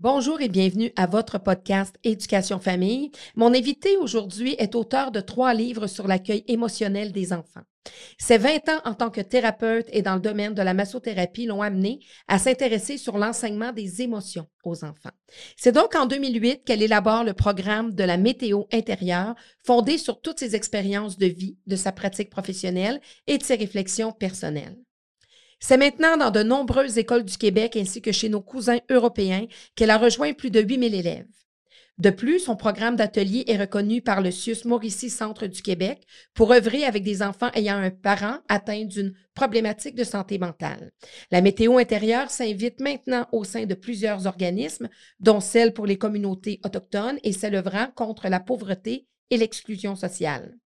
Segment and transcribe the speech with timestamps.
[0.00, 3.10] Bonjour et bienvenue à votre podcast Éducation Famille.
[3.34, 7.64] Mon invité aujourd'hui est auteur de trois livres sur l'accueil émotionnel des enfants.
[8.16, 11.62] Ses 20 ans en tant que thérapeute et dans le domaine de la massothérapie l'ont
[11.62, 11.98] amené
[12.28, 15.10] à s'intéresser sur l'enseignement des émotions aux enfants.
[15.56, 19.34] C'est donc en 2008 qu'elle élabore le programme de la météo intérieure,
[19.66, 24.12] fondé sur toutes ses expériences de vie, de sa pratique professionnelle et de ses réflexions
[24.12, 24.76] personnelles.
[25.60, 29.90] C'est maintenant dans de nombreuses écoles du Québec ainsi que chez nos cousins européens qu'elle
[29.90, 31.26] a rejoint plus de 8000 élèves.
[31.98, 36.52] De plus, son programme d'atelier est reconnu par le CIUS Mauricie Centre du Québec pour
[36.52, 40.92] œuvrer avec des enfants ayant un parent atteint d'une problématique de santé mentale.
[41.32, 46.60] La météo intérieure s'invite maintenant au sein de plusieurs organismes, dont celle pour les communautés
[46.64, 50.56] autochtones et celle œuvrant contre la pauvreté et l'exclusion sociale.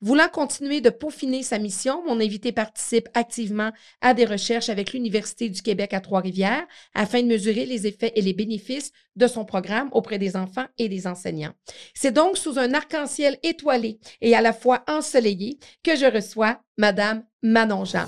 [0.00, 3.70] Voulant continuer de peaufiner sa mission, mon invité participe activement
[4.00, 8.22] à des recherches avec l'Université du Québec à Trois-Rivières afin de mesurer les effets et
[8.22, 11.52] les bénéfices de son programme auprès des enfants et des enseignants.
[11.94, 17.24] C'est donc sous un arc-en-ciel étoilé et à la fois ensoleillé que je reçois Madame
[17.42, 18.06] Manon Jean.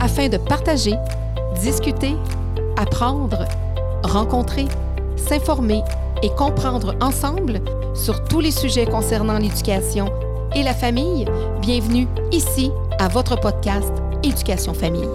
[0.00, 0.94] Afin de partager,
[1.62, 2.14] discuter,
[2.76, 3.46] apprendre,
[4.02, 4.66] rencontrer,
[5.16, 5.82] s'informer
[6.22, 7.60] et comprendre ensemble
[7.94, 10.06] sur tous les sujets concernant l'éducation
[10.54, 11.26] et la famille,
[11.60, 13.92] bienvenue ici à votre podcast
[14.22, 15.08] Éducation Famille.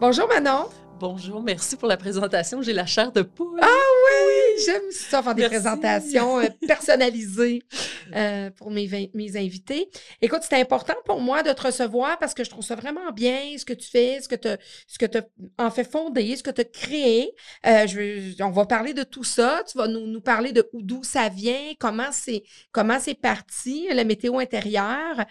[0.00, 0.66] Bonjour Manon.
[1.00, 2.60] Bonjour, merci pour la présentation.
[2.60, 3.60] J'ai la chair de poule.
[3.62, 7.62] Ah oui, j'aime ça faire des présentations euh, personnalisées
[8.16, 9.88] euh, pour mes, mes invités.
[10.20, 13.38] Écoute, c'était important pour moi de te recevoir parce que je trouve ça vraiment bien
[13.56, 14.48] ce que tu fais, ce que tu
[14.88, 15.22] ce que as
[15.64, 17.32] en fait fondé, ce que tu as créé.
[17.64, 19.62] Euh, je, on va parler de tout ça.
[19.70, 24.02] Tu vas nous, nous parler de d'où ça vient, comment c'est comment c'est parti, la
[24.02, 25.24] météo intérieure.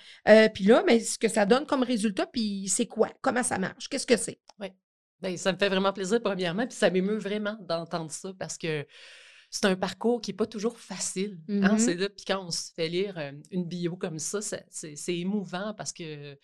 [0.53, 3.89] puis là, mais ce que ça donne comme résultat, puis c'est quoi, comment ça marche,
[3.89, 4.39] qu'est-ce que c'est?
[4.61, 4.69] Oui.
[5.21, 8.85] Bien, ça me fait vraiment plaisir, premièrement, puis ça m'émeut vraiment d'entendre ça parce que
[9.49, 11.39] c'est un parcours qui n'est pas toujours facile.
[11.49, 11.79] Hein, mm-hmm.
[11.79, 13.17] C'est là, puis quand on se fait lire
[13.51, 16.37] une bio comme ça, c'est émouvant parce que,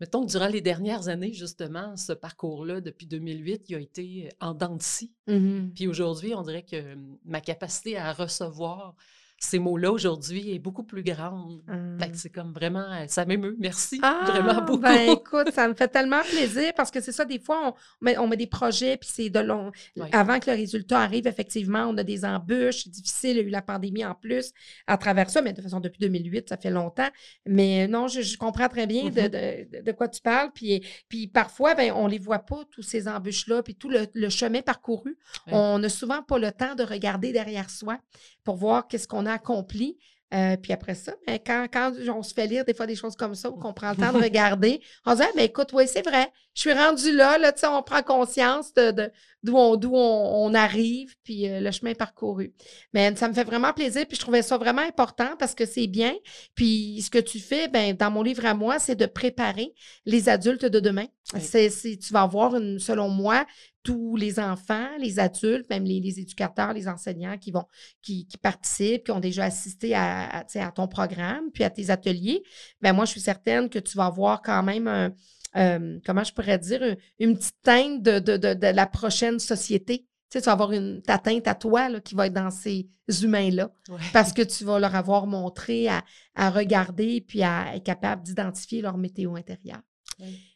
[0.00, 4.54] mettons que durant les dernières années, justement, ce parcours-là, depuis 2008, il a été en
[4.54, 5.12] dents de scie.
[5.28, 5.74] Mm-hmm.
[5.74, 8.96] Puis aujourd'hui, on dirait que ma capacité à recevoir
[9.42, 11.62] ces mots-là aujourd'hui est beaucoup plus grande.
[11.98, 12.14] Fait que mmh.
[12.14, 13.56] c'est comme vraiment, ça m'émeut.
[13.58, 14.82] Merci vraiment ah, beaucoup.
[14.82, 18.18] Ben écoute, ça me fait tellement plaisir parce que c'est ça, des fois, on met,
[18.18, 19.72] on met des projets, puis c'est de long.
[20.12, 23.30] Avant que le résultat arrive, effectivement, on a des embûches difficiles.
[23.30, 24.52] Il y a eu la pandémie en plus
[24.86, 27.08] à travers ça, mais de toute façon, depuis 2008, ça fait longtemps.
[27.46, 30.50] Mais non, je, comprends très bien de, mmh de, quoi tu parles.
[30.54, 34.28] Puis, puis parfois, ben, on ne les voit pas, tous ces embûches-là, puis tout le,
[34.28, 35.16] chemin parcouru.
[35.46, 37.98] On n'a souvent pas le temps de regarder derrière soi
[38.44, 39.98] pour voir qu'est-ce qu'on a accompli.
[40.32, 43.16] Euh, puis après ça, ben, quand, quand on se fait lire des fois des choses
[43.16, 45.70] comme ça ou qu'on prend le temps de regarder, on se dit ah, ben, écoute,
[45.72, 49.10] oui, c'est vrai, je suis rendu là, là on prend conscience de,
[49.42, 52.52] d'où on, d'où on, arrive, puis euh, le chemin parcouru.
[52.92, 55.86] Mais ça me fait vraiment plaisir, puis je trouvais ça vraiment important parce que c'est
[55.86, 56.14] bien.
[56.54, 59.72] Puis ce que tu fais, ben, dans mon livre à moi, c'est de préparer
[60.04, 61.06] les adultes de demain.
[61.38, 63.46] C'est, tu vas avoir, une, selon moi,
[63.84, 67.64] tous les enfants, les adultes, même les, éducateurs, les enseignants qui vont,
[68.02, 72.42] qui, participent, qui ont déjà assisté à, à, ton programme, puis à tes ateliers,
[72.80, 75.12] ben moi, je suis certaine que tu vas avoir quand même un,
[75.56, 80.06] euh, comment je pourrais dire, une, petite teinte de, de, la prochaine société.
[80.30, 82.88] Tu, sais, tu vas avoir une, ta teinte à toi qui va être dans ces
[83.22, 83.72] humains-là.
[84.12, 86.04] Parce que tu vas leur avoir montré à,
[86.36, 89.82] à regarder puis à être capable d'identifier leur météo intérieure.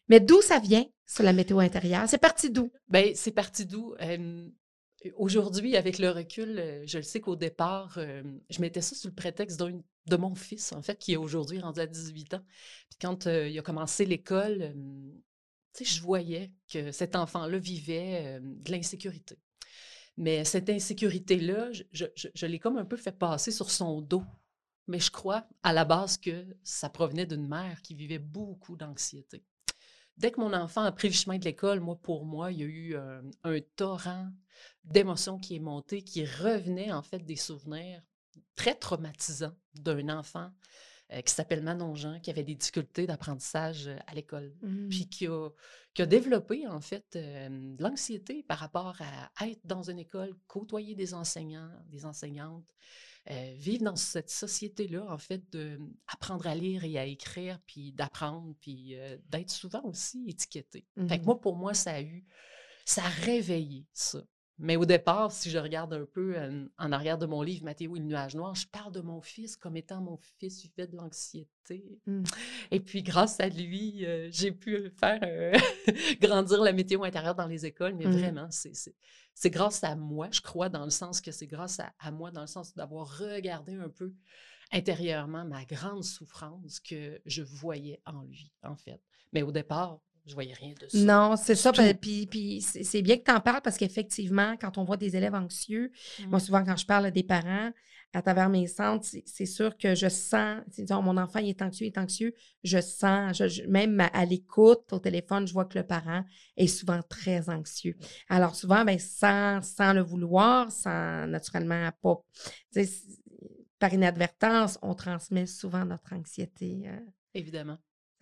[0.08, 2.04] Mais d'où ça vient, sur la météo intérieure?
[2.06, 2.70] C'est parti d'où?
[2.88, 3.94] Bien, c'est parti d'où?
[5.16, 9.60] Aujourd'hui, avec le recul, je le sais qu'au départ, je mettais ça sous le prétexte
[9.60, 12.44] de mon fils, en fait, qui est aujourd'hui rendu à 18 ans.
[12.88, 14.74] Puis quand il a commencé l'école,
[15.78, 19.36] je voyais que cet enfant-là vivait de l'insécurité.
[20.16, 24.22] Mais cette insécurité-là, je, l'ai comme un peu fait passer sur son dos.
[24.86, 29.42] Mais je crois à la base que ça provenait d'une mère qui vivait beaucoup d'anxiété.
[30.16, 32.62] Dès que mon enfant a pris le chemin de l'école, moi, pour moi, il y
[32.62, 34.28] a eu euh, un torrent
[34.84, 38.02] d'émotions qui est monté, qui revenait en fait des souvenirs
[38.56, 40.50] très traumatisants d'un enfant
[41.12, 44.88] euh, qui s'appelle Manon Jean, qui avait des difficultés d'apprentissage euh, à l'école, mmh.
[44.88, 45.50] puis qui a,
[45.92, 48.96] qui a, développé en fait de l'anxiété par rapport
[49.36, 52.74] à être dans une école, côtoyer des enseignants, des enseignantes,
[53.30, 58.54] euh, vivre dans cette société-là, en fait, d'apprendre à lire et à écrire, puis d'apprendre,
[58.60, 60.86] puis euh, d'être souvent aussi étiqueté.
[61.08, 62.26] Fait que mmh moi, pour moi, ça a eu,
[62.84, 64.22] ça a réveillé ça.
[64.58, 67.96] Mais au départ, si je regarde un peu euh, en arrière de mon livre, Mathéo
[67.96, 70.96] et le nuage noir, je parle de mon fils comme étant mon fils vivait de
[70.96, 71.98] l'anxiété.
[72.06, 72.22] Mmh.
[72.70, 75.52] Et puis, grâce à lui, euh, j'ai pu faire euh,
[76.20, 77.94] grandir la météo intérieure dans les écoles.
[77.94, 78.10] Mais Mmh.
[78.10, 82.10] vraiment, c'est grâce à moi, je crois, dans le sens que c'est grâce à, à
[82.10, 84.14] moi, dans le sens d'avoir regardé un peu
[84.72, 89.00] intérieurement ma grande souffrance que je voyais en lui, en fait.
[89.32, 90.98] Mais au départ, je voyais rien de ça.
[90.98, 91.72] Non, c'est ça.
[91.72, 95.16] Pa- Puis, puis c'est bien que tu en parles parce qu'effectivement, quand on voit des
[95.16, 95.90] élèves anxieux,
[96.28, 96.40] moi, Mm.
[96.40, 97.70] souvent, quand je parle à des parents,
[98.16, 101.86] à travers mes centres, c'est sûr que je sens, disons, mon enfant, il est anxieux,
[101.86, 102.32] il est anxieux,
[102.62, 106.22] je sens, je- je- même à, l'écoute, au téléphone, je vois que le parent
[106.56, 107.96] est souvent très anxieux.
[108.28, 112.22] Alors, souvent, ben, sans, sans le vouloir, sans naturellement pas,
[113.78, 116.98] par inadvertance, on transmet souvent notre anxiété euh,
[117.34, 117.78] Évidemment.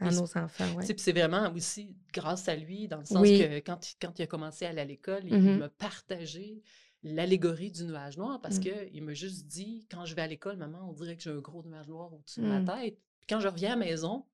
[0.08, 0.46] À nos enfants.
[0.80, 3.38] Tu sais, c'est vraiment aussi grâce à lui, dans le sens Oui.
[3.38, 5.58] que quand, il- quand il a commencé à aller à l'école, il, Mhm.
[5.58, 6.62] m'a partagé
[7.02, 8.60] l'allégorie du nuage noir parce Mm.
[8.60, 11.38] qu'il m'a juste dit quand je vais à l'école, maman, on dirait que j'ai un
[11.40, 12.64] gros nuage noir au-dessus de Mm.
[12.64, 12.96] ma tête.
[13.20, 14.24] Puis quand je reviens à la maison,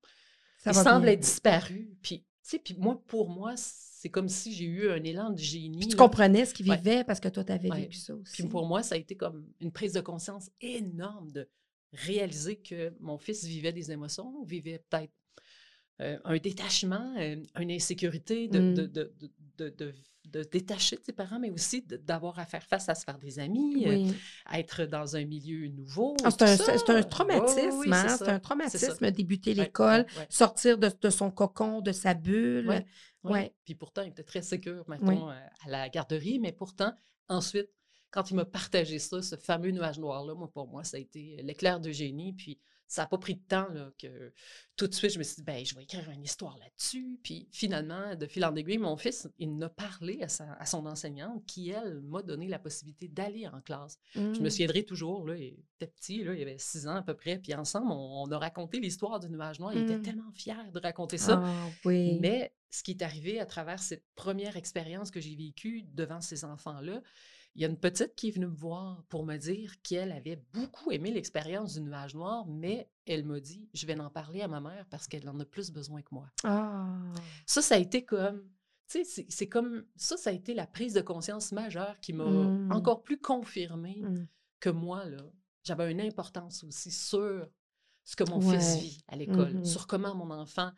[0.58, 1.12] Ça il semble bien.
[1.12, 1.96] être disparu.
[2.02, 2.24] Puis,
[2.78, 5.78] moi, pour moi, c'est comme si j'ai eu un élan de génie.
[5.78, 6.02] Puis tu là.
[6.04, 6.76] comprenais ce qu'il Ouais.
[6.76, 7.80] vivait parce que toi, tu avais Ouais.
[7.82, 8.32] vécu ça aussi.
[8.42, 11.48] Puis pour moi, ça a été comme une prise de conscience énorme de
[11.92, 15.12] réaliser que mon fils vivait des émotions, vivait peut-être
[16.00, 18.74] euh, un détachement, euh, une insécurité de, Mm.
[18.74, 19.12] de, de,
[19.58, 19.94] de, de-
[20.26, 23.18] de- se détacher de ses parents, mais aussi d'avoir à faire face à se faire
[23.18, 24.14] des amis, euh, Oui.
[24.52, 26.14] être dans un milieu nouveau.
[26.22, 28.08] Ah, c'est un, un traumatisme, oui, hein?
[28.08, 30.26] c'est un traumatisme, débuter l'école, ouais, ouais.
[30.28, 32.84] sortir de, de son cocon, de sa bulle.
[33.24, 33.54] Ouais.
[33.64, 35.30] Puis pourtant, il était très sécure, euh,
[35.64, 36.92] à la garderie, mais pourtant,
[37.28, 37.70] ensuite,
[38.10, 41.40] quand il m'a partagé ça, ce fameux nuage noir-là, moi, pour moi, ça a été
[41.42, 42.32] l'éclair de génie.
[42.34, 44.32] Puis ça n'a pas pris de temps là, que
[44.76, 47.18] tout de suite, je me suis dit, ben, je vais écrire une histoire là-dessus.
[47.22, 50.64] Puis finalement, de fil en aiguille, mon fils, il en a parlé à, sa- à
[50.66, 53.98] son enseignante qui, elle, m'a donné la possibilité d'aller en classe.
[54.14, 54.50] Je me Mm.
[54.50, 57.54] souviendrai toujours, là, il était petit, là, il avait six ans à peu près, puis
[57.54, 59.72] ensemble, on, on a raconté l'histoire du nuage noir.
[59.74, 60.02] Il était Mm.
[60.02, 61.42] tellement fier de raconter ça.
[61.44, 62.18] Ah, oui.
[62.20, 66.44] Mais ce qui est arrivé à travers cette première expérience que j'ai vécue devant ces
[66.44, 67.02] enfants-là,
[67.54, 70.42] il y a une petite qui est venue me voir pour me dire qu'elle avait
[70.52, 74.48] beaucoup aimé l'expérience du nuage noir, mais elle m'a dit Je vais en parler à
[74.48, 76.30] ma mère parce qu'elle en a plus besoin que moi.
[76.44, 76.98] Ah.
[77.46, 78.48] Ça, ça a été comme.
[78.90, 79.84] Tu sais, c'est- comme.
[79.96, 82.72] Ça, ça a été la prise de conscience majeure qui m'a Mm.
[82.72, 84.28] encore plus confirmé Mm.
[84.60, 85.24] que moi, là,
[85.64, 87.48] j'avais une importance aussi sur
[88.04, 89.64] ce que mon fils vit à l'école, Mhm.
[89.66, 90.70] sur comment mon enfant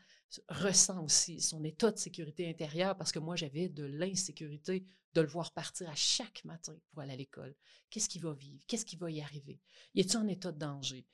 [0.49, 4.85] ressent aussi son état de sécurité intérieure, parce que moi, j'avais de l'insécurité
[5.15, 7.55] de le voir partir à chaque matin pour aller à l'école.
[7.91, 8.63] Qu'est-ce qu'il va vivre?
[8.67, 9.61] Qu'est-ce qui va y arriver?
[9.95, 11.07] Y est-il en état de danger?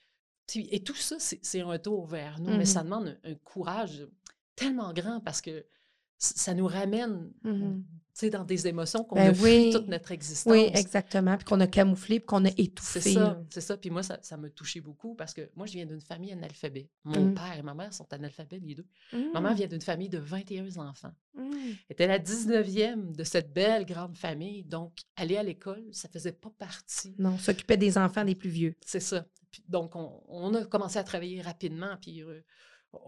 [0.55, 2.85] Et tout ça, c'est un tour vers nous, mais ça Mhm.
[2.91, 4.07] demande un, un courage
[4.55, 5.67] tellement grand parce que
[6.19, 7.85] ça nous ramène Mhm.
[8.17, 9.71] Tu sais, dans des émotions qu'on Ben a oui.
[9.75, 10.51] toute notre existence.
[10.51, 11.37] Oui, exactement.
[11.37, 13.01] Puis qu'on a camouflé, puis qu'on a étouffé.
[13.03, 13.77] C'est ça, c'est ça.
[13.77, 16.89] Puis moi, ça, ça m'a touché beaucoup parce que moi, je viens d'une famille analphabète.
[17.05, 17.35] Mon Mm.
[17.35, 18.87] père et ma mère sont analphabètes, les deux.
[19.35, 19.57] Ma mère Mm.
[19.57, 21.13] vient d'une famille de 21 enfants.
[21.35, 21.51] Mm.
[21.53, 24.65] Elle était la 19e de cette belle grande famille.
[24.65, 27.15] Donc, aller à l'école, ça faisait pas partie.
[27.19, 28.75] Non, on s'occupait des enfants des plus vieux.
[28.87, 29.27] C'est ça.
[29.51, 31.97] Puis, donc, on, on a commencé à travailler rapidement.
[32.01, 32.41] Puis, euh,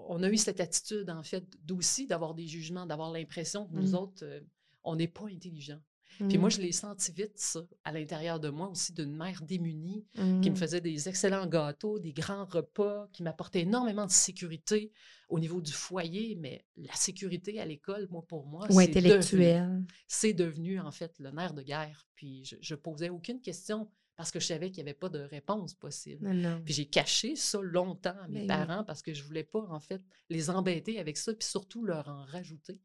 [0.07, 3.93] on a eu cette attitude, en fait, d'aussi d'avoir des jugements, d'avoir l'impression que nous
[3.93, 3.95] Mm.
[3.95, 4.41] autres, euh,
[4.89, 5.81] on n'est pas intelligents.
[6.29, 6.53] Puis moi, Mm.
[6.53, 10.55] je l'ai senti vite, ça, à l'intérieur de moi aussi, d'une mère démunie qui me
[10.55, 10.57] Mm.
[10.57, 14.91] faisait des excellents gâteaux, des grands repas, qui m'apportait énormément de sécurité
[15.29, 19.07] au niveau du foyer, mais la sécurité à l'école, moi, pour moi, Ou c'est devenu,
[19.13, 19.85] intellectuel.
[20.09, 22.09] c'est devenu, en fait, le nerf de guerre.
[22.17, 23.89] Puis je, je posais aucune question
[24.19, 26.27] parce que je savais qu'il n'y avait pas de réponse possible.
[26.27, 26.63] Non, non.
[26.65, 28.67] Puis j'ai caché ça longtemps à mes Ben oui.
[28.67, 32.09] parents parce que je voulais pas, en fait, les embêter avec ça, puis surtout leur
[32.09, 32.81] en rajouter.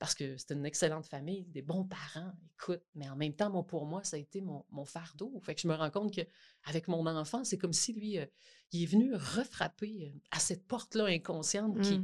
[0.00, 2.82] Parce que c'était une excellente famille, des bons parents, écoute.
[2.96, 5.38] Mais en même temps, moi, pour moi, ça a été mon, mon fardeau.
[5.44, 8.26] Fait que je me rends compte qu'avec mon enfant, c'est comme si lui, euh,
[8.72, 12.00] il est venu refrapper euh, à cette porte-là inconsciente qui.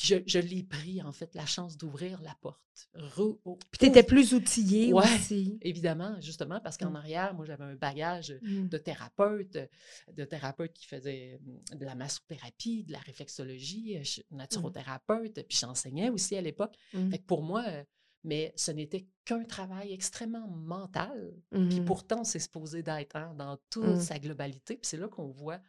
[0.00, 2.58] Puis je, je l'ai pris, en fait, la chance d'ouvrir la porte.
[2.94, 5.02] Re- oh, Puis tu étais plus outillé Ouais.
[5.04, 5.58] aussi.
[5.60, 6.96] Évidemment, justement, parce qu'en Mm.
[6.96, 8.68] arrière, moi, j'avais un bagage Mm.
[8.68, 9.66] de thérapeute, euh,
[10.14, 15.58] de thérapeute qui faisait mm, de la massothérapie, de la réflexologie, euh, je- naturothérapeute, puis
[15.60, 16.74] j'enseignais aussi à l'époque.
[17.10, 17.84] Fait que pour moi, euh,
[18.24, 21.34] mais ce n'était qu'un travail extrêmement mental,
[21.68, 24.76] puis pourtant, c'est supposé d'être hein, dans toute sa globalité.
[24.76, 25.60] Puis c'est là qu'on voit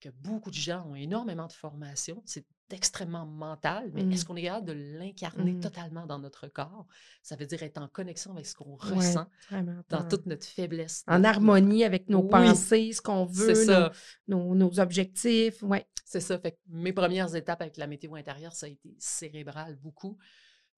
[0.00, 2.22] que beaucoup de gens ont énormément de formation.
[2.24, 5.60] C'est extrêmement mental, mais est-ce qu'on est capable de l'incarner Mm.
[5.60, 6.86] totalement dans notre corps?
[7.22, 10.46] Ça veut dire être en connexion avec ce qu'on Ouais, ressent vraiment, dans toute notre
[10.46, 11.02] faiblesse.
[11.06, 12.28] En notre- harmonie avec nos Oui.
[12.30, 13.92] pensées, ce qu'on veut, nos, ça.
[14.28, 15.62] nos, nos objectifs.
[15.62, 15.86] Ouais.
[16.04, 16.38] C'est ça.
[16.38, 20.18] Fait que mes premières étapes avec la météo intérieure, ça a été cérébral beaucoup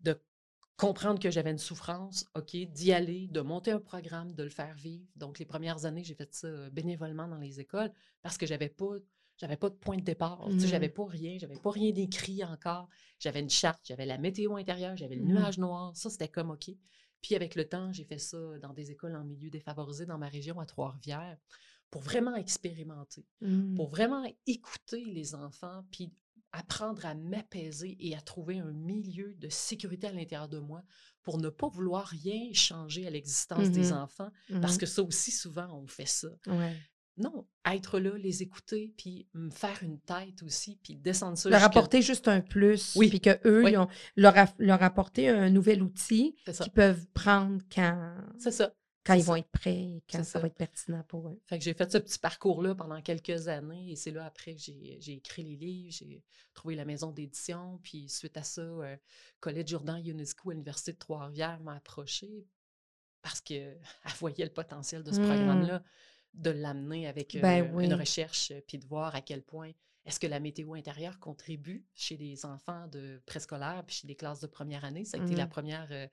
[0.01, 0.21] de
[0.81, 4.75] comprendre que j'avais une souffrance, OK, d'y aller, de monter un programme, de le faire
[4.77, 5.05] vivre.
[5.15, 8.71] Donc, les premières années, j'ai fait ça euh, bénévolement dans les écoles parce que j'avais
[8.71, 8.95] pas
[9.37, 10.47] j'avais pas de point de départ.
[10.59, 10.93] J'avais Mmh.
[10.93, 12.89] pas rien, j'avais pas rien d'écrit encore.
[13.19, 15.29] J'avais une charte, j'avais la météo intérieure, j'avais le Mmh.
[15.29, 15.97] nuage noir.
[15.97, 16.71] Ça, c'était comme OK.
[17.23, 20.29] Puis avec le temps, j'ai fait ça dans des écoles en milieu défavorisé dans ma
[20.29, 21.39] région à Trois-Rivières
[21.91, 23.75] pour vraiment expérimenter, Mmh.
[23.77, 26.13] pour vraiment écouter les enfants, puis
[26.53, 30.83] apprendre à m'apaiser et à trouver un milieu de sécurité à l'intérieur de moi
[31.23, 34.31] pour ne pas vouloir rien changer à l'existence des Mmh enfants,
[34.61, 34.79] parce Mmh.
[34.79, 36.29] que ça aussi, souvent, on fait ça.
[36.47, 36.77] Ouais.
[37.17, 41.63] Non, être là, les écouter, puis me faire une tête aussi, puis descendre ça Leur
[41.63, 43.75] apporter juste un plus, Oui, puis qu'eux, oui.
[44.17, 48.73] leur, leur apporter un nouvel outil qu'ils peuvent prendre quand, C'est ça.
[49.11, 50.39] Quand ils vont être prêts et quand ça, ça.
[50.39, 51.41] va être pertinent pour eux.
[51.47, 54.61] Fait que j'ai fait ce petit parcours-là pendant quelques années et c'est là après que
[54.61, 56.23] j'ai écrit les livres, j'ai
[56.55, 58.97] trouvé la maison d'édition, puis suite à ça, euh,
[59.41, 62.47] Colette Jourdan UNESCO à l'Université de Trois-Rivières m'a approché
[63.23, 63.79] parce qu'elle
[64.21, 65.25] voyait le potentiel de ce Mm.
[65.27, 65.83] programme-là,
[66.35, 67.85] de l'amener avec euh, Ben oui.
[67.87, 69.73] une recherche, euh, puis de voir à quel point
[70.07, 74.41] est-ce que la météo intérieure contribue chez les enfants de préscolaire puis chez les classes
[74.41, 75.05] de première année?
[75.05, 75.51] Ça a été la Mm.
[75.51, 75.89] première.
[75.91, 76.07] euh,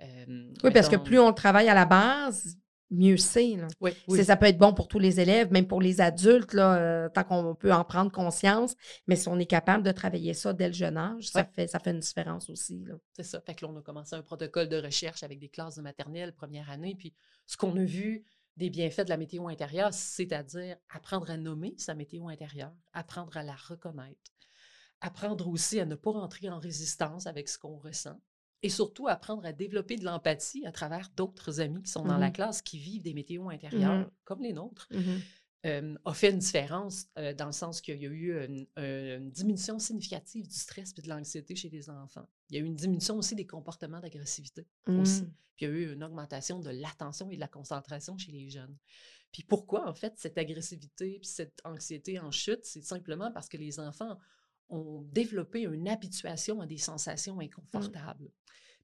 [0.00, 2.56] euh, Oui, parce que plus on le travaille à la base,
[2.90, 3.56] mieux c'est.
[3.80, 3.92] Oui.
[4.24, 7.24] Ça peut être bon pour tous les élèves, même pour les adultes, là, euh, tant
[7.24, 8.76] qu'on peut en prendre conscience.
[9.08, 11.48] Mais si on est capable de travailler ça dès le jeune âge, ça, Ouais.
[11.52, 12.84] fait, ça fait une différence aussi.
[13.12, 13.40] C'est ça.
[13.40, 16.32] Fait que là, on a commencé un protocole de recherche avec des classes de maternelle
[16.32, 16.94] première année.
[16.96, 17.12] Puis
[17.46, 18.24] ce qu'on a vu
[18.56, 23.42] des bienfaits de la météo intérieure, c'est-à-dire apprendre à nommer sa météo intérieure, apprendre à
[23.42, 24.32] la reconnaître,
[25.00, 28.20] apprendre aussi à ne pas rentrer en résistance avec ce qu'on ressent.
[28.62, 32.28] Et surtout, apprendre à développer de l'empathie à travers d'autres amis qui sont dans la
[32.28, 32.32] Mhm.
[32.32, 34.90] classe, qui vivent des météos intérieures comme les nôtres,
[35.66, 39.30] euh, a fait une différence euh, dans le sens qu'il y a eu une, une
[39.30, 42.28] diminution significative du stress et de l'anxiété chez les enfants.
[42.50, 45.22] Il y a eu une diminution aussi des comportements d'agressivité aussi.
[45.22, 45.32] Mm.
[45.56, 48.48] Puis il y a eu une augmentation de l'attention et de la concentration chez les
[48.50, 48.76] jeunes.
[49.32, 52.64] Puis pourquoi, en fait, cette agressivité puis cette anxiété en chute?
[52.64, 54.18] C'est simplement parce que les enfants
[54.68, 58.30] ont développé une habituation à des sensations inconfortables.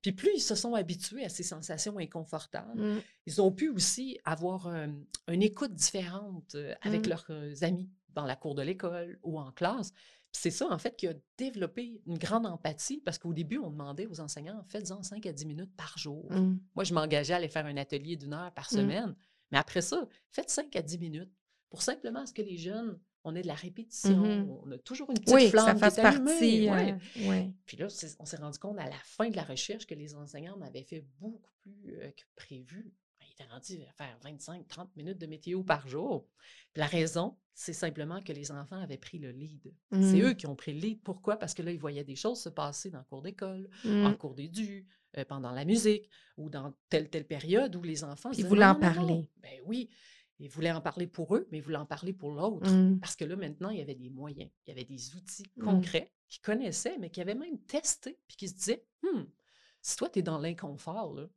[0.00, 3.00] Puis plus ils se sont habitués à ces sensations inconfortables, Mm.
[3.26, 4.88] ils ont pu aussi avoir euh,
[5.28, 9.52] une écoute différente euh, avec leurs euh, amis dans la cour de l'école ou en
[9.52, 9.92] classe.
[10.34, 14.06] C'est ça, en fait, qui a développé une grande empathie parce qu'au début, on demandait
[14.06, 16.32] aux enseignants, faites-en 5 à 10 minutes par jour.
[16.32, 16.58] Mm.
[16.74, 18.76] Moi, je m'engageais à aller faire un atelier d'une heure par Mm.
[18.76, 19.16] semaine.
[19.50, 21.30] Mais après ça, faites 5 à 10 minutes
[21.68, 24.50] pour simplement ce que les jeunes, on ait de la répétition, Mhm.
[24.64, 26.70] on a toujours une petite Oui, flamme qui est partie.
[26.70, 26.92] ouais.
[27.18, 27.52] euh, ouais.
[27.66, 27.86] Puis là,
[28.18, 30.82] on s'est rendu compte à la fin de la recherche que les enseignants en avaient
[30.82, 32.92] fait beaucoup plus euh, que prévu.
[33.42, 36.26] Étaient rendus à faire 25-30 minutes de météo par jour.
[36.72, 39.74] Puis la raison, c'est simplement que les enfants avaient pris le lead.
[39.92, 40.24] C'est Mm.
[40.24, 41.02] eux qui ont pris le lead.
[41.02, 41.36] Pourquoi?
[41.36, 44.16] Parce que là, ils voyaient des choses se passer dans le cours d'école, en Mm.
[44.16, 44.86] cours d'édu,
[45.18, 48.74] euh, pendant la musique, ou dans telle, telle période où les enfants ils voulaient en
[48.74, 49.28] non, parler.
[49.42, 49.90] Ben oui,
[50.38, 52.70] ils voulaient en parler pour eux, mais ils voulaient en parler pour l'autre.
[52.70, 52.98] Mm.
[53.00, 56.12] Parce que là, maintenant, il y avait des moyens, il y avait des outils concrets
[56.28, 59.28] qu'ils connaissaient, mais qui avaient même testé, puis qui se disaient Hum,
[59.82, 61.28] si toi, tu es dans l'inconfort, là,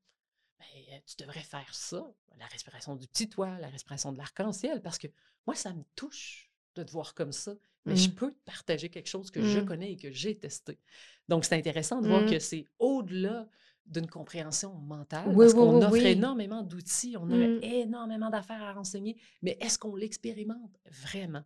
[0.60, 2.06] ben, euh, tu devrais faire ça,
[2.38, 5.08] la respiration du petit toit, la respiration de l'arc-en-ciel, parce que
[5.48, 7.54] moi, ça me touche de te voir comme ça,
[7.86, 8.16] mais je Mm.
[8.16, 9.66] peux te partager quelque chose que je Mm.
[9.66, 10.80] connais et que j'ai testé.
[11.30, 12.30] Donc, c'est intéressant de voir Mm.
[12.30, 13.48] que c'est au-delà
[13.86, 18.64] d'une compréhension mentale, Oui, parce oui, qu'on oui, offre énormément d'outils, on a énormément d'affaires
[18.64, 21.44] à renseigner, mais est-ce qu'on l'expérimente vraiment?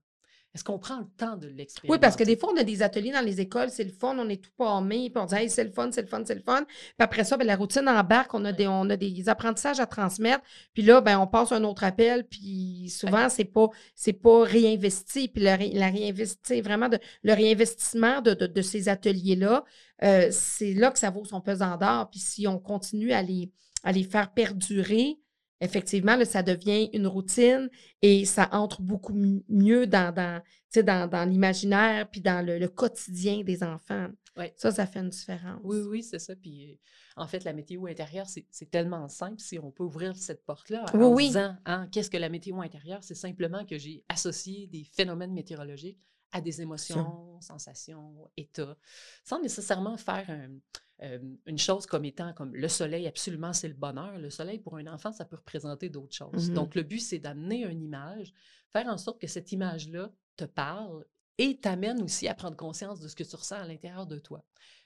[0.56, 1.92] Est-ce qu'on prend le temps de l'expérimenter?
[1.94, 4.18] Oui, parce que des fois, on a des ateliers dans les écoles, c'est le fun,
[4.18, 6.34] on est tout pâmé, puis on dit, hey, c'est le fun, c'est le fun, c'est
[6.34, 6.64] le fun.
[6.66, 9.86] Puis après ça, ben, la routine embarque, on a, des, on a des apprentissages à
[9.86, 14.44] transmettre, puis là, ben, on passe un autre appel, puis souvent, c'est pas, c'est pas
[14.44, 15.28] réinvesti.
[15.28, 19.64] Puis le, ré- la réinvesti, vraiment, de, le réinvestissement de, de, de ces ateliers-là,
[20.04, 22.10] euh, c'est là que ça vaut son pesant d'or.
[22.10, 23.52] Puis si on continue à les,
[23.84, 25.20] à les faire perdurer,
[25.62, 27.70] effectivement, là, ça devient une routine
[28.02, 29.14] et ça entre beaucoup
[29.50, 34.08] mieux dans, dans, tu sais, dans, dans l'imaginaire puis dans le, le quotidien des enfants.
[34.38, 34.54] Ouais.
[34.56, 35.60] Ça, ça fait une différence.
[35.64, 36.34] Oui, oui, c'est ça.
[36.36, 36.76] Puis, euh,
[37.18, 40.86] en fait, la météo intérieure, c'est c'est tellement simple si on peut ouvrir cette porte-là
[40.94, 41.28] Oui, en oui.
[41.28, 43.04] disant hein, qu'est-ce que la météo intérieure?
[43.04, 46.00] C'est simplement que j'ai associé des phénomènes météorologiques
[46.32, 48.78] à des émotions, sensations, états,
[49.26, 50.60] sans nécessairement faire un-
[51.02, 54.18] euh, une chose comme étant comme le soleil, absolument, c'est le bonheur.
[54.18, 56.50] Le soleil, pour un enfant, ça peut représenter d'autres choses.
[56.50, 56.56] Mhm.
[56.56, 58.34] Donc, le but, c'est d'amener une image,
[58.70, 61.06] faire en sorte que cette image-là te parle
[61.38, 64.44] et t'amène aussi à prendre conscience de ce que tu ressens à l'intérieur de toi.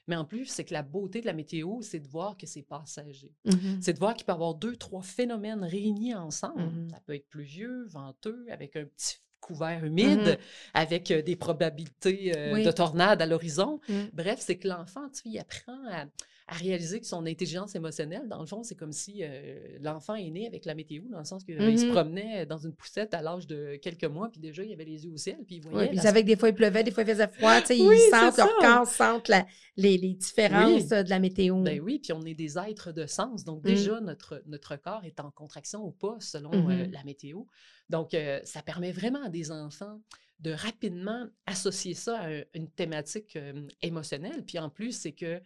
[0.08, 2.62] Mais en plus, c'est que la beauté de la météo, c'est de voir que c'est
[2.62, 3.34] passager.
[3.46, 3.82] Mhm.
[3.82, 6.64] C'est de voir qu'il peut y avoir deux, trois phénomènes réunis ensemble.
[6.64, 6.90] Mhm.
[6.90, 10.38] Ça peut être pluvieux, venteux, avec un petit couvert humide, Mhm.
[10.74, 12.64] avec euh, des probabilités euh, Oui.
[12.64, 13.80] de tornades à l'horizon.
[13.90, 14.02] Mm.
[14.14, 16.06] Bref, c'est que l'enfant, tu sais, il apprend à,
[16.48, 20.30] à réaliser que son intelligence émotionnelle, dans le fond, c'est comme si euh, l'enfant est
[20.30, 21.92] né avec la météo, dans le sens qu'il se Mhm.
[21.92, 25.12] promenait dans une poussette à l'âge de quelques mois, puis déjà, il avait les yeux
[25.12, 25.88] au ciel, puis il voyait.
[25.88, 27.62] puis la- ils savaient que des fois il pleuvait, des fois il faisait froid.
[27.62, 29.46] tu sais, Oui, ils sentent, leur corps sentent la-
[29.78, 30.88] les, les différences Oui.
[30.92, 31.62] euh, de la météo.
[31.62, 33.46] Ben oui, puis on est des êtres de sens.
[33.46, 33.68] Donc, Mm.
[33.68, 36.92] déjà, notre, notre corps est en contraction ou pas selon euh, Mhm.
[36.92, 37.44] la météo.
[37.90, 40.00] Donc, euh, ça permet vraiment à des enfants
[40.40, 44.44] de rapidement associer ça à un- une thématique euh, émotionnelle.
[44.46, 45.42] Puis en plus, c'est que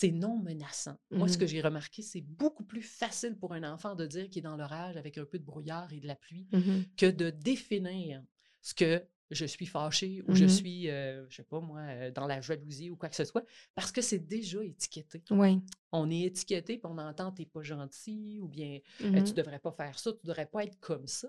[0.00, 0.96] c'est non menaçant.
[1.10, 4.38] Moi, ce que j'ai remarqué, c'est beaucoup plus facile pour un enfant de dire qu'il
[4.40, 6.84] est dans l'orage avec un peu de brouillard et de la pluie Mhm.
[6.96, 8.22] que de définir
[8.62, 10.48] ce que je suis fâché ou je Mhm.
[10.50, 13.44] suis, euh, je sais pas moi, euh, dans la jalousie ou quoi que ce soit,
[13.74, 15.60] parce que c'est déjà étiqueté Oui.
[15.90, 19.24] on est étiqueté, puis on entend t'es pas gentil ou bien euh, Mhm.
[19.24, 21.28] tu devrais pas faire ça, tu devrais pas être comme ça.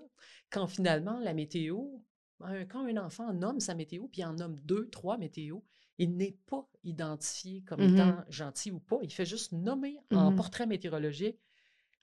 [0.50, 1.98] Quand finalement la météo,
[2.40, 5.64] un- quand un enfant nomme sa météo, puis il en nomme deux, trois météos,
[6.02, 7.94] il n'est pas identifié comme Mhm.
[7.94, 8.98] étant gentil ou pas.
[9.02, 10.36] Il fait juste nommer en Mhm.
[10.36, 11.38] portrait météorologique.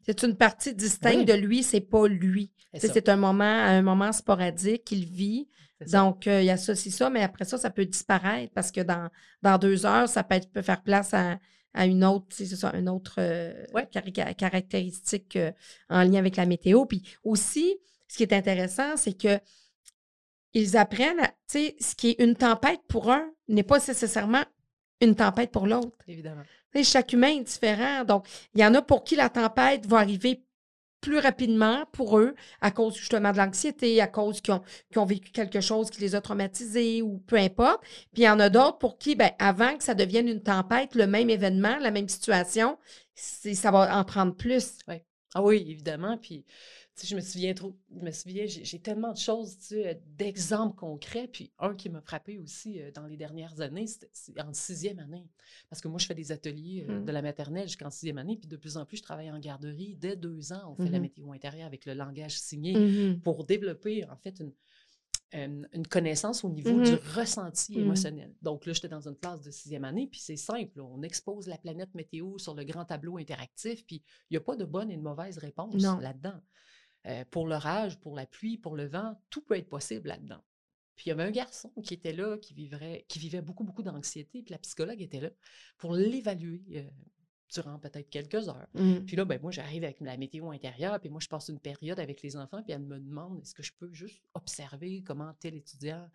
[0.05, 1.25] C'est une partie distincte Oui.
[1.25, 2.51] de lui, c'est pas lui.
[2.75, 5.49] C'est un moment, un moment sporadique qu'il vit.
[5.91, 9.09] Donc, euh, il associe ça, mais après ça, ça peut disparaître parce que dans,
[9.41, 11.39] dans deux heures, ça peut, être- peut faire place à,
[11.73, 13.87] à une autre, ça, une autre euh, Ouais.
[14.37, 15.51] caractéristique euh,
[15.89, 16.85] en lien avec la météo.
[16.85, 17.77] Puis aussi,
[18.07, 19.39] ce qui est intéressant, c'est que
[20.53, 24.43] ils apprennent, à- tu sais, ce qui est une tempête pour un n'est pas nécessairement
[25.01, 25.95] une tempête pour l'autre.
[26.07, 26.43] Évidemment.
[26.83, 28.03] Chaque humain est différent.
[28.03, 30.43] Donc, il y en a pour qui la tempête va arriver
[31.01, 34.53] plus rapidement pour eux à cause justement de l'anxiété, à cause qu'ils
[34.95, 37.81] ont, vécu quelque chose qui les a traumatisés ou peu importe.
[38.13, 40.95] Puis il y en a d'autres pour qui, ben, avant que ça devienne une tempête,
[40.95, 42.77] le même événement, la même situation,
[43.15, 44.79] ça va en prendre plus.
[45.33, 46.17] Ah oui, évidemment.
[46.17, 46.45] Puis,
[47.05, 51.27] je me souviens trop, je me souviens, j'ai tellement de choses, tu sais, d'exemples concrets.
[51.27, 54.97] Puis, un qui m'a frappé aussi euh, dans les dernières années, c'était c'est en sixième
[54.99, 55.27] année.
[55.69, 57.05] Parce que moi, je fais des ateliers euh, Mm.
[57.05, 58.37] de la maternelle jusqu'en sixième année.
[58.37, 59.95] Puis, de plus en plus, je travaille en garderie.
[59.95, 61.01] Dès deux ans, on fait la Mhm.
[61.03, 63.19] météo intérieure avec le langage signé Mhm.
[63.21, 64.53] pour développer, en fait, une,
[65.33, 68.33] une, une connaissance au niveau du ressenti émotionnel.
[68.41, 71.47] Donc là, j'étais dans une classe de sixième année, puis c'est simple, là, on expose
[71.47, 74.89] la planète météo sur le grand tableau interactif, puis il n'y a pas de bonne
[74.89, 76.39] et de mauvaise réponse là-dedans.
[77.07, 80.43] Euh, pour l'orage, pour la pluie, pour le vent, tout peut être possible là-dedans.
[80.95, 83.83] Puis il y avait un garçon qui était là, qui, vivrait, qui vivait beaucoup, beaucoup
[83.83, 85.29] d'anxiété, puis la psychologue était là
[85.77, 86.89] pour l'évaluer euh,
[87.53, 88.67] durant peut-être quelques heures.
[88.73, 89.05] Mhm.
[89.05, 91.99] Puis là, ben, moi, j'arrive avec la météo intérieure, puis moi, je passe une période
[91.99, 95.55] avec les enfants, puis elle me demande est-ce que je peux juste observer comment tel
[95.55, 96.09] étudiant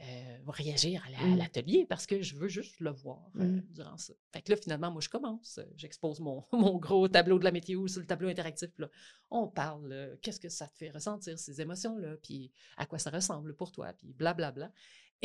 [0.00, 1.36] euh, va réagir à la- à Mm.
[1.38, 3.62] l'atelier, parce que je veux juste le voir euh, Mm.
[3.70, 4.12] durant ça.
[4.32, 5.58] Fait que là, finalement, moi, je commence.
[5.58, 8.70] euh, J'expose mon, mon gros tableau de la météo sur le tableau interactif.
[8.72, 8.90] puis là,
[9.30, 13.10] on parle, euh, qu'est-ce que ça te fait ressentir, ces émotions-là, puis à quoi ça
[13.10, 14.72] ressemble pour toi, puis blablabla.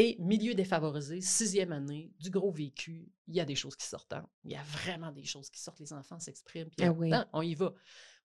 [0.01, 4.13] Et milieu défavorisé, sixième année, du gros vécu, il y a des choses qui sortent.
[4.13, 4.25] hein.
[4.45, 5.79] Il y a vraiment des choses qui sortent.
[5.81, 6.69] Les enfants s'expriment.
[6.69, 7.11] Puis Ah on, oui.
[7.33, 7.73] on y va.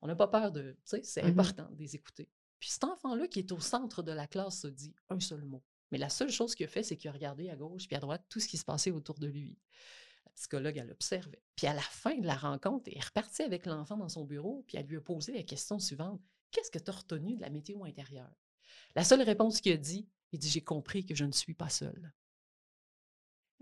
[0.00, 0.72] On n'a pas peur de.
[0.72, 1.30] Tu sais, c'est Mhm.
[1.30, 2.28] important de les écouter.
[2.60, 5.64] Puis cet enfant-là qui est au centre de la classe se dit un seul mot.
[5.90, 8.00] Mais la seule chose qu'il a fait, c'est qu'il a regardé à gauche puis à
[8.00, 9.58] droite tout ce qui se passait autour de lui.
[10.26, 11.42] La psychologue, elle observait.
[11.56, 14.62] Puis à la fin de la rencontre, elle est repartie avec l'enfant dans son bureau,
[14.68, 16.20] puis elle lui a posé la question suivante
[16.52, 18.32] Qu'est-ce que tu as retenu de la météo intérieure
[18.94, 21.68] La seule réponse qu'il a dit, il dit J'ai compris que je ne suis pas
[21.68, 22.12] seul.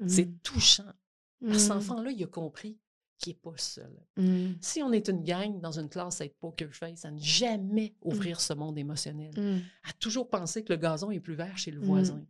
[0.07, 0.39] C'est Mhm.
[0.43, 0.93] touchant.
[1.41, 1.55] Mhm.
[1.59, 2.79] Cet enfant-là, il a compris
[3.19, 3.95] qu'il n'est pas seul.
[4.17, 4.57] Mhm.
[4.61, 7.95] Si on est une gang dans une classe à être poker face, à ne jamais
[8.03, 9.63] ouvrir ce monde émotionnel, Mhm.
[9.85, 12.25] à toujours penser que le gazon est plus vert chez le voisin,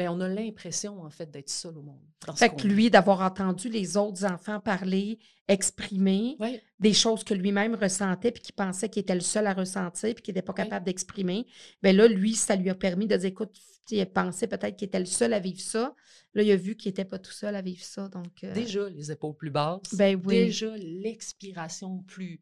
[0.00, 2.00] ben on a l'impression, en fait, d'être seul au monde.
[2.34, 6.38] Fait que lui, d'avoir entendu les autres enfants parler, exprimer,
[6.78, 10.22] des choses que lui-même ressentait puis qu'il pensait qu'il était le seul à ressentir puis
[10.22, 11.46] qu'il n'était pas capable d'exprimer.
[11.82, 13.54] Bien là, lui, ça lui a permis de dire, écoute,
[13.90, 15.94] il pensait peut-être qu'il était le seul à vivre ça.
[16.32, 18.08] Là, il a vu qu'il n'était pas tout seul à vivre ça.
[18.08, 20.46] Donc, euh, déjà les épaules plus basses, Ben oui.
[20.46, 22.40] déjà l'expiration plus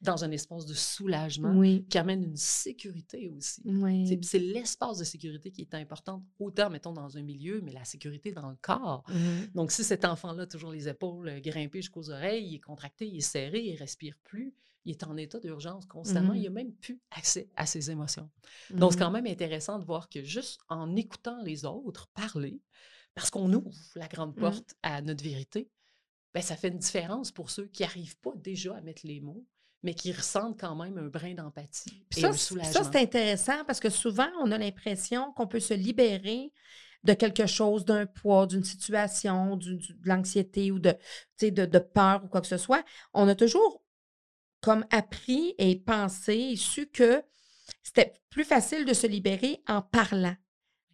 [0.00, 3.62] dans un espace de soulagement oui, qui amène une sécurité aussi.
[3.64, 4.18] C'est oui.
[4.22, 8.32] c'est l'espace de sécurité qui est important, autant, mettons, dans un milieu, mais la sécurité
[8.32, 9.02] dans le corps.
[9.08, 9.48] Mhm.
[9.54, 13.08] Donc, si cet enfant-là a toujours les épaules euh, grimpées jusqu'aux oreilles, il est contracté,
[13.08, 16.36] il est serré, il respire plus, il est en état d'urgence constamment, Mhm.
[16.38, 18.30] il n'a même plus accès à ses émotions.
[18.70, 19.04] Donc, c'est Mhm.
[19.04, 22.60] quand même intéressant de voir que juste en écoutant les autres parler,
[23.14, 24.40] parce qu'on ouvre la grande Mhm.
[24.42, 25.68] porte à notre vérité,
[26.34, 29.44] ben, ça fait une différence pour ceux qui n'arrivent pas déjà à mettre les mots,
[29.82, 32.72] mais qui ressentent quand même un brin d'empathie Puis et ça, un soulagement.
[32.72, 36.52] ça, c'est intéressant parce que souvent, on a l'impression qu'on peut se libérer
[37.04, 40.94] de quelque chose, d'un poids, d'une situation, du- du- de l'anxiété ou de,
[41.40, 42.84] de, de peur ou quoi que ce soit.
[43.14, 43.82] On a toujours
[44.60, 47.22] comme appris et pensé et su que
[47.84, 50.34] c'était plus facile de se libérer en parlant,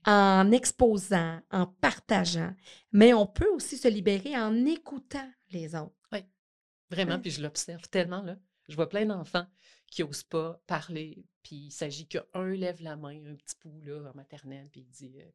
[0.07, 2.53] en exposant, en partageant.
[2.93, 5.95] Mais on peut aussi se libérer en écoutant les autres.
[6.13, 6.19] Oui.
[6.91, 8.37] Vraiment, puis je l'observe tellement, là.
[8.69, 9.47] Je vois plein d'enfants
[9.91, 14.11] qui n'osent pas parler, puis il s'agit qu'un lève la main, un petit pouls, là,
[14.11, 15.31] en maternelle, puis il dit euh,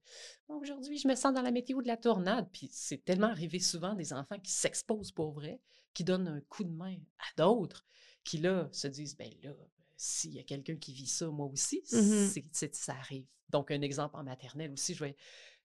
[0.55, 2.49] Aujourd'hui, je me sens dans la météo de la tornade.
[2.51, 5.61] Puis c'est tellement arrivé souvent des enfants qui s'exposent pour vrai,
[5.93, 7.85] qui donnent un coup de main à d'autres,
[8.23, 9.53] qui là se disent Ben là,
[10.01, 13.25] s'il y a quelqu'un qui vit ça, moi aussi, c'est, ça arrive.
[13.49, 15.15] Donc, un exemple en maternelle aussi, je vais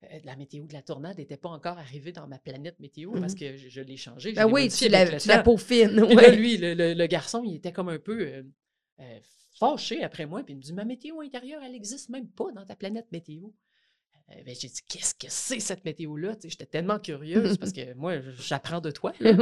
[0.05, 3.35] euh, la météo de la tornade n'était pas encore arrivée dans ma planète météo parce
[3.35, 4.33] Mmh que je, je l'ai changé.
[4.33, 6.05] Ben oui, tu la, tu la peaufines.
[6.07, 6.37] Puis là, Ouais.
[6.37, 8.43] lui, le, le- le garçon, il était comme un peu euh,
[9.01, 9.21] euh,
[9.59, 10.43] fâché après moi.
[10.43, 13.51] Puis il me dit Ma météo intérieure, elle n'existe même pas dans ta planète météo.
[14.31, 16.35] Euh, ben, j'ai dit Qu'est-ce que c'est cette météo-là?
[16.43, 19.13] J'étais tellement curieuse parce que moi, j'apprends de toi.
[19.21, 19.35] là.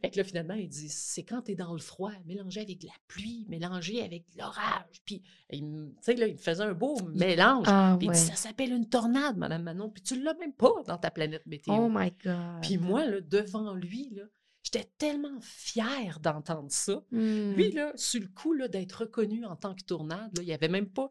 [0.00, 2.80] Fait que là, finalement, il dit c'est quand tu es dans le froid, mélangé avec
[2.80, 5.02] de la pluie, mélangé avec de l'orage.
[5.04, 7.66] Puis, il me- tu sais, là, il me faisait un beau mélange.
[7.68, 8.14] Ah Puis il ouais.
[8.16, 9.90] dit ça s'appelle une tornade, Madame Manon.
[9.90, 11.74] Puis tu l'as même pas dans ta planète météo.
[11.74, 12.62] Oh my God.
[12.62, 14.22] Puis moi, là, devant lui, là,
[14.62, 17.02] j'étais tellement fière d'entendre ça.
[17.10, 17.52] Hmm.
[17.52, 20.68] Lui, là, sur le coup d'être reconnu en tant que tournade, là, il n'y avait
[20.68, 21.10] même pas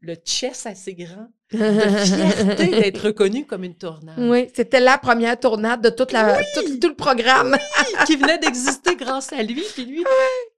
[0.00, 4.18] le chest assez grand de fierté d'être reconnu comme une tornade.
[4.18, 7.56] Oui, c'était la première tournade de toute la, tout, tout le programme.
[8.06, 9.62] qui venait d'exister grâce à lui.
[9.74, 10.04] Puis lui,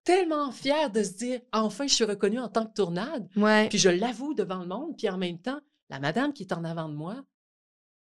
[0.05, 3.29] tellement fier de se dire enfin, je suis reconnu en tant que tournade.
[3.37, 3.68] Ouais.
[3.68, 4.96] Puis je l'avoue devant le monde.
[4.96, 7.16] Puis en même temps, la madame qui est en avant de moi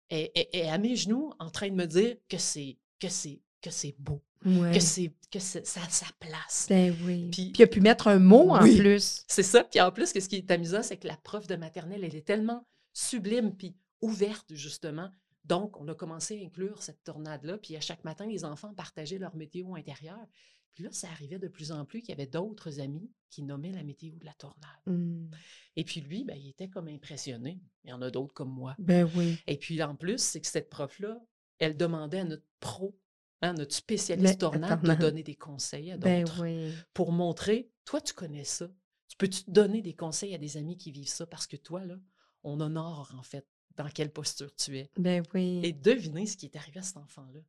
[0.09, 3.41] est, est- est à mes genoux en train de me dire que c'est que c'est
[3.61, 4.71] que c'est beau, ouais.
[4.73, 6.67] que c'est que ça a sa place.
[6.69, 7.29] Ben oui.
[7.31, 9.23] Puis- Puis, il a pu mettre un mot en plus.
[9.27, 9.63] C'est ça.
[9.63, 12.15] Puis en plus, que ce qui est amusant, c'est que la prof de maternelle, elle
[12.15, 15.09] est tellement sublime puis ouverte, justement.
[15.45, 17.57] Donc, on a commencé à inclure cette tornade-là.
[17.57, 20.27] Puis à chaque matin, les enfants partageaient leur météo intérieure.
[20.73, 23.71] Puis là, ça arrivait de plus en plus qu'il y avait d'autres amis qui nommaient
[23.71, 24.69] la météo de la tornade.
[24.87, 25.27] Hmm.
[25.75, 27.59] Et puis lui, ben, il était comme impressionné.
[27.83, 28.75] Il y en a d'autres comme moi.
[28.79, 29.37] Ben oui.
[29.47, 31.19] Et puis en plus, c'est que cette prof-là,
[31.59, 32.95] elle demandait à notre pro,
[33.43, 34.99] hein, notre spécialiste tornade, de tornade.
[34.99, 36.71] donner des conseils à Ben d'autres oui.
[36.93, 38.67] pour montrer, toi, tu connais ça.
[39.07, 41.27] Tu peux-tu donner des conseils à des amis qui vivent ça?
[41.27, 41.95] Parce que toi, là,
[42.43, 44.89] on honore, en fait, dans quelle posture tu es.
[44.97, 45.61] Ben oui.
[45.63, 47.41] Et devinez ce qui est arrivé à cet enfant-là.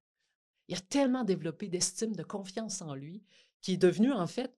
[0.68, 3.22] Il a tellement développé d'estime, de confiance en lui,
[3.60, 4.54] qu'il est devenu, en fait,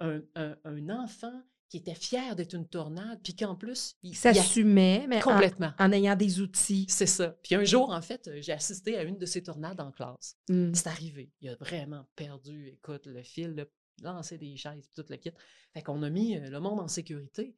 [0.00, 5.06] un, un- un enfant qui était fier d'être une tornade, puis qu'en plus, il, s'assumait,
[5.06, 5.72] mais en, complètement.
[5.78, 6.86] en ayant des outils.
[6.88, 7.36] C'est ça.
[7.42, 10.36] Puis un jour, en fait, j'ai assisté à une de ces tornades en classe.
[10.48, 10.72] Hmm.
[10.74, 11.30] C'est arrivé.
[11.40, 13.66] Il a vraiment perdu, écoute, le fil,
[14.02, 15.30] lancé des chaises, puis tout le kit.
[15.74, 17.54] Fait qu'on a mis euh, le monde en sécurité.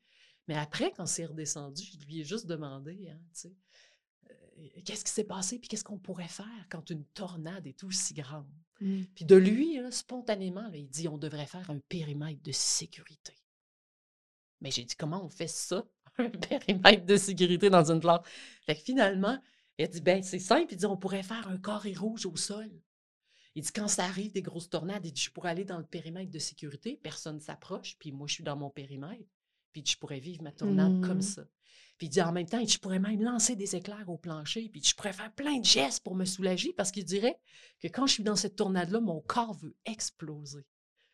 [0.48, 3.56] Mais après, quand c'est redescendu, je lui ai juste demandé, hein, tu sais,
[4.30, 8.14] euh, qu'est-ce qui s'est passé, puis qu'est-ce qu'on pourrait faire quand une tornade est aussi
[8.14, 8.50] grande?
[8.80, 9.02] Hmm.
[9.14, 13.34] Puis de lui, là, spontanément, là, il dit, on devrait faire un périmètre de sécurité.
[14.60, 15.84] Mais j'ai dit, comment on fait ça,
[16.18, 18.20] un périmètre de sécurité dans une classe?
[18.66, 19.38] Fait que finalement,
[19.78, 22.36] il a dit, ben c'est simple, il dit, on pourrait faire un carré rouge au
[22.36, 22.70] sol.
[23.54, 25.84] Il dit, quand ça arrive, des grosses tornades, il dit, je pourrais aller dans le
[25.84, 29.24] périmètre de sécurité, personne ne s'approche, puis moi, je suis dans mon périmètre,
[29.72, 31.44] puis je pourrais vivre ma tornade comme ça.
[31.98, 34.82] Puis il dit, en même temps, je pourrais même lancer des éclairs au plancher, puis
[34.82, 37.38] je pourrais faire plein de gestes pour me soulager, parce qu'il dirait
[37.80, 40.64] que quand je suis dans cette tornade-là, mon corps veut exploser.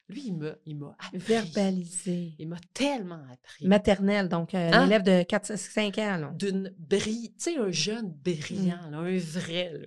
[0.09, 1.19] Lui, il m'a il m'a appris.
[1.19, 2.35] Verbalisé.
[2.39, 3.67] Il m'a tellement appris.
[3.67, 4.87] Maternelle, donc euh, un Hein?
[4.87, 6.17] élève de 4-5 ans.
[6.19, 6.33] Là.
[6.39, 9.87] D'une brille, tu sais, un jeune brillant, là, un vrai, là,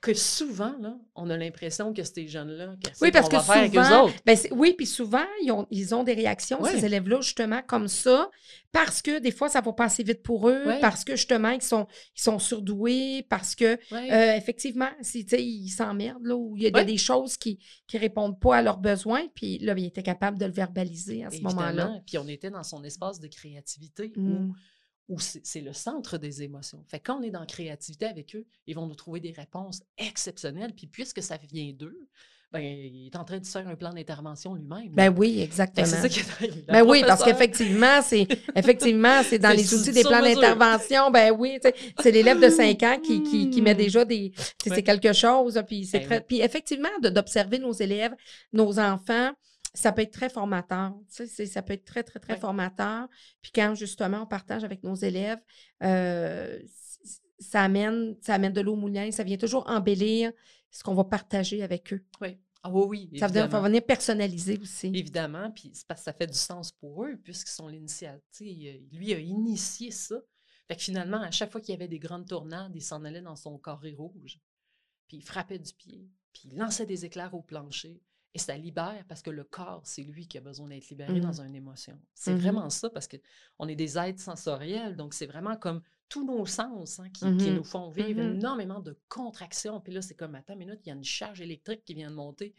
[0.00, 3.56] que souvent, là, on a l'impression que ces jeunes-là, qu'est-ce Oui, parce qu'on va faire
[3.56, 4.14] avec eux souvent, autres?
[4.24, 8.30] ben oui, puis souvent, ils ont, ils ont des réactions, ces élèves-là, justement, comme ça,
[8.72, 11.60] parce que des fois, ça va pas assez vite pour eux, parce que justement, ils
[11.60, 11.86] sont,
[12.16, 14.10] ils sont surdoués, parce que, Ouais.
[14.10, 17.58] euh, effectivement, si, tu sais, ils s'emmerdent, là, ou il y a, des choses qui
[17.92, 21.30] ne répondent pas à leurs besoins, puis là, il était capable de le verbaliser à
[21.30, 22.00] ce moment-là.
[22.06, 24.50] Puis on était dans son espace de créativité où, Mm.
[24.50, 24.54] où
[25.18, 26.84] c'est c'est le centre des émotions.
[26.88, 29.82] Fait quand on est dans la créativité avec eux, ils vont nous trouver des réponses
[29.98, 30.72] exceptionnelles.
[30.74, 31.98] Puis puisque ça vient d'eux,
[32.52, 34.90] ben, il est en train de faire un plan d'intervention lui-même.
[34.92, 35.84] Ben oui, Fait exactement.
[35.86, 36.64] que c'est ça qui est arrivé.
[36.66, 41.10] La Ben oui, parce qu'effectivement, c'est effectivement, c'est dans les outils des plans d'intervention.
[41.12, 41.58] Ben oui,
[42.00, 44.32] c'est l'élève de 5 ans qui, qui, qui met déjà des.
[44.66, 44.74] Ouais.
[44.74, 45.62] C'est quelque chose.
[45.66, 46.16] Puis c'est Ben très.
[46.18, 46.24] oui.
[46.26, 48.14] Puis effectivement, de- d'observer nos élèves,
[48.52, 49.30] nos enfants,
[49.74, 50.94] ça peut être très formateur.
[51.08, 53.08] Tu sais, c'est- ça peut être très, très, très formateur.
[53.42, 55.38] Puis quand justement on partage avec nos élèves,
[55.82, 56.60] euh,
[57.38, 60.32] ça amène, ça amène de l'eau au moulin, ça vient toujours embellir
[60.70, 62.04] ce qu'on va partager avec eux.
[62.20, 62.38] Oui.
[62.62, 63.18] Ah oui, oui.
[63.18, 64.88] Ça veut dire- venir personnaliser aussi.
[64.88, 68.82] Évidemment, puis c'est parce que ça fait du sens pour eux, puisqu'ils sont l'initiative.
[68.92, 70.16] Lui a initié ça.
[70.68, 73.22] Fait que finalement, à chaque fois qu'il y avait des grandes tornades, il s'en allait
[73.22, 74.38] dans son carré rouge,
[75.08, 77.98] puis il frappait du pied, puis il lançait des éclairs au plancher.
[78.34, 81.20] Et ça libère parce que le corps, c'est lui qui a besoin d'être libéré Mhm.
[81.20, 81.98] dans une émotion.
[82.14, 82.38] C'est Mhm.
[82.40, 87.00] vraiment ça parce qu'on est des êtres sensoriels, donc c'est vraiment comme tous nos sens
[87.00, 87.56] hein, qui, qui Mhm.
[87.56, 89.80] nous font vivre énormément de contractions.
[89.80, 92.10] Puis là, c'est comme, attends une minute, il y a une charge électrique qui vient
[92.10, 92.54] de monter.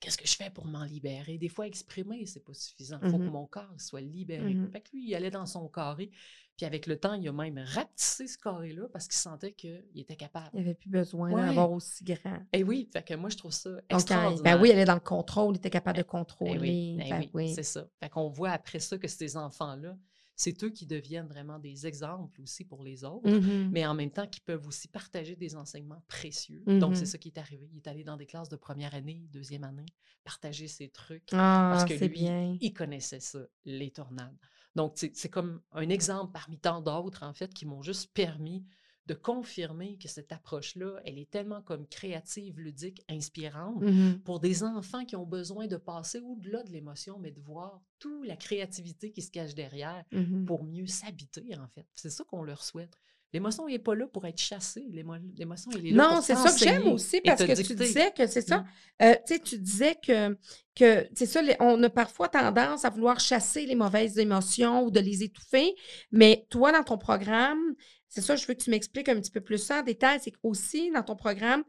[0.00, 1.38] qu'est-ce que je fais pour m'en libérer?
[1.38, 2.98] Des fois, exprimer, c'est pas suffisant.
[3.04, 4.56] Il faut que mon corps soit libéré.
[4.72, 6.10] Fait que lui, il allait dans son carré.
[6.56, 10.16] Puis avec le temps, il a même rapetissé ce carré-là parce qu'il sentait qu'il était
[10.16, 10.50] capable.
[10.52, 11.46] Il n'y avait plus besoin Ouais.
[11.46, 12.40] d'avoir aussi grand.
[12.52, 14.56] Et oui, fait que moi, je trouve ça Donc, quand- extraordinaire.
[14.56, 16.58] ben oui, elle est dans le contrôle, il était capable de Ben contrôler.
[16.60, 17.54] oui, ben Fait oui, oui.
[17.54, 17.88] c'est ça.
[18.00, 19.96] Fait qu'on voit après ça que ces enfants-là,
[20.36, 23.70] c'est eux qui deviennent vraiment des exemples aussi pour les autres, Mhm.
[23.72, 26.62] mais en même temps qui peuvent aussi partager des enseignements précieux.
[26.66, 27.68] Donc, c'est ça qui est arrivé.
[27.72, 29.86] Il est allé dans des classes de première année, deuxième année,
[30.24, 31.28] partager ses trucs.
[31.32, 32.56] Ah, parce que c'est lui, bien.
[32.60, 34.36] il connaissait ça, les tornades.
[34.74, 38.64] Donc, c'est comme un exemple parmi tant d'autres, en fait, qui m'ont juste permis
[39.06, 44.20] de confirmer que cette approche-là, elle est tellement comme créative, ludique, inspirante Mhm.
[44.22, 48.24] pour des enfants qui ont besoin de passer au-delà de l'émotion, mais de voir toute
[48.26, 50.44] la créativité qui se cache derrière Mhm.
[50.46, 51.86] pour mieux s'habiter, en fait.
[51.94, 52.96] C'est ça qu'on leur souhaite.
[53.32, 54.84] L'émotion n'est pas là pour être chassée.
[54.90, 58.12] L'émo- L'émotion, elle est là Non, c'est ça que j'aime aussi parce que tu disais
[58.14, 58.58] que c'est ça.
[58.58, 58.66] Mm.
[59.02, 60.36] Euh, tu sais, tu disais que,
[60.76, 64.90] que c'est ça, les- on a parfois tendance à vouloir chasser les mauvaises émotions ou
[64.90, 65.74] de les étouffer.
[66.10, 67.74] Mais toi, dans ton programme,
[68.08, 70.18] c'est ça, je veux que tu m'expliques un petit peu plus ça en détail.
[70.22, 71.64] C'est qu'aussi, dans ton programme,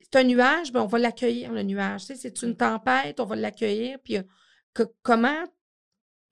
[0.00, 2.02] c'est un nuage, ben on va l'accueillir, le nuage.
[2.02, 2.56] Tu sais, c'est une Mm.
[2.56, 3.98] tempête, on va l'accueillir.
[4.04, 4.22] Puis euh,
[4.74, 5.44] que- comment,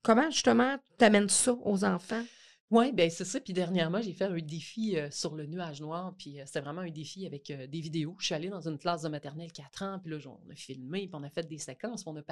[0.02, 2.22] comment justement tu amènes ça aux enfants?
[2.70, 3.40] Oui, ben c'est ça.
[3.40, 6.14] Puis dernièrement, j'ai fait un défi euh, sur le nuage noir.
[6.16, 8.16] Puis euh, c'était vraiment un défi avec euh, des vidéos.
[8.18, 10.00] Je suis allée dans une classe de maternelle 4 ans.
[10.02, 12.04] Puis là, on a filmé, puis on a fait des séquences.
[12.04, 12.22] puis on a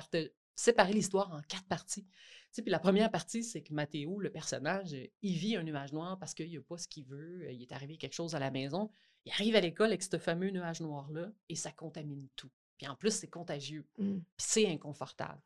[0.54, 2.04] séparé l'histoire en quatre parties.
[2.04, 2.10] Tu
[2.50, 6.18] sais, puis la première partie, c'est que Mathéo, le personnage, il vit un nuage noir
[6.18, 7.50] parce qu'il n'a pas ce qu'il veut.
[7.52, 8.90] Il est arrivé quelque chose à la maison.
[9.26, 12.50] Il arrive à l'école avec ce fameux nuage noir-là et ça contamine tout.
[12.78, 13.86] Puis en plus, c'est contagieux.
[13.98, 14.18] Mm.
[14.18, 15.40] Puis c'est inconfortable.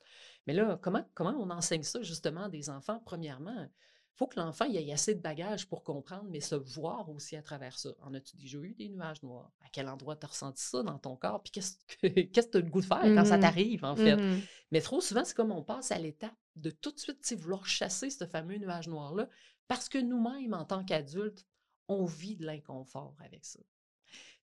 [0.46, 3.02] Mais là, comment, comment on enseigne ça justement à des enfants?
[3.04, 3.68] Premièrement,
[4.16, 7.78] faut que l'enfant ait assez de bagages pour comprendre, mais se voir aussi à travers
[7.78, 7.90] ça.
[8.00, 9.52] En as-tu déjà eu des nuages noirs?
[9.64, 11.42] À quel endroit tu as ressenti ça dans ton corps?
[11.42, 12.00] Puis qu'est-ce que
[12.50, 13.42] tu as le goût de faire quand ça Mhm.
[13.42, 14.16] t'arrive, en fait?
[14.16, 14.40] Mhm.
[14.72, 18.08] Mais trop souvent, c'est comme on passe à l'étape de tout de suite vouloir chasser
[18.10, 19.28] ce fameux nuage noir-là,
[19.68, 21.46] parce que nous-mêmes, en tant qu'adultes,
[21.88, 23.60] on vit de l'inconfort avec ça.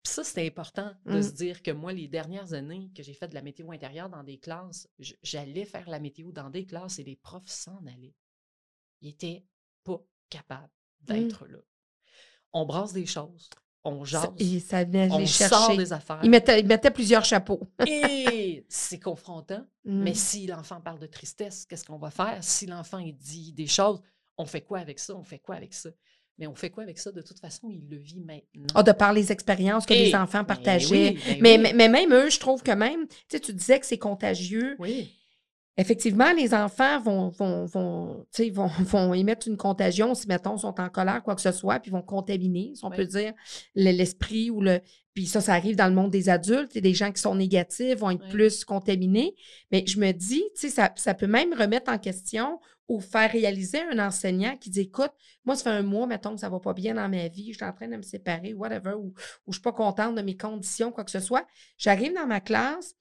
[0.03, 3.29] Puis ça, c'est important de se dire que moi, les dernières années que j'ai fait
[3.29, 7.03] de la météo intérieure dans des classes, j'allais faire la météo dans des classes et
[7.03, 8.13] les profs s'en allaient.
[9.01, 9.45] Ils étaient
[9.83, 10.69] pas capables
[11.01, 11.59] d'être là.
[12.53, 13.49] On brasse des choses,
[13.83, 15.77] on jase, Ça, et ça venait on les sort chercher.
[15.77, 16.19] des affaires.
[16.23, 17.61] Il mettait, il mettait plusieurs chapeaux.
[17.87, 19.65] Et c'est confrontant.
[19.83, 22.37] Mais si l'enfant parle de tristesse, qu'est-ce qu'on va faire?
[22.41, 24.01] Si l'enfant il dit des choses,
[24.37, 25.15] on fait quoi avec ça?
[25.15, 25.89] On fait quoi avec ça?
[26.39, 27.11] Mais on fait quoi avec ça?
[27.11, 28.65] De toute façon, il le vit maintenant.
[28.73, 31.15] Ah, de par les expériences que les enfants ben partageaient.
[31.15, 31.61] oui, ben mais, oui.
[31.61, 34.75] mais, mais même eux, je trouve que même, tu sais, tu disais que c'est contagieux.
[34.79, 35.11] Oui.
[35.75, 40.89] Effectivement, les enfants vont, vont, vont, vont, vont émettre une contagion si, mettons, sont en
[40.89, 42.97] colère, quoi que ce soit, puis vont contaminer, si on Oui.
[42.97, 43.33] peut dire,
[43.75, 44.79] le- l'esprit ou le.
[45.15, 46.75] Puis ça, ça arrive dans le monde des adultes.
[46.75, 48.31] Et des gens qui sont négatifs vont être Oui.
[48.31, 49.35] plus contaminés.
[49.71, 53.31] Mais je me dis, tu sais, ça, ça peut même remettre en question ou faire
[53.31, 55.11] réaliser un enseignant qui dit Écoute,
[55.45, 57.57] moi, ça fait un mois, mettons, que ça va pas bien dans ma vie, je
[57.57, 59.13] suis en train de me séparer, whatever, ou,
[59.47, 61.45] ou je suis pas contente de mes conditions, quoi que ce soit.
[61.77, 62.95] J'arrive dans ma classe,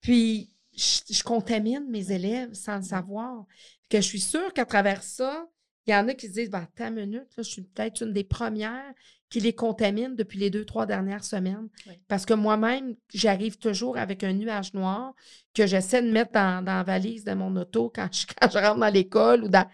[0.00, 3.46] puis je, je contamine mes élèves sans le savoir.
[3.88, 5.46] Que je suis sûre qu'à travers ça,
[5.86, 8.02] il y en a qui se disent ben, Attends une minute, là, je suis peut-être
[8.02, 8.94] une des premières
[9.28, 11.68] qui les contamine depuis les deux, trois dernières semaines.
[11.86, 11.94] Oui.
[12.06, 15.14] Parce que moi-même, j'arrive toujours avec un nuage noir
[15.54, 18.58] que j'essaie de mettre dans, dans la valise de mon auto quand je, quand je
[18.58, 19.66] rentre dans l'école ou dans.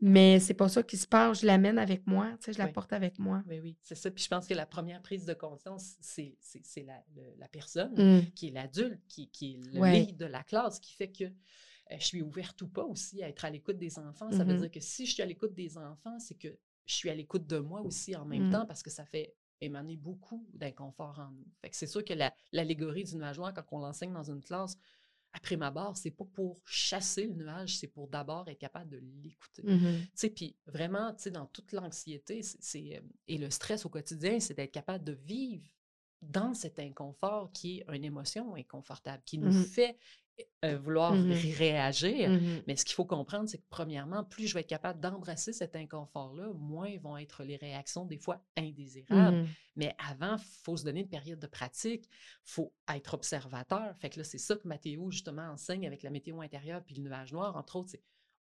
[0.00, 1.40] Mais c'est pas ça qui se passe.
[1.40, 2.72] Je l'amène avec moi, tu sais, je la Oui.
[2.72, 3.42] porte avec moi.
[3.46, 4.10] Oui, oui, c'est ça.
[4.10, 7.02] Puis je pense que la première prise de conscience, c'est c'est- c'est la,
[7.38, 8.30] la personne Mm.
[8.34, 10.00] qui est l'adulte, qui, qui est le Ouais.
[10.00, 13.28] lead de la classe, qui fait que euh, je suis ouverte ou pas aussi à
[13.28, 14.30] être à l'écoute des enfants.
[14.32, 14.60] Ça veut Mhm.
[14.62, 16.48] dire que si je suis à l'écoute des enfants, c'est que
[16.84, 18.52] je suis à l'écoute de moi aussi en même Mm.
[18.52, 21.46] temps parce que ça fait émaner beaucoup d'inconfort en nous.
[21.62, 24.42] Fait que c'est sûr que la- l'allégorie du nuage noir, quand on l'enseigne dans une
[24.42, 24.76] classe,
[25.36, 29.00] après ma barre, c'est pas pour chasser le nuage, c'est pour d'abord être capable de
[29.22, 29.62] l'écouter.
[30.02, 33.88] Tu sais, puis vraiment, tu sais, dans toute l'anxiété c'est- euh, et le stress au
[33.90, 35.68] quotidien, c'est d'être capable de vivre
[36.22, 39.64] dans cet inconfort qui est une émotion inconfortable, qui nous Mhm.
[39.66, 39.98] fait
[40.64, 42.30] euh, vouloir ré- réagir.
[42.30, 42.62] Mhm.
[42.66, 45.76] Mais ce qu'il faut comprendre, c'est que premièrement, plus je vais être capable d'embrasser cet
[45.76, 49.38] inconfort-là, moins vont être les réactions des fois indésirables.
[49.38, 49.48] Mhm.
[49.76, 52.10] Mais avant, il faut se donner une période de pratique, il
[52.50, 53.94] faut être observateur.
[54.00, 57.02] Fait que là, c'est ça que Mathéo, justement, enseigne avec la météo intérieure puis le
[57.02, 58.02] nuage noir, entre autres, c'est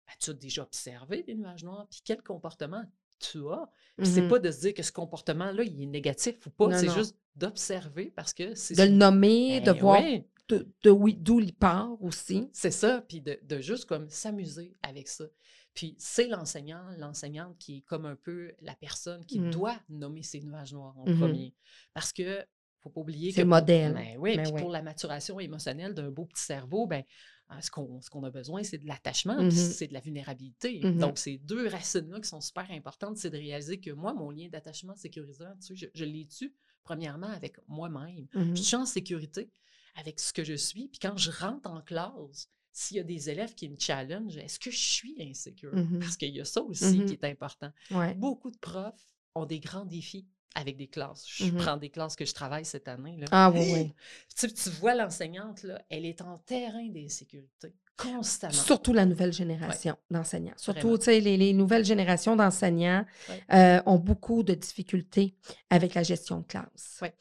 [0.08, 1.86] as-tu déjà observé des nuages noirs?
[1.90, 2.84] Puis quel comportement
[3.20, 3.70] tu as?
[3.98, 6.90] Puis c'est pas de se dire que ce comportement-là, il est négatif ou pas, c'est
[6.94, 11.40] juste d'observer parce que c'est De le nommer, de Ben voir oui, de, de d'où
[11.40, 12.50] il part aussi.
[12.54, 15.26] c'est ça, puis de, de juste comme s'amuser avec ça.
[15.74, 19.52] Puis c'est l'enseignant, l'enseignante qui est comme un peu la personne qui Mhm.
[19.52, 21.18] doit nommer ses nuages noirs en Mhm.
[21.20, 21.56] premier.
[21.94, 22.44] Parce que
[22.82, 23.94] faut pas oublier que modèle.
[23.94, 24.62] Ben oui, Ben puis oui.
[24.62, 27.04] pour la maturation émotionnelle d'un beau petit cerveau, ben
[27.52, 29.50] ah, ce qu'on a besoin, c'est de l'attachement, Mhm.
[29.50, 30.82] puis c'est de la vulnérabilité.
[30.84, 31.00] Mhm.
[31.00, 34.50] Donc, ces deux racines-là qui sont super importantes, c'est de réaliser que moi, mon lien
[34.50, 38.28] d'attachement sécurisant, tu sais, je, je l'ai tu premièrement avec moi-même.
[38.34, 39.50] Je suis en sécurité
[39.96, 40.88] avec ce que je suis.
[40.88, 44.60] Puis quand je rentre en classe, s'il y a des élèves qui me challenge, est-ce
[44.60, 45.76] que je suis insécure?
[45.76, 46.00] Mhm.
[46.00, 47.72] Parce qu'il y a ça aussi qui est important.
[47.92, 48.14] Ouais.
[48.16, 48.94] Beaucoup de profs
[49.36, 50.26] ont des grands défis
[50.56, 51.26] avec des classes.
[51.28, 51.58] Je Mhm.
[51.58, 53.18] prends des classes que je travaille cette année.
[53.18, 53.26] Là.
[53.32, 53.94] Ah oui, oui.
[54.38, 58.54] Tu, vois l'enseignante, elle est en terrain d'insécurité constamment.
[58.54, 60.54] Surtout la nouvelle génération d'enseignants.
[60.58, 63.44] Surtout, tu sais, les, les nouvelles générations d'enseignants Ouais.
[63.54, 65.36] euh, ont beaucoup de difficultés
[65.70, 66.98] avec la gestion de classe.
[67.02, 67.14] Ouais.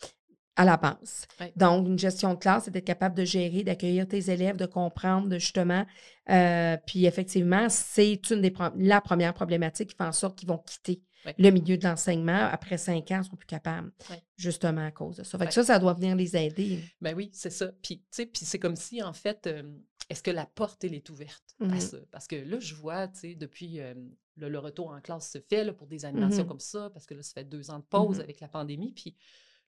[0.59, 1.27] À la base.
[1.41, 1.53] Ouais.
[1.57, 5.29] Donc, une gestion de classe, c'est d'être capable de gérer, d'accueillir tes élèves, de comprendre,
[5.29, 5.87] de justement.
[6.31, 10.59] euh, puis, effectivement, c'est une des la première problématique qui fait en sorte qu'ils vont
[10.59, 11.35] quitter Ouais.
[11.39, 12.49] le milieu de l'enseignement.
[12.53, 14.23] Après cinq ans, ils ne sont plus capables, Ouais.
[14.37, 15.37] justement à cause de ça.
[15.39, 16.79] Fait que ça, ça doit venir les aider.
[17.01, 17.73] Ben oui, c'est ça.
[17.83, 19.63] Puis, tu sais, puis c'est comme si, en fait, euh,
[20.11, 21.81] est-ce que la porte, elle est ouverte à Mhm.
[21.81, 21.97] ça?
[22.13, 23.95] Parce que là, je vois, tu sais, depuis euh,
[24.37, 26.49] le, le retour en classe se fait là, pour des animations Mhm.
[26.49, 28.23] comme ça, parce que là, ça fait deux ans de pause Mhm.
[28.23, 28.93] avec la pandémie.
[28.93, 29.17] Puis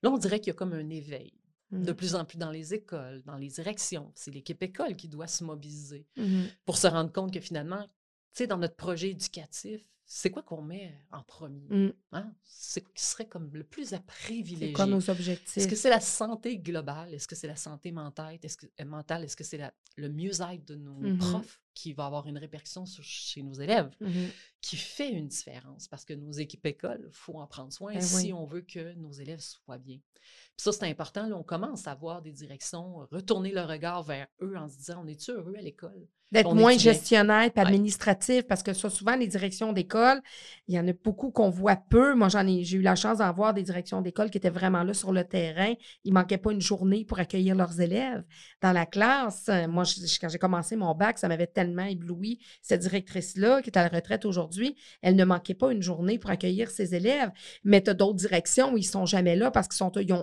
[0.03, 1.33] là, on dirait qu'il y a comme un éveil.
[1.73, 1.95] De Mhm.
[1.97, 4.11] plus en plus dans les écoles, dans les directions.
[4.17, 6.49] C'est l'équipe école qui doit se mobiliser Mhm.
[6.65, 7.91] pour se rendre compte que finalement, tu
[8.33, 11.93] sais, dans notre projet éducatif, c'est quoi qu'on met en premier?
[12.11, 12.35] Hein?
[12.43, 14.73] C'est quoi qui serait comme le plus à C'est privilégier?
[14.73, 15.75] quoi nos Est-ce que objectifs?
[15.77, 17.15] c'est la santé globale?
[17.15, 18.37] Est-ce que c'est la santé mentale?
[18.43, 19.23] Est-ce que, euh, mentale?
[19.23, 19.61] Est-ce que c'est
[19.97, 21.19] le mieux-être de nos Mhm.
[21.19, 21.61] profs?
[21.75, 24.29] Qui va avoir une répercussion sur, chez nos élèves, Mhm.
[24.61, 25.89] qui fait une différence?
[25.89, 28.33] Parce que nos équipes écoles, il faut en prendre soin Ben si oui.
[28.33, 29.99] on veut que nos élèves soient bien.
[30.15, 31.27] Puis ça, c'est important.
[31.27, 35.03] Là, on commence à voir des directions, retourner le regard vers eux en se disant,
[35.05, 36.07] on est-tu heureux à l'école?
[36.33, 37.61] D'être moins est gestionnaire Ouais.
[37.61, 40.23] administratif, parce que ça, souvent, les directions d'école,
[40.69, 42.15] il y en a beaucoup qu'on voit peu.
[42.15, 44.85] Moi, j'en ai, j'ai eu la chance d'en voir des directions d'école qui étaient vraiment
[44.85, 45.75] là sur le terrain.
[46.05, 48.23] Il manquait pas une journée pour accueillir leurs élèves
[48.63, 49.49] dans la classe.
[49.49, 52.39] Euh, Moi, je- quand j'ai commencé mon bac, ça m'avait tellement ébloui.
[52.63, 56.31] Cette directrice-là, qui est à la retraite aujourd'hui, elle ne manquait pas une journée pour
[56.31, 57.31] accueillir ses élèves.
[57.65, 60.15] Mais tu as d'autres directions où ils sont jamais là parce qu'ils sont, ils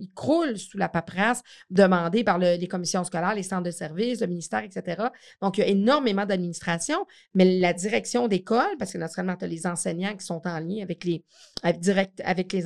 [0.00, 4.20] ils croulent sous la paperasse demandée par le- les commissions scolaires, les centres de services,
[4.20, 5.08] le ministère, etc.
[5.42, 9.48] Donc, il y a énormément d'administration, mais la direction d'école, parce que naturellement, tu as
[9.48, 11.24] les enseignants qui sont en lien avec les,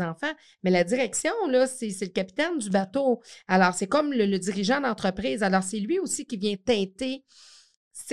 [0.02, 3.22] enfants, mais la direction, là, c'est le capitaine du bateau.
[3.46, 5.42] Alors, c'est comme le, dirigeant d'entreprise.
[5.42, 7.24] Alors, c'est lui aussi qui vient teinter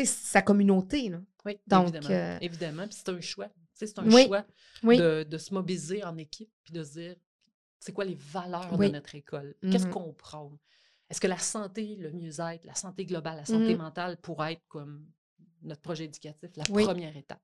[0.06, 1.10] sa communauté.
[1.10, 1.20] Là.
[1.46, 2.10] Oui, Donc, évidemment.
[2.16, 2.88] euh, Évidemment.
[2.88, 3.50] Puis c'est un choix.
[3.74, 4.46] C'est un Oui, choix
[4.84, 4.98] Oui.
[4.98, 7.16] de, de se mobiliser en équipe puis de se dire
[7.80, 8.88] c'est quoi les valeurs Oui.
[8.88, 9.56] de notre école?
[9.62, 9.92] Qu'est-ce Mhm.
[9.94, 10.58] qu'on prône?
[11.10, 13.78] Est-ce que la santé, le mieux-être, la santé globale, la santé Mhm.
[13.82, 15.06] mentale pourrait être comme
[15.62, 17.42] notre projet éducatif, la première étape?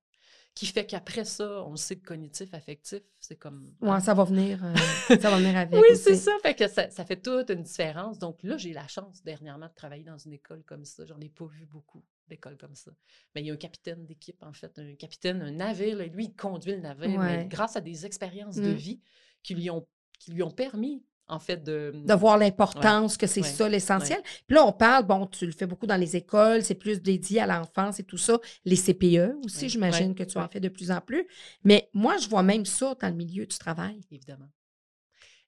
[0.55, 3.73] Qui fait qu'après ça, on sait, le cognitif, affectif, c'est comme.
[3.79, 3.99] Ouais, hein?
[4.01, 4.73] ça va venir, euh,
[5.21, 5.79] ça va venir avec.
[5.79, 6.31] Oui, c'est ça.
[6.41, 8.19] Fait que ça, ça fait toute une différence.
[8.19, 11.05] Donc là, j'ai la chance dernièrement de travailler dans une école comme ça.
[11.05, 12.91] J'en ai pas vu beaucoup d'écoles comme ça.
[13.35, 15.97] Mais il y a un capitaine d'équipe, en fait, un capitaine, un navire.
[15.97, 18.75] là, lui, il conduit le navire, mais grâce à des expériences de Mm.
[18.75, 18.99] vie
[19.43, 19.87] qui lui ont,
[20.19, 21.93] qui lui ont permis, en fait, de.
[21.95, 24.21] de voir l'importance que c'est ouais, ça l'essentiel.
[24.47, 27.39] Puis là, on parle, bon, tu le fais beaucoup dans les écoles, c'est plus dédié
[27.41, 28.37] à l'enfance et tout ça.
[28.65, 31.25] Les CPE aussi, j'imagine que tu en fais de plus en plus.
[31.63, 34.01] Mais moi, je vois même ça dans le milieu du travail.
[34.11, 34.49] Évidemment.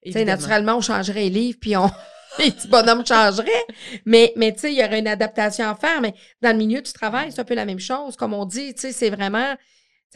[0.02, 0.40] Tu sais, Évidemment.
[0.40, 1.90] naturellement, on changerait les livres, puis on...
[2.38, 3.66] les petits bonhommes changeraient.
[4.04, 6.00] Mais, mais tu sais, il y aurait une adaptation à faire.
[6.00, 8.16] Mais dans le milieu du travail, c'est un peu la même chose.
[8.16, 9.54] Comme on dit, tu sais, c'est vraiment...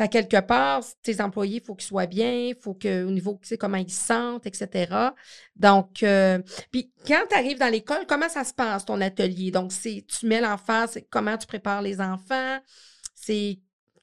[0.01, 3.49] À quelque part, tes employés, il faut qu'ils soient bien, il faut qu'au niveau, tu
[3.49, 5.11] sais, comment ils se sentent, etc.
[5.57, 6.39] Donc, euh,
[6.71, 9.51] puis quand tu arrives dans l'école, comment ça se passe, ton atelier?
[9.51, 12.59] Donc, c'est tu mets l'enfant, c'est comment tu prépares les enfants?
[13.13, 13.59] C'est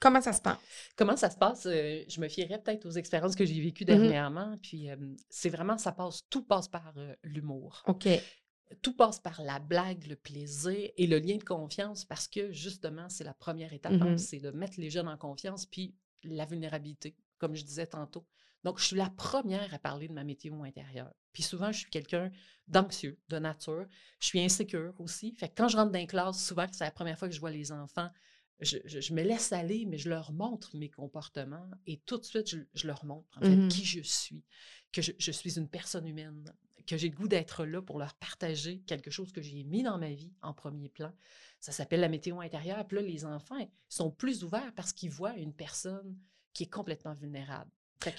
[0.06, 0.60] comment ça se passe?
[0.96, 1.66] Comment ça se passe?
[1.66, 3.88] Euh, je me fierais peut-être aux expériences que j'ai vécues Mhm.
[3.88, 4.58] dernièrement.
[4.62, 4.96] Puis euh,
[5.30, 7.84] c'est vraiment, ça passe, tout passe par euh, l'humour.
[7.88, 8.08] OK.
[8.82, 13.08] tout passe par la blague, le plaisir et le lien de confiance parce que justement,
[13.10, 14.18] c'est la première étape, hein, Mhm.
[14.18, 18.26] c'est de mettre les jeunes en confiance, puis la vulnérabilité, comme je disais tantôt.
[18.64, 21.14] Donc, je suis la première à parler de ma météo intérieure.
[21.32, 22.32] Puis souvent, je suis quelqu'un
[22.68, 23.86] d'anxieux, de nature.
[24.20, 25.36] Je suis insécure aussi.
[25.36, 27.40] Fait que quand je rentre dans une classe, souvent, c'est la première fois que je
[27.40, 28.10] vois les enfants,
[28.60, 32.24] je, je- je me laisse aller, mais je leur montre mes comportements et tout de
[32.26, 33.68] suite, je, je leur montre en fait Mhm.
[33.70, 34.44] qui je suis,
[34.92, 36.54] que je, suis une personne humaine,
[36.88, 39.98] que j'ai le goût d'être là pour leur partager quelque chose que j'ai mis dans
[39.98, 41.12] ma vie en premier plan.
[41.60, 42.86] Ça s'appelle la météo intérieure.
[42.88, 43.58] Puis là, les enfants
[43.90, 46.16] sont plus ouverts parce qu'ils voient une personne
[46.54, 47.72] qui est complètement vulnérable.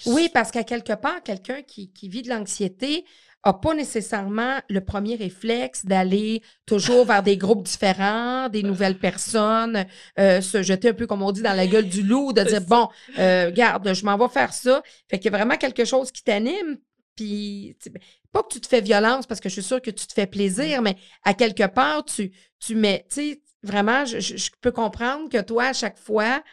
[0.05, 3.05] Oui, parce qu'à quelque part, quelqu'un qui, qui vit de l'anxiété
[3.45, 9.85] n'a pas nécessairement le premier réflexe d'aller toujours vers des groupes différents, des nouvelles personnes,
[10.19, 12.61] euh, se jeter un peu, comme on dit, dans la gueule du loup, de dire,
[12.61, 14.81] bon, euh, garde, je m'en vais faire ça.
[15.09, 16.77] Fait qu'il y a vraiment quelque chose qui t'anime.
[17.15, 20.05] Puis, ben, pas que tu te fais violence parce que je suis sûre que tu
[20.05, 24.49] te fais plaisir, mais à quelque part, tu, tu mets, tu sais, vraiment, je, je-
[24.61, 26.43] peux comprendre que toi, à chaque fois,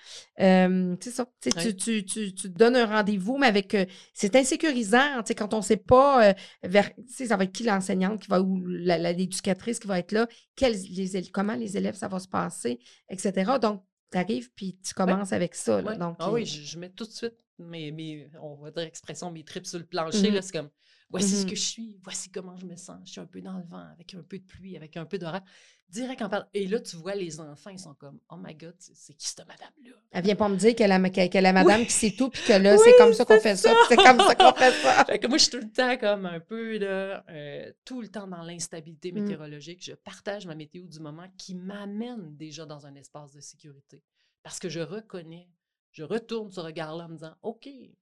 [0.40, 2.04] euh, ça, tu, tu- Oui.
[2.04, 6.34] tu, tu, donnes un rendez-vous, mais avec, euh, c'est insécurisant, quand on sait pas euh,
[6.62, 10.26] vers, ça va être qui l'enseignante qui va, ou l'éducatrice qui va être là,
[10.56, 12.78] quels, les, comment les élèves, ça va se passer,
[13.08, 13.52] etc.
[13.60, 15.98] Donc, tu arrives, puis tu commences avec ça, là, Ouais.
[15.98, 16.16] donc.
[16.20, 19.30] ah euh, oui, je, je mets tout de suite mes, mes, on va dire expression,
[19.30, 20.30] mes tripes sur le plancher.
[20.30, 20.70] Là, C'est comme,
[21.08, 21.50] voici ce Mhm.
[21.50, 22.98] que je suis, voici comment je me sens.
[23.04, 25.18] Je suis un peu dans le vent, avec un peu de pluie, avec un peu
[25.18, 25.42] d'orage.
[25.90, 26.46] Direct en parlant.
[26.54, 29.46] Et là, tu vois, les enfants, ils sont comme, oh my God, c'est- qui cette
[29.46, 29.92] madame-là?
[30.10, 31.86] Elle vient pas me dire qu'elle a, qu'elle- qu'elle a madame Oui.
[31.86, 34.18] qui sait tout, puis que là, Oui, c'est comme ça qu'on fait ça, c'est comme
[34.18, 35.04] ça qu'on fait ça.
[35.04, 38.08] Fait que moi, je suis tout le temps comme un peu, là, euh, tout le
[38.08, 39.20] temps dans l'instabilité Mm.
[39.20, 39.84] météorologique.
[39.84, 44.02] Je partage ma météo du moment qui m'amène déjà dans un espace de sécurité.
[44.42, 45.48] Parce que je reconnais,
[45.92, 47.94] je retourne ce regard-là en me disant, OK, il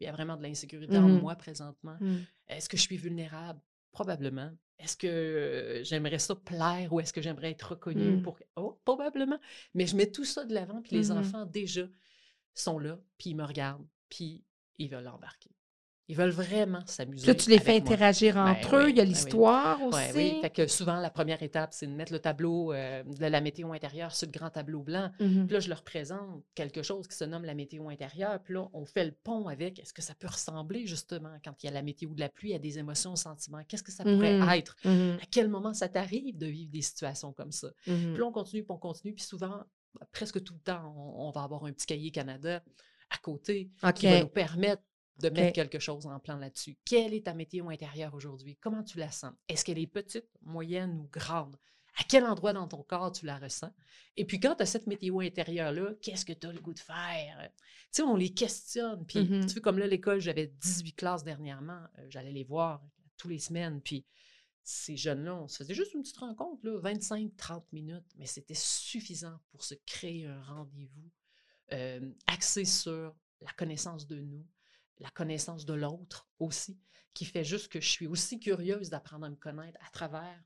[0.00, 1.20] y a vraiment de l'insécurité en Mhm.
[1.20, 1.96] moi présentement.
[2.00, 2.18] Mm.
[2.48, 3.60] Est-ce que je suis vulnérable?
[3.90, 4.50] Probablement.
[4.82, 8.22] Est-ce que j'aimerais ça plaire ou est-ce que j'aimerais être reconnue Mm.
[8.22, 8.38] pour...
[8.56, 9.38] Oh, probablement.
[9.74, 11.18] Mais je mets tout ça de l'avant, puis les Mhm.
[11.18, 11.86] enfants, déjà,
[12.54, 14.44] sont là, puis ils me regardent, puis
[14.78, 15.50] ils veulent embarquer.
[16.12, 17.26] Ils veulent vraiment s'amuser.
[17.26, 17.80] Là, tu les fais moi.
[17.80, 19.14] interagir Ben entre eux, oui, il y a ben oui.
[19.14, 19.98] l'histoire aussi.
[20.14, 23.40] Oui, fait que souvent, la première étape, c'est de mettre le tableau euh, de la
[23.40, 25.10] météo intérieure sur le grand tableau blanc.
[25.20, 25.46] Mhm.
[25.46, 28.38] Puis là, je leur présente quelque chose qui se nomme la météo intérieure.
[28.44, 31.66] Puis là, on fait le pont avec est-ce que ça peut ressembler justement quand il
[31.66, 33.62] y a la météo de la pluie, à des émotions, sentiments?
[33.66, 34.48] Qu'est-ce que ça pourrait Mhm.
[34.50, 34.76] être?
[34.84, 35.18] Mhm.
[35.22, 37.68] À quel moment ça t'arrive de vivre des situations comme ça?
[37.84, 39.14] Puis là, on continue, puis on continue.
[39.14, 39.62] Puis souvent,
[40.12, 42.62] presque tout le temps, on, on va avoir un petit cahier Canada
[43.10, 44.82] à côté qui va nous permettre
[45.18, 46.76] de mettre quelque chose en plan là-dessus.
[46.84, 48.56] Quelle est ta météo intérieure aujourd'hui?
[48.56, 49.32] Comment tu la sens?
[49.48, 51.56] Est-ce qu'elle est petite, moyenne ou grande?
[51.98, 53.70] À quel endroit dans ton corps tu la ressens?
[54.16, 56.78] Et puis quand tu as cette météo intérieure-là, qu'est-ce que tu as le goût de
[56.78, 57.50] faire?
[57.52, 57.58] Tu
[57.90, 59.04] sais, on les questionne.
[59.06, 59.46] Puis Mhm.
[59.46, 61.82] tu vois, comme là, l'école, j'avais 18 classes dernièrement.
[61.98, 62.82] euh, J'allais les voir
[63.18, 63.82] tous les semaines.
[63.82, 64.06] Puis
[64.64, 69.38] ces jeunes-là, on se faisait juste une petite rencontre, là, 25-30 minutes, mais c'était suffisant
[69.50, 71.10] pour se créer un rendez-vous
[71.72, 74.46] euh, axé sur la connaissance de nous,
[74.98, 76.80] la connaissance de l'autre aussi,
[77.14, 80.42] qui fait juste que je suis aussi curieuse d'apprendre à me connaître à travers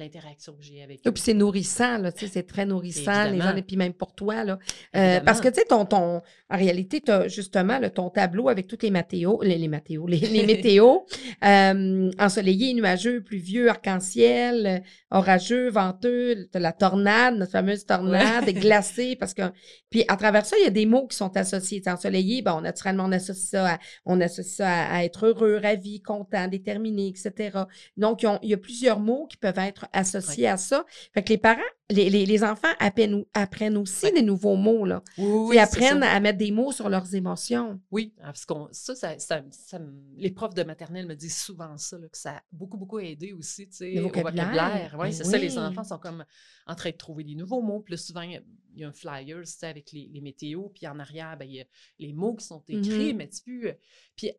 [0.00, 1.12] l'interaction que j'ai avec Et eux.
[1.12, 4.14] puis c'est nourrissant, là, tu sais, c'est très nourrissant, les gens, et puis même pour
[4.14, 4.58] toi, là.
[4.94, 8.48] Euh, parce que, tu sais, ton, ton, en réalité, tu as justement là, ton tableau
[8.48, 11.06] avec toutes les météos, les, les météos, les, les météos,
[11.44, 19.16] euh, ensoleillé, nuageux, pluvieux, arc-en-ciel, orageux, venteux, t'as la tornade, notre fameuse tornade, et glacée,
[19.16, 19.42] parce que,
[19.90, 21.80] puis à travers ça, il y a des mots qui sont associés.
[21.80, 25.26] Tu sais, ensoleillé, bon, naturellement, on associe ça à, on associe ça à, à être
[25.26, 27.60] heureux, ravi, content, déterminé, etc.
[27.96, 30.84] Donc, il y a plusieurs mots qui peuvent être associés à ça.
[31.14, 31.60] Fait que les parents,
[31.90, 34.12] les, les, les enfants apprennent, apprennent aussi Ouais.
[34.12, 35.02] des nouveaux mots, là.
[35.18, 37.80] Oui, Ils oui, apprennent à mettre des mots sur leurs émotions.
[37.90, 39.80] Oui, ah, parce qu'on ça, ça, ça-
[40.16, 43.32] les profs de maternelle me disent souvent ça, là, que ça a beaucoup, beaucoup aidé
[43.32, 44.44] aussi, tu sais, Le au vocabulaire.
[44.46, 44.96] vocabulaire.
[44.98, 45.58] Oui, Ben c'est ça, les oui.
[45.58, 46.24] enfants sont comme
[46.66, 47.80] en train de trouver des nouveaux mots.
[47.80, 48.36] Puis là, souvent, il y
[48.84, 51.60] a- un flyer, tu sais, avec les, les météos, puis en arrière, ben, il y
[51.60, 51.64] a
[51.98, 53.16] les mots qui sont écrits, Mhm.
[53.16, 53.72] mais tu vois,
[54.16, 54.32] puis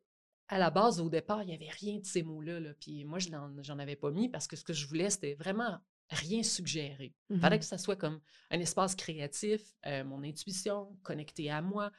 [0.50, 3.20] à la base, au départ, il n'y avait rien de ces mots-là, là, puis moi,
[3.20, 5.78] je n'en j'en avais pas mis parce que ce que je voulais, c'était vraiment
[6.10, 7.14] rien suggérer.
[7.30, 7.60] Il fallait Mhm.
[7.60, 8.22] que ça soit comme
[8.52, 11.91] un espace créatif, euh, mon intuition, connecté à moi.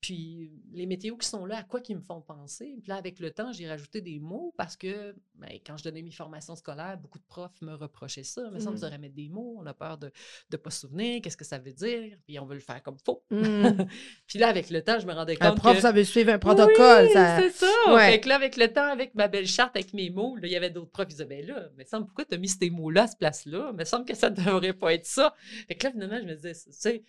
[0.00, 2.74] Puis les météos qui sont là, à quoi qu'ils me font penser?
[2.80, 6.00] Puis là, avec le temps, j'ai rajouté des mots parce que ben, quand je donnais
[6.00, 8.42] mes formations scolaires, beaucoup de profs me reprochaient ça.
[8.50, 10.10] Mais ça, on devrait mettre des mots, on a peur de
[10.50, 12.96] ne pas se souvenir, qu'est-ce que ça veut dire, puis on veut le faire comme
[13.04, 13.22] faux.
[13.30, 13.84] Mm.
[14.26, 15.82] puis là, avec le temps, je me rendais compte Un prof, que...
[15.82, 17.06] ça veut suivre un protocole.
[17.06, 17.38] Oui, ça...
[17.38, 17.94] c'est ça.
[17.94, 18.12] Ouais.
[18.12, 20.52] Fait que là, avec le temps, avec ma belle charte, avec mes mots, là, il
[20.52, 22.70] y avait d'autres profs qui disaient, ben là, mais semble, pourquoi tu as mis ces
[22.70, 23.68] mots-là à cette place-là?
[23.72, 25.34] Il me semble que ça ne devrait pas être ça.
[25.68, 27.04] Fait que là, finalement, je me disais, tu sais,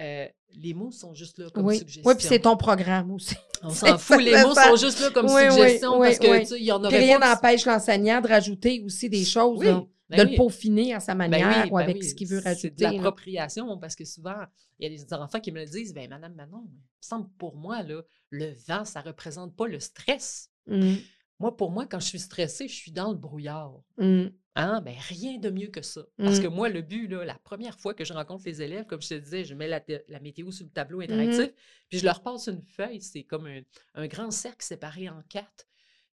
[0.00, 2.02] euh, les mots sont juste là comme Oui, suggestion.
[2.04, 3.34] oui puis c'est ton programme aussi.
[3.62, 6.18] On c'est s'en fout, les mots sont juste là comme Oui, oui, suggestion oui, parce
[6.18, 6.40] que, oui.
[6.40, 9.82] tu sais, il y en aurait rien n'empêche l'enseignant de rajouter aussi des choses, là,
[10.08, 12.48] ben de le peaufiner à sa Ben manière ou ben avec ce qu'il veut C'est
[12.48, 12.84] rajouter.
[12.84, 12.92] là.
[12.92, 14.36] l'appropriation parce que souvent,
[14.78, 17.28] il y a des enfants qui me le disent, ben Madame Manon, il me semble
[17.38, 20.50] pour moi, là, le vent, ça représente pas le stress.
[20.68, 20.94] Mm,
[21.38, 23.74] Moi, pour moi, quand je suis stressée, je suis dans le brouillard.
[23.98, 24.80] mm, Hein?
[24.82, 26.02] Ben, rien de mieux que ça.
[26.24, 26.42] Parce Mm.
[26.42, 29.08] que moi, le but, là, la première fois que je rencontre les élèves, comme je
[29.10, 31.04] te disais, je mets la, la météo sur le tableau Mm-hmm.
[31.04, 31.52] interactif,
[31.90, 33.02] puis je leur passe une feuille.
[33.02, 33.60] C'est comme un,
[33.94, 35.66] un grand cercle séparé en quatre.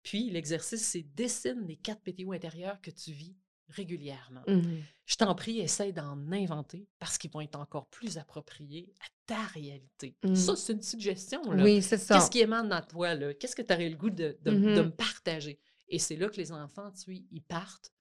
[0.03, 3.35] Puis l'exercice, c'est dessine les quatre météos intérieures que tu vis
[3.73, 4.41] régulièrement.
[4.47, 4.61] mm.
[5.05, 9.41] Je t'en prie, essaie d'en inventer parce qu'ils vont être encore plus appropriés à ta
[9.47, 10.15] réalité.
[10.33, 11.41] Ça, c'est une suggestion.
[11.51, 11.63] Là.
[11.63, 12.15] Oui, c'est ça.
[12.15, 13.13] Qu'est-ce qui émane dans toi?
[13.15, 13.33] là?
[13.33, 14.85] Qu'est-ce que tu aurais le goût de, de- de Mhm.
[14.87, 15.59] me partager?
[15.89, 17.91] Et c'est là que les enfants, tu sais, ils partent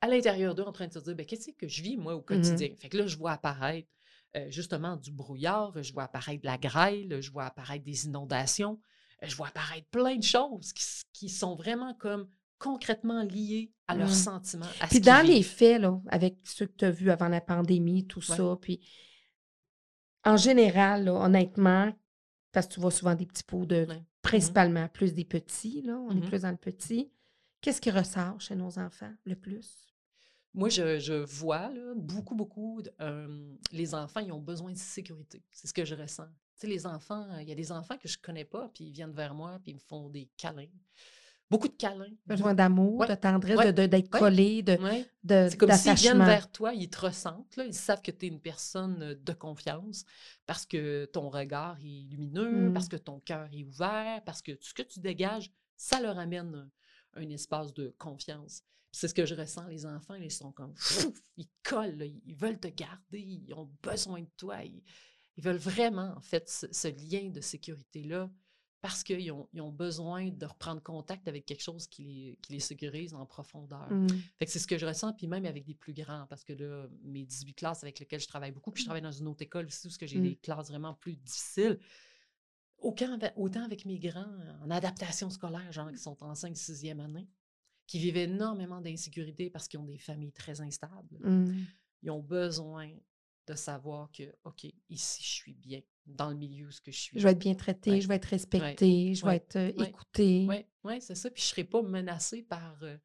[0.00, 2.22] à l'intérieur d'eux en train de se dire, ben, qu'est-ce que je vis, moi, au
[2.22, 2.68] quotidien?
[2.76, 3.88] Fait que là, je vois apparaître
[4.36, 8.80] euh, justement du brouillard, je vois apparaître de la grêle, je vois apparaître des inondations,
[9.22, 12.28] euh, je vois apparaître plein de choses qui, qui sont vraiment comme
[12.58, 14.12] concrètement liés à leurs Mm.
[14.12, 15.46] sentiments, à Puis dans les vivent.
[15.46, 18.36] faits, là, avec ceux que tu as vus avant la pandémie, tout Ouais.
[18.36, 18.80] ça, puis
[20.24, 21.92] en général, là, honnêtement,
[22.52, 24.04] parce que tu vois souvent des petits pots de, Ouais.
[24.22, 26.28] principalement plus des petits, là, on est Mhm.
[26.28, 27.10] plus dans le petit.
[27.60, 29.86] Qu'est-ce qui ressort chez nos enfants le plus?
[30.54, 34.78] Moi, je, je vois là, beaucoup, beaucoup, de- euh, les enfants, ils ont besoin de
[34.78, 35.44] sécurité.
[35.52, 36.26] C'est ce que je ressens.
[36.26, 38.92] Tu sais, les enfants, il y a des enfants que je connais pas, puis ils
[38.92, 40.66] viennent vers moi, puis ils me font des câlins.
[41.50, 42.12] Beaucoup de câlins.
[42.26, 43.08] Besoin d'amour, Ouais.
[43.08, 43.72] de tendresse, Ouais.
[43.72, 44.20] de- de- d'être Ouais.
[44.20, 44.76] collé, de,
[45.24, 48.26] de- C'est comme s'ils viennent vers toi, ils te ressentent, là, ils savent que tu
[48.26, 50.04] es une personne euh, de confiance
[50.46, 52.72] parce que ton regard est lumineux, Mm.
[52.74, 56.54] parce que ton cœur est ouvert, parce que ce que tu dégages, ça leur amène
[57.14, 58.62] un, un espace de confiance.
[58.92, 62.34] C'est ce que je ressens, les enfants, ils sont comme, Pfff ils collent, là, ils
[62.36, 64.82] veulent te garder, ils ont besoin de toi, ils,
[65.36, 68.30] ils veulent vraiment, en fait, ce, ce lien de sécurité-là
[68.80, 72.52] parce qu'ils ont, ils ont besoin de reprendre contact avec quelque chose qui les, qui
[72.52, 73.92] les sécurise en profondeur.
[73.92, 74.08] Mm.
[74.38, 76.52] Fait que c'est ce que je ressens, puis même avec des plus grands, parce que
[76.52, 79.42] là, mes 18 classes avec lesquelles je travaille beaucoup, puis je travaille dans une autre
[79.42, 81.78] école aussi où j'ai des classes vraiment plus difficiles.
[82.78, 87.28] Aucun, autant avec mes grands en adaptation scolaire, genre qui sont en 5 6e année,
[87.88, 91.18] qui vivent énormément d'insécurité parce qu'ils ont des familles très instables.
[92.02, 92.92] Ils ont besoin
[93.48, 96.98] de savoir que, OK, ici, je suis bien, dans le milieu où ce que je
[97.00, 97.18] suis.
[97.18, 98.00] Je vais être bien traité, Ouais.
[98.00, 99.36] je vais être respecté, je vais Ouais.
[99.36, 99.88] être euh, Ouais.
[99.88, 100.46] écouté.
[100.48, 101.30] Oui, ouais, c'est ça.
[101.30, 102.96] Puis je ne serai pas menacée par, euh,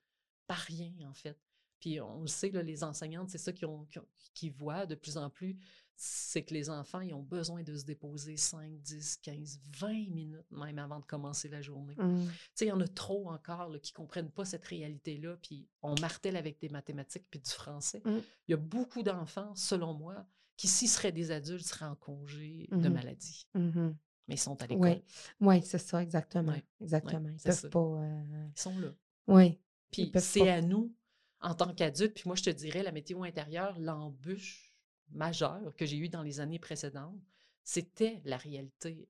[0.47, 1.37] par rien, en fait.
[1.79, 3.87] Puis on le sait, là, les enseignantes, c'est ça qu'ils ont-
[4.33, 5.57] qu'ils voient de plus en plus,
[6.05, 10.51] c'est que les enfants, ils ont besoin de se déposer 5, 10, 15, 20 minutes
[10.51, 11.95] même avant de commencer la journée.
[11.97, 12.25] Mm.
[12.27, 15.37] Tu sais, il y en a trop encore là, qui ne comprennent pas cette réalité-là,
[15.41, 18.01] puis on martèle avec des mathématiques puis du français.
[18.03, 18.17] Mm.
[18.47, 20.25] Il y a beaucoup d'enfants, selon moi,
[20.57, 22.93] qui, s'ils seraient des adultes, seraient en congé de Mhm.
[22.93, 25.01] maladie, mais ils sont à l'école.
[25.39, 26.51] Oui, ouais, c'est ça, exactement.
[26.51, 27.29] Ouais, Exactement.
[27.29, 27.69] Ils c'est peuvent ça.
[27.69, 27.79] pas.
[27.79, 28.89] euh, Ils sont là.
[29.27, 29.59] Oui.
[29.91, 30.53] Puis c'est pas.
[30.55, 30.93] à nous,
[31.39, 34.72] en tant qu'adultes, puis moi, je te dirais, la météo intérieure, l'embûche
[35.13, 37.19] majeure que j'ai eue dans les années précédentes,
[37.63, 39.07] c'était la réalité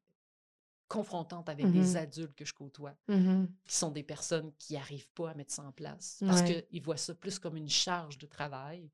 [0.88, 1.96] confrontante avec des Mhm.
[1.96, 3.50] adultes que je côtoie, Mhm.
[3.66, 6.28] qui sont des personnes qui n'arrivent pas à mettre ça en place, Ouais.
[6.28, 8.92] parce qu'ils voient ça plus comme une charge de travail,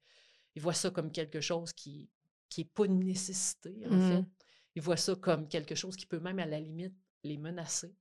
[0.56, 2.10] ils voient ça comme quelque chose qui
[2.48, 4.18] qui n'est pas une nécessité, en fait.
[4.22, 4.26] Mhm.
[4.74, 7.94] Ils voient ça comme quelque chose qui peut même, à la limite, les menacer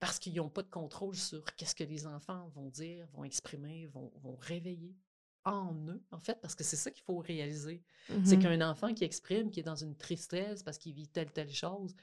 [0.00, 3.86] parce qu'ils n'ont pas de contrôle sur qu'est-ce que les enfants vont dire, vont exprimer,
[3.86, 4.96] vont, vont réveiller
[5.44, 7.82] en eux, en fait, parce que c'est ça qu'il faut réaliser.
[8.24, 8.42] C'est Mhm.
[8.42, 11.94] qu'un enfant qui exprime, qui est dans une tristesse parce qu'il vit telle, telle chose,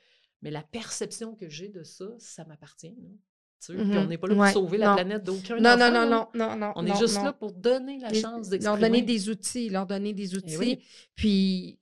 [0.42, 2.88] mais la perception que j'ai de ça, ça m'appartient.
[3.02, 3.10] là.
[3.62, 4.96] Tu sais, Puis on n'est pas là pour Ouais, sauver la non.
[4.96, 5.92] planète d'aucun Non, enfant.
[5.92, 6.72] non, non, non, non, non.
[6.76, 8.80] On non, est juste là pour donner la chance Leur d'exprimer.
[8.82, 10.58] donner des outils, leur donner des Eh outils.
[10.58, 10.80] oui.
[11.16, 11.78] Puis,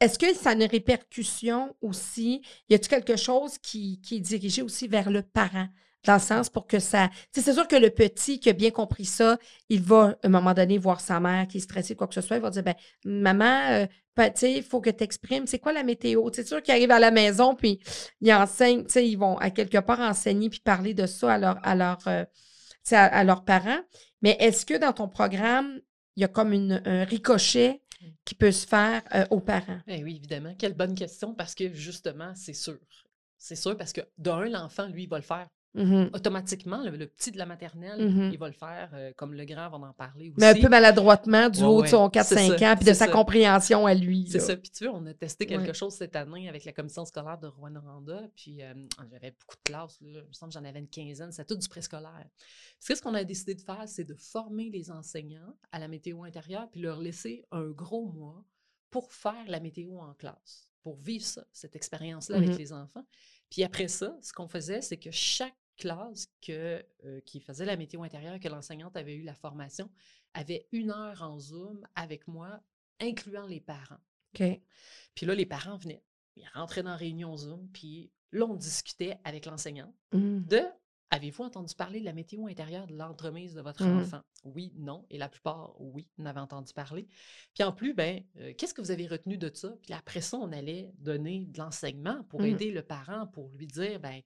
[0.00, 2.42] est-ce que ça a une répercussion aussi?
[2.68, 5.68] Y a-t-il quelque chose qui, qui est dirigé aussi vers le parent?
[6.04, 7.10] Dans le sens pour que ça.
[7.32, 9.38] C'est sûr que le petit qui a bien compris ça,
[9.68, 12.20] il va à un moment donné voir sa mère qui est stressée, quoi que ce
[12.20, 12.36] soit.
[12.36, 12.74] Il va dire ben,
[13.04, 13.86] Maman, euh,
[14.16, 15.46] ben, il faut que tu exprimes.
[15.46, 16.28] C'est quoi la météo?
[16.32, 17.80] C'est sûr qu'ils arrivent à la maison, puis
[18.20, 21.38] ils enseignent, tu sais, ils vont à quelque part enseigner puis parler de ça à,
[21.38, 22.24] leur, à, leur, euh,
[22.92, 23.80] à, à leurs parents.
[24.22, 25.80] Mais est-ce que dans ton programme,
[26.16, 28.08] il y a comme une, un ricochet Mm.
[28.24, 29.80] qui peut se faire euh, aux parents?
[29.86, 30.54] Eh oui, évidemment.
[30.58, 32.78] Quelle bonne question, parce que justement, c'est sûr.
[33.38, 35.48] C'est sûr parce que d'un, l'enfant, lui, il va le faire.
[35.74, 36.10] Mhm.
[36.14, 38.30] Automatiquement, le, le petit de la maternelle, Mhm.
[38.32, 40.36] il va le faire euh, comme le grand va en parler aussi.
[40.38, 42.90] Mais un peu maladroitement du Ouais, haut de son c'est 4-5 ça, ans, puis de
[42.90, 43.12] c'est sa ça.
[43.12, 44.28] compréhension à lui.
[44.30, 44.56] C'est ça.
[44.56, 45.74] Puis tu vois, on a testé quelque Ouais.
[45.74, 47.82] chose cette année avec la commission scolaire de Rwanda.
[48.36, 48.72] Puis euh,
[49.10, 49.98] j'avais beaucoup de classes.
[50.00, 50.20] Là.
[50.22, 51.32] Il me semble que j'en avais une quinzaine.
[51.32, 52.28] C'était tout du préscolaire.
[52.78, 56.68] Ce qu'on a décidé de faire, c'est de former les enseignants à la météo intérieure
[56.70, 58.44] puis leur laisser un gros mois
[58.90, 63.04] pour faire la météo en classe, pour vivre ça, cette expérience-là avec les enfants.
[63.50, 67.76] Puis après ça, ce qu'on faisait, c'est que chaque classe que, euh, qui faisait la
[67.76, 69.90] météo intérieure, que l'enseignante avait eu la formation,
[70.34, 72.60] avait une heure en Zoom avec moi,
[73.00, 74.00] incluant les parents.
[74.34, 74.60] OK.
[75.14, 76.02] Puis là, les parents venaient.
[76.36, 80.44] Ils rentraient dans la réunion Zoom, puis là, on discutait avec l'enseignant Mhm.
[80.46, 80.60] de
[81.10, 83.98] Avez-vous entendu parler de la météo intérieure de l'entremise de votre Mhm.
[84.02, 84.22] enfant?
[84.42, 85.06] Oui, non.
[85.10, 87.06] Et la plupart, oui, n'avaient entendu parler.
[87.52, 89.76] Puis en plus, ben, euh, qu'est-ce que vous avez retenu de ça?
[89.82, 92.46] Puis après ça, on allait donner de l'enseignement pour Mhm.
[92.46, 94.22] aider le parent, pour lui dire, ben,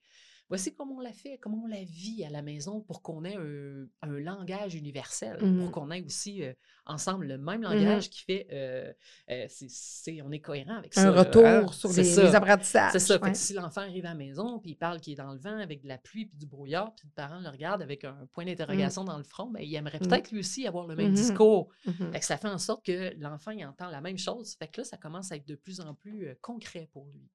[0.48, 3.36] voici comment on l'a fait, comment on la vit à la maison pour qu'on ait
[3.36, 6.52] un, un langage universel, pour qu'on ait aussi euh,
[6.86, 8.92] ensemble le même langage qui fait, euh,
[9.30, 11.08] euh, c'est- c'est- on est cohérent avec ça.
[11.08, 12.22] Un retour sur les, ça.
[12.24, 12.92] les apprentissages.
[12.92, 13.18] C'est ça.
[13.18, 13.32] Fait ouais.
[13.32, 15.58] que si l'enfant arrive à la maison puis il parle qu'il est dans le vent
[15.58, 18.44] avec de la pluie puis du brouillard, puis le parent le regarde avec un point
[18.44, 21.68] d'interrogation dans le front, ben, il aimerait peut-être lui aussi avoir le même discours.
[22.12, 24.54] Fait que ça fait en sorte que l'enfant il entend la même chose.
[24.58, 27.28] Fait que là, ça commence à être de plus en plus concret pour lui.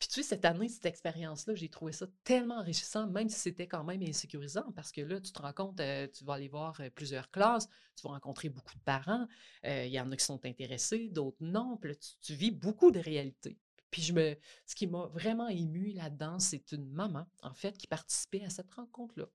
[0.00, 3.68] Puis tu sais, cette année, cette expérience-là, j'ai trouvé ça tellement enrichissant, même si c'était
[3.68, 6.80] quand même insécurisant, parce que là, tu te rends compte, euh, tu vas aller voir
[6.80, 9.26] euh, plusieurs classes, tu vas rencontrer beaucoup de parents,
[9.66, 12.50] euh, il y en a qui sont intéressés, d'autres non, puis là, tu, tu vis
[12.50, 13.58] beaucoup de réalités.
[13.90, 14.36] Puis je me,
[14.66, 18.72] ce qui m'a vraiment ému là-dedans, c'est une maman, en fait, qui participait à cette
[18.72, 19.26] rencontre-là.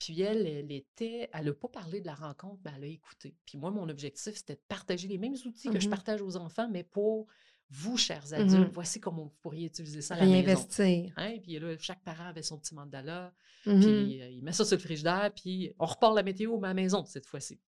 [0.00, 3.36] Puis elle, elle était, elle n'a pas parlé de la rencontre, mais elle a écouté.
[3.46, 5.90] Puis moi, mon objectif, c'était de partager les mêmes outils que je Mhm.
[5.90, 7.28] partage aux enfants, mais pour
[7.70, 8.34] vous, chers Mhm.
[8.34, 10.44] adultes, voici comment vous pourriez utiliser ça à la maison.
[10.46, 11.12] Réinvestir.
[11.16, 13.32] Hein, Puis là, chaque parent avait son petit mandala,
[13.66, 13.80] Mhm.
[13.80, 16.70] puis euh, il met ça sur le frigidaire, puis on repart la météo mais à
[16.70, 17.58] la maison cette fois-ci.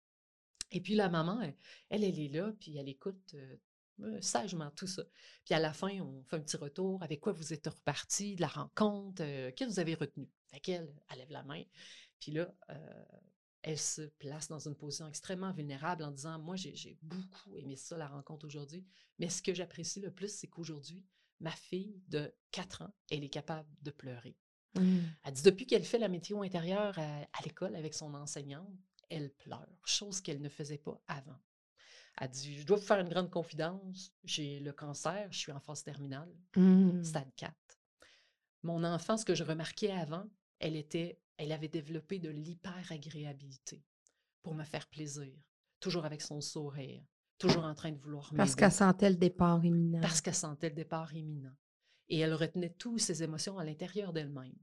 [0.72, 1.54] Et puis la maman, elle,
[1.88, 3.56] elle, elle est là, puis elle écoute euh,
[4.00, 5.04] euh, sagement tout ça.
[5.44, 7.00] Puis à la fin, on fait un petit retour.
[7.02, 9.22] Avec quoi vous êtes reparti de la rencontre?
[9.22, 10.28] euh, Qu'est-ce que vous avez retenu?
[10.48, 11.62] Fait qu'elle, elle lève la main.
[12.18, 13.04] Puis là, euh,
[13.66, 17.96] elle se place dans une position extrêmement vulnérable en disant Moi, j'ai beaucoup aimé ça,
[17.96, 18.84] la rencontre aujourd'hui.
[19.18, 21.02] Mais ce que j'apprécie le plus, c'est qu'aujourd'hui,
[21.40, 24.36] ma fille de 4 ans, elle est capable de pleurer.
[24.76, 25.02] Mhm.
[25.24, 28.68] Elle dit depuis qu'elle fait la météo intérieure à, à l'école avec son enseignante,
[29.08, 31.38] elle pleure, chose qu'elle ne faisait pas avant.
[32.20, 34.12] Elle dit Je dois vous faire une grande confidence.
[34.24, 37.02] J'ai le cancer, je suis en phase terminale, Mhm.
[37.02, 37.54] stade 4.
[38.62, 43.82] Mon enfant, ce que je remarquais avant, elle était, elle avait développé de l'hyper-agréabilité
[44.42, 45.32] pour me faire plaisir,
[45.80, 47.02] toujours avec son sourire,
[47.38, 50.00] toujours en train de vouloir Parce m'aider qu'elle sentait le départ imminent.
[50.00, 51.54] parce qu'elle sentait le départ imminent.
[52.08, 54.54] Et elle retenait toutes ses émotions à l'intérieur d'elle-même.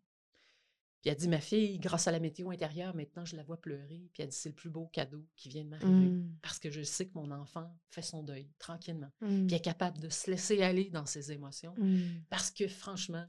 [1.02, 4.08] Puis elle dit, ma fille, grâce à la météo intérieure, maintenant je la vois pleurer.
[4.14, 6.10] Puis elle dit, c'est le plus beau cadeau qui vient de m'arriver.
[6.10, 6.38] Mhm.
[6.44, 9.12] Parce que je sais que mon enfant fait son deuil tranquillement.
[9.20, 11.74] Puis elle est capable de se laisser aller dans ses émotions.
[11.78, 12.24] Mhm.
[12.30, 13.26] Parce que franchement,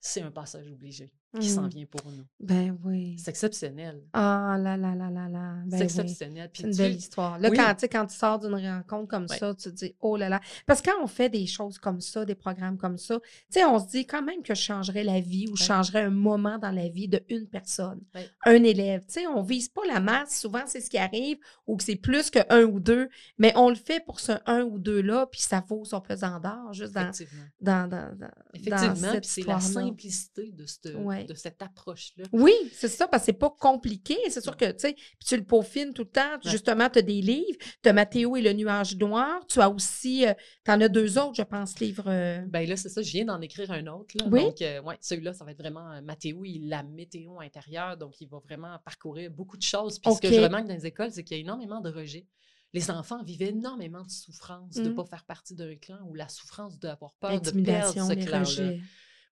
[0.00, 1.68] c'est un passage obligé qui s'en Mhm.
[1.70, 2.24] vient pour nous.
[2.40, 3.16] Ben oui.
[3.18, 4.02] C'est exceptionnel.
[4.12, 5.54] Ah là là là là là.
[5.64, 5.82] Ben c'est oui.
[5.84, 6.50] exceptionnel.
[6.52, 7.38] C'est une tu- belle histoire.
[7.38, 7.56] Là, Oui.
[7.56, 10.28] quand, tu sais, quand tu sors d'une rencontre comme ça, tu te dis, oh là
[10.28, 10.40] là.
[10.66, 13.64] Parce que quand on fait des choses comme ça, des programmes comme ça, tu sais,
[13.64, 16.58] on se dit quand même que je changerais la vie ou je changerais un moment
[16.58, 18.00] dans la vie d'une personne,
[18.44, 19.00] un élève.
[19.06, 20.38] Tu sais, on vise pas la masse.
[20.38, 23.08] Souvent, c'est ce qui arrive ou que c'est plus que un ou deux,
[23.38, 26.72] mais on le fait pour ce un ou deux-là, puis ça vaut son pesant d'or
[26.72, 27.42] juste dans, Effectivement.
[27.60, 31.26] dans, dans, dans- Effectivement, c'est la simplicité de, cette, Ouais.
[31.28, 32.24] de cette approche-là.
[32.32, 34.16] Oui, c'est ça, parce que c'est pas compliqué.
[34.28, 36.32] C'est sûr que, tu sais, tu le peaufines tout le temps.
[36.44, 36.50] Ouais.
[36.50, 37.58] Justement, tu as des livres.
[37.82, 39.46] Tu as Mathéo et le nuage noir.
[39.46, 40.24] Tu as aussi,
[40.64, 42.04] tu en as deux autres, je pense, livres.
[42.08, 44.16] euh, Ben là, c'est ça, je viens d'en écrire un autre.
[44.18, 44.26] Là.
[44.30, 44.42] Oui.
[44.42, 47.96] Donc, euh, ouais, celui-là, ça va être vraiment euh, Mathéo, il la météo intérieure.
[47.96, 49.98] Donc, il va vraiment parcourir beaucoup de choses.
[49.98, 52.26] Puis, ce que je remarque dans les écoles, c'est qu'il y a énormément de rejets.
[52.74, 54.94] Les enfants vivent énormément de souffrance de ne Mm.
[54.94, 58.72] pas faire partie d'un clan ou la souffrance d'avoir peur de perdre ce clan-là.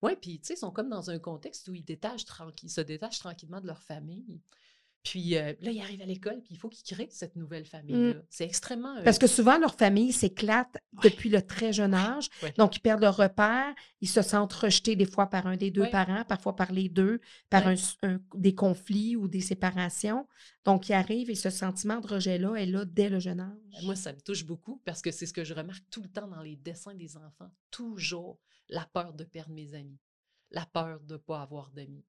[0.01, 2.81] Oui, puis, tu sais, ils sont comme dans un contexte où ils, détachent tranquille, se
[2.81, 4.41] détachent tranquillement de leur famille.
[5.03, 8.21] Puis euh, là, ils arrivent à l'école, puis il faut qu'ils créent cette nouvelle famille-là.
[8.29, 8.95] C'est extrêmement.
[8.97, 11.09] euh, Parce que souvent, leur famille s'éclate Ouais.
[11.09, 12.27] depuis le très jeune âge.
[12.43, 12.53] ouais.
[12.59, 13.73] Donc, ils perdent leur repère.
[14.01, 17.19] Ils se sentent rejetés des fois par un des deux parents, parfois par les deux,
[17.49, 17.73] par un
[18.03, 20.27] un- des conflits ou des séparations.
[20.65, 23.83] Donc, ils arrivent et ce sentiment de rejet-là est là dès le jeune âge.
[23.83, 26.27] Moi, ça me touche beaucoup parce que c'est ce que je remarque tout le temps
[26.27, 27.49] dans les dessins des enfants.
[27.71, 28.37] Toujours
[28.71, 29.99] la peur de perdre mes amis,
[30.49, 32.05] la peur de ne pas avoir d'amis.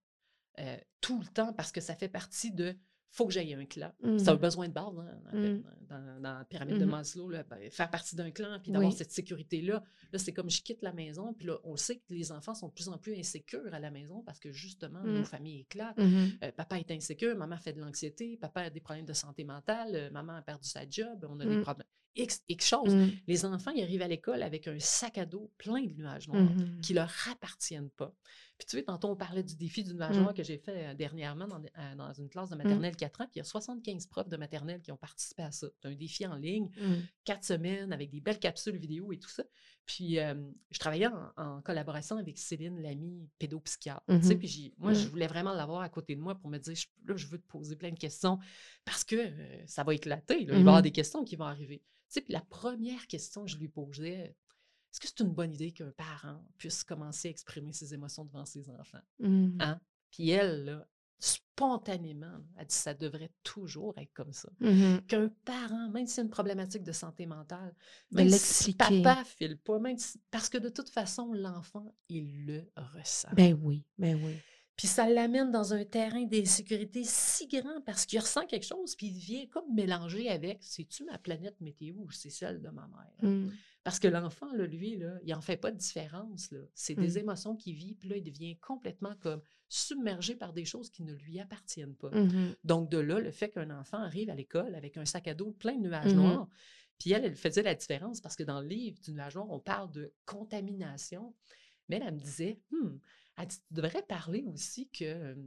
[1.00, 2.76] Tout le temps parce que ça fait partie de
[3.14, 3.92] faut que j'aille un clan.
[4.02, 4.40] C'est un Mhm.
[4.40, 5.62] besoin de base hein, dans, Mm.
[5.90, 6.90] dans- dans la pyramide de Mhm.
[6.90, 8.96] Maslow, là, ben, faire partie d'un clan puis d'avoir Oui.
[8.96, 9.82] cette sécurité-là.
[10.12, 12.68] Là, c'est comme je quitte la maison, puis là, on sait que les enfants sont
[12.68, 15.12] de plus en plus insécures à la maison parce que justement, Mm.
[15.18, 15.98] nos familles éclatent.
[15.98, 19.90] Euh, papa est insécure, maman fait de l'anxiété, papa a des problèmes de santé mentale,
[19.94, 21.62] euh, maman a perdu sa job, on a des Mm.
[21.62, 21.86] problèmes.
[22.14, 22.94] X, X choses.
[23.26, 26.46] Les enfants, ils arrivent à l'école avec un sac à dos plein de nuages noirs
[26.82, 28.14] qui leur appartiennent pas.
[28.62, 30.32] Puis tu sais, tantôt, on parlait du défi du nuage Mm.
[30.34, 33.32] que j'ai fait euh, dernièrement dans, euh, dans une classe de maternelle 4 ans, puis
[33.34, 35.66] il y a 75 profs de maternelle qui ont participé à ça.
[35.80, 37.02] C'est un défi en ligne, Mhm.
[37.24, 39.42] quatre semaines avec des belles capsules vidéo et tout ça.
[39.84, 40.34] Puis euh,
[40.70, 44.04] je travaillais en, en collaboration avec Céline Lamy, pédopsychiatre.
[44.06, 44.38] tu sais, Mhm.
[44.38, 47.16] Puis moi, je voulais vraiment l'avoir à côté de moi pour me dire, je, là,
[47.16, 48.38] je veux te poser plein de questions
[48.84, 50.34] parce que euh, ça va éclater.
[50.36, 50.40] là.
[50.40, 50.82] Il va y avoir Mhm.
[50.82, 51.78] des questions qui vont arriver.
[51.78, 54.36] Tu sais, puis la première question que je lui posais,
[54.92, 58.44] est-ce que c'est une bonne idée qu'un parent puisse commencer à exprimer ses émotions devant
[58.44, 59.00] ses enfants?
[59.18, 59.56] Mhm.
[59.60, 59.80] Hein?
[60.10, 60.86] Puis elle, là,
[61.18, 64.48] spontanément, elle dit ça devrait toujours être comme ça.
[64.60, 65.02] Mhm.
[65.06, 67.74] Qu'un parent, même s'il y a une problématique de santé mentale,
[68.10, 72.46] De même si papa file pas, même si- parce que de toute façon, l'enfant, il
[72.46, 73.28] le ressent.
[73.34, 74.36] Ben oui, ben oui.
[74.76, 79.08] Puis ça l'amène dans un terrain d'insécurité si grand parce qu'il ressent quelque chose, puis
[79.08, 83.30] il vient comme mélanger avec c'est-tu ma planète météo ou c'est celle de ma mère?
[83.30, 83.52] Mhm.
[83.84, 86.50] Parce que l'enfant, là, lui, là, il n'en fait pas de différence.
[86.52, 86.60] là.
[86.74, 87.18] C'est des Mm.
[87.18, 91.12] émotions qu'il vit, puis là, il devient complètement comme submergé par des choses qui ne
[91.14, 92.10] lui appartiennent pas.
[92.10, 92.54] Mhm.
[92.64, 95.50] Donc, de là, le fait qu'un enfant arrive à l'école avec un sac à dos
[95.50, 96.48] plein de nuages noirs,
[96.98, 99.58] puis elle, elle faisait la différence parce que dans le livre du nuage noir, on
[99.58, 101.34] parle de contamination
[101.88, 103.00] Mais elle, elle me disait, Hum,
[103.38, 105.40] elle dit, tu devrais parler aussi que, tu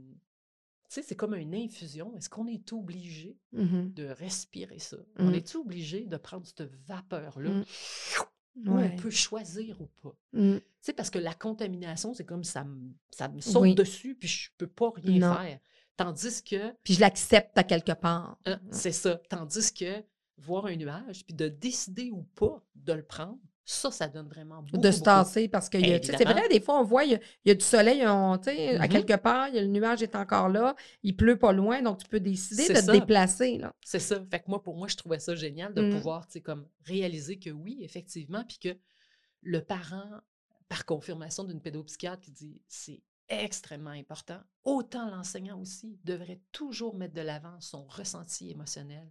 [0.88, 2.14] sais, c'est comme une infusion.
[2.16, 3.92] Est-ce qu'on est obligé Mhm.
[3.92, 4.96] de respirer ça?
[5.18, 5.34] On Mm.
[5.34, 7.50] est obligé de prendre cette vapeur-là?
[8.58, 8.68] Mm.
[8.74, 8.90] Ouais.
[8.94, 10.16] on peut choisir ou pas?
[10.32, 10.56] Mm.
[10.82, 13.74] Tu parce que la contamination, c'est comme ça me, ça me saute Oui.
[13.74, 15.34] dessus, puis je peux pas rien Non.
[15.36, 15.60] faire.
[15.94, 18.38] Tandis que, Puis je l'accepte à quelque part.
[18.46, 20.02] hein, c'est ça, tandis que
[20.38, 24.62] voir un nuage, puis de décider ou pas de le prendre, ça, ça donne vraiment
[24.62, 27.18] beaucoup, de se tasser parce que c'est vrai, des fois, on voit, il y a,
[27.44, 28.88] il y a du soleil, on, sais, à Mhm.
[28.88, 31.98] quelque part, il y a- le nuage est encore là, il pleut pas loin, donc
[31.98, 32.82] tu peux décider de ça.
[32.82, 33.60] te déplacer.
[33.84, 34.24] C'est ça.
[34.30, 35.90] Fait que moi, pour moi, je trouvais ça génial de Mm.
[35.90, 38.78] pouvoir, tu sais, comme réaliser que oui, effectivement, puis que
[39.42, 40.20] le parent,
[40.68, 47.14] par confirmation d'une pédopsychiatre qui dit c'est extrêmement important, autant l'enseignant aussi devrait toujours mettre
[47.14, 49.10] de l'avant son ressenti émotionnel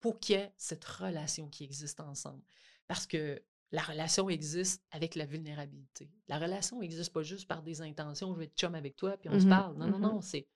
[0.00, 2.42] pour qu'il y ait cette relation qui existe ensemble.
[2.88, 3.42] Parce que
[3.72, 6.10] la relation existe avec la vulnérabilité.
[6.28, 9.28] La relation n'existe pas juste par des intentions, je vais être chum avec toi, puis
[9.28, 9.76] on se Mhm, parle.
[9.76, 10.02] Non, non, mhm.
[10.02, 10.46] non, c'est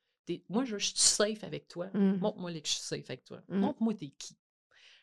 [0.49, 1.89] moi, je, je suis safe avec toi.
[1.93, 2.15] Mm.
[2.19, 3.41] Montre-moi que je suis safe avec toi.
[3.49, 3.59] Mm.
[3.59, 4.35] Montre-moi t'es qui.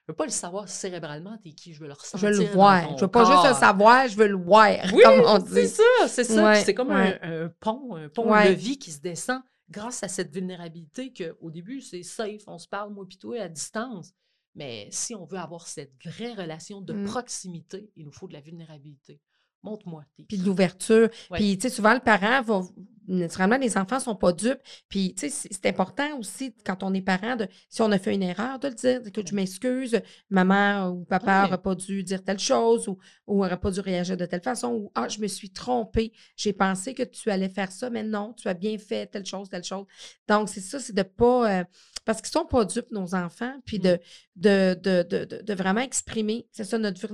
[0.07, 1.74] Je veux pas le savoir cérébralement, t'es qui.
[1.76, 2.30] Je veux le Je ressentir.
[2.32, 2.97] veux le voir.
[2.97, 5.68] Je veux pas juste le savoir, je veux le voir, Oui, comme on c'est dit.
[5.68, 6.34] ça, c'est ça.
[6.34, 7.20] Puis Ouais, c'est comme ouais.
[7.22, 8.49] un, un pont, un pont Ouais.
[8.49, 12.68] de vie qui se descend grâce à cette vulnérabilité qu'au début, c'est safe, on se
[12.68, 14.12] parle, moi puis toi, à distance.
[14.56, 17.06] Mais si on veut avoir cette vraie relation de Mm.
[17.06, 19.20] proximité, il nous faut de la vulnérabilité.
[19.64, 20.04] Montre-moi.
[20.18, 21.10] t'es Puis de l'ouverture.
[21.30, 21.38] Ouais.
[21.38, 22.62] Puis, tu sais, souvent, le parent va.
[23.08, 24.60] Naturellement, les enfants sont pas dupes.
[24.88, 28.14] Puis, tu sais, c'est important aussi, quand on est parent, de, si on a fait
[28.14, 29.02] une erreur, de le dire.
[29.06, 29.99] Écoute, je m'excuse,
[30.30, 32.97] maman ou papa n'aurait pas dû dire telle chose ou
[33.28, 34.70] n'aurait pas dû réagir de telle façon.
[34.74, 36.12] Ou, ah, je me suis trompée.
[36.36, 39.49] J'ai pensé que tu allais faire ça, mais non, tu as bien fait telle chose,
[39.49, 39.86] telle chose.
[40.28, 41.60] Donc, c'est ça, c'est de pas.
[41.62, 41.64] euh,
[42.06, 43.54] parce qu'ils sont pas dupes, nos enfants.
[43.66, 43.99] Puis de,
[44.36, 47.08] de, de, de, de- vraiment exprimer, c'est ça, notre,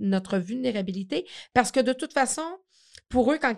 [0.00, 1.26] notre vulnérabilité.
[1.54, 2.42] Parce que de toute façon,
[3.08, 3.54] pour eux, quand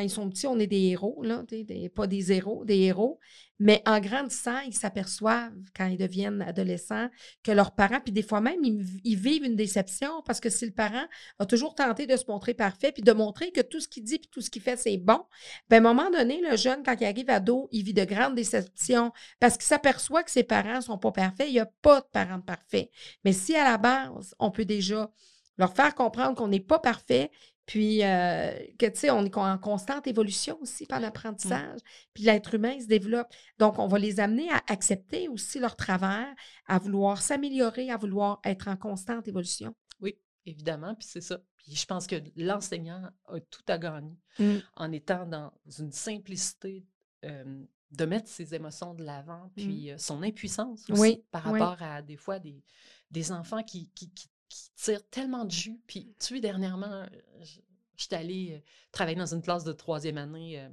[0.00, 3.18] ils, sont- petits, on est des héros, là, des- pas des héros, des héros.
[3.58, 7.08] Mais en grandissant, ils s'aperçoivent, quand ils deviennent adolescents,
[7.42, 10.72] que leurs parents, puis des fois même, ils, vivent une déception parce que si le
[10.72, 11.06] parent
[11.38, 14.18] a toujours tenté de se montrer parfait, puis de montrer que tout ce qu'il dit,
[14.18, 15.20] puis tout ce qu'il fait, c'est bon,
[15.68, 18.34] ben, à un moment donné, le jeune, quand il arrive ado, il vit de grandes
[18.34, 21.48] déceptions parce qu'il s'aperçoit que ses parents ne sont pas parfaits.
[21.48, 22.90] Il n'y a pas de parents parfaits.
[23.24, 25.10] Mais si à la base, on peut déjà
[25.58, 27.30] leur faire comprendre qu'on n'est pas parfait,
[27.66, 31.80] puis euh, que, tu sais, on est en constante évolution aussi par l'apprentissage,
[32.12, 33.28] puis l'être humain se développe.
[33.58, 36.26] Donc, on va les amener à accepter aussi leur travers,
[36.66, 39.74] à vouloir s'améliorer, à vouloir être en constante évolution.
[40.00, 41.38] Oui, évidemment, puis c'est ça.
[41.56, 44.56] Puis je pense que l'enseignant a tout à gagner Mm.
[44.76, 46.84] en étant dans une simplicité
[47.24, 47.62] euh,
[47.92, 51.00] de mettre ses émotions de l'avant, puis euh, son impuissance aussi.
[51.00, 51.60] Oui, par oui.
[51.60, 52.62] rapport à des fois des,
[53.10, 55.80] des enfants qui, qui, qui- qui tirent tellement de jus.
[55.86, 57.06] Puis tu sais, dernièrement, euh,
[57.42, 57.60] je
[57.96, 60.60] j'étais allée euh, travailler dans une classe de troisième année.
[60.60, 60.68] euh,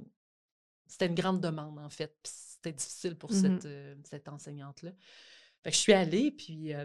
[0.88, 2.16] c'était une grande demande, en fait.
[2.22, 3.40] Puis c'était difficile pour Mhm.
[3.40, 4.90] cette, euh, cette enseignante-là.
[5.62, 6.84] Fait que je suis allée, puis euh,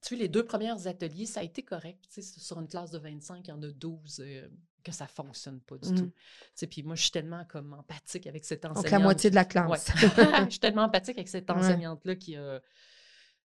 [0.00, 2.04] tu sais, les deux premiers ateliers, ça a été correct.
[2.12, 4.48] Tu sais, sur une classe de 25, il y en a 12 euh,
[4.84, 6.06] que ça fonctionne pas du tout.
[6.06, 6.12] Tu
[6.54, 8.84] sais, puis moi, je suis tellement comme empathique avec cette enseignante.
[8.84, 9.48] Donc, la moitié de la Ouais.
[9.48, 9.90] classe.
[10.46, 11.56] je suis tellement empathique avec cette Ouais.
[11.56, 12.62] enseignante-là qui a.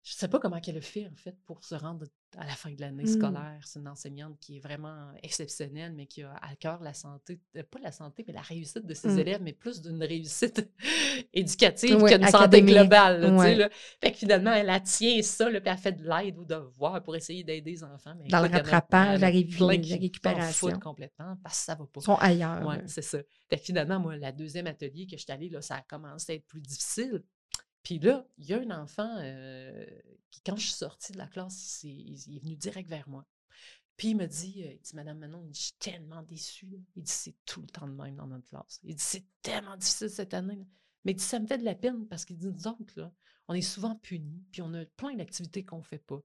[0.03, 2.05] Je sais pas comment elle a fait, en fait, pour se rendre
[2.37, 3.07] à la fin de l'année Mm.
[3.07, 3.59] scolaire.
[3.63, 7.63] C'est une enseignante qui est vraiment exceptionnelle, mais qui a à cœur la santé, euh,
[7.69, 9.19] pas la santé, mais la réussite de ses Mm.
[9.19, 10.69] élèves, mais plus d'une réussite
[11.33, 13.21] éducative qu'une santé globale.
[13.21, 13.69] là.
[14.01, 16.55] Fait que finalement, elle a tient ça, là, puis elle fait de l'aide ou de
[16.55, 18.13] voir pour essayer d'aider les enfants.
[18.17, 20.79] Mais Dans le écoute, rattrapage, la récupération.
[20.79, 21.99] complètement parce que ça va pas.
[22.01, 22.65] Ils sont ailleurs.
[22.65, 23.19] Oui, c'est ça.
[23.49, 26.31] Fait que finalement, moi, la deuxième atelier que je suis allée, là, ça a commencé
[26.31, 27.23] à être plus difficile.
[27.83, 29.85] Puis là, il y a un enfant euh,
[30.31, 33.25] qui, quand je suis sortie de la classe, il, est venu direct vers moi.
[33.97, 36.65] Puis il me dit, euh, il dit, Madame Manon, je suis tellement déçu.
[36.67, 36.77] là.
[36.95, 38.79] Il dit, c'est tout le temps de même dans notre classe.
[38.83, 40.55] Il dit, c'est tellement difficile cette année.
[40.55, 40.65] là.
[41.05, 43.13] Mais il dit, ça me fait de la peine parce qu'il dit, nous autres, là,
[43.47, 46.21] on est souvent punis, puis on a plein d'activités qu'on ne fait pas.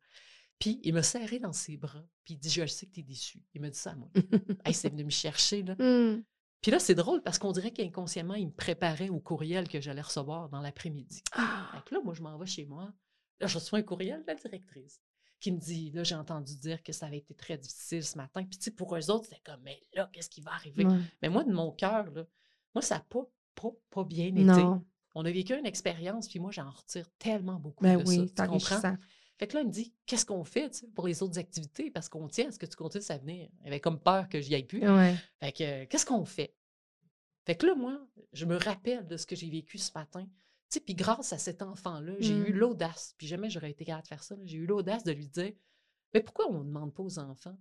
[0.58, 3.02] Puis il m'a serré dans ses bras, puis il dit, je sais que tu es
[3.02, 3.42] déçu.
[3.54, 4.10] Il m'a dit ça à moi.
[4.64, 5.74] hey, c'est venu me chercher, là.
[5.74, 6.24] Mm.
[6.60, 10.00] Puis là, c'est drôle parce qu'on dirait qu'inconsciemment, il me préparait au courriel que j'allais
[10.00, 11.22] recevoir dans l'après-midi.
[11.32, 11.70] Ah.
[11.74, 12.92] Fait que là, moi, je m'en vais chez moi.
[13.40, 15.00] Là, je reçois un courriel de la directrice
[15.40, 18.42] qui me dit, là, j'ai entendu dire que ça avait été très difficile ce matin.
[18.42, 20.84] Puis, tu sais, pour eux autres, c'était comme, mais là, qu'est-ce qui va arriver?
[20.84, 20.98] Ouais.
[21.22, 22.24] Mais moi, de mon cœur, là,
[22.74, 23.22] moi, ça n'a pas,
[23.54, 24.42] pas, pas bien été.
[24.42, 24.84] Non.
[25.14, 28.10] On a vécu une expérience, puis moi, j'en retire tellement beaucoup Ben de ça.
[28.10, 28.96] oui, Tu c'est comprends?
[29.38, 31.90] Fait que là, il me dit, qu'est-ce qu'on fait tu sais, pour les autres activités?
[31.90, 33.48] Parce qu'on tient à ce que tu continues à venir.
[33.62, 34.80] Il avait comme peur que j'y aille plus.
[34.88, 35.14] Ouais.
[35.40, 36.54] Fait que, euh, qu'est-ce qu'on fait?
[37.46, 37.98] Fait que là, moi,
[38.32, 40.24] je me rappelle de ce que j'ai vécu ce matin.
[40.24, 40.30] Tu
[40.74, 42.56] sais, puis grâce à cet enfant-là, j'ai eu Mm.
[42.56, 45.52] l'audace, puis jamais j'aurais été capable de faire ça, j'ai eu l'audace de lui dire,
[46.12, 47.56] mais pourquoi on ne demande pas aux enfants?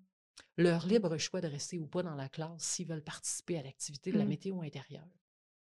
[0.55, 4.11] leur libre choix de rester ou pas dans la classe s'ils veulent participer à l'activité
[4.11, 4.27] de la Mmh.
[4.29, 5.07] météo intérieure?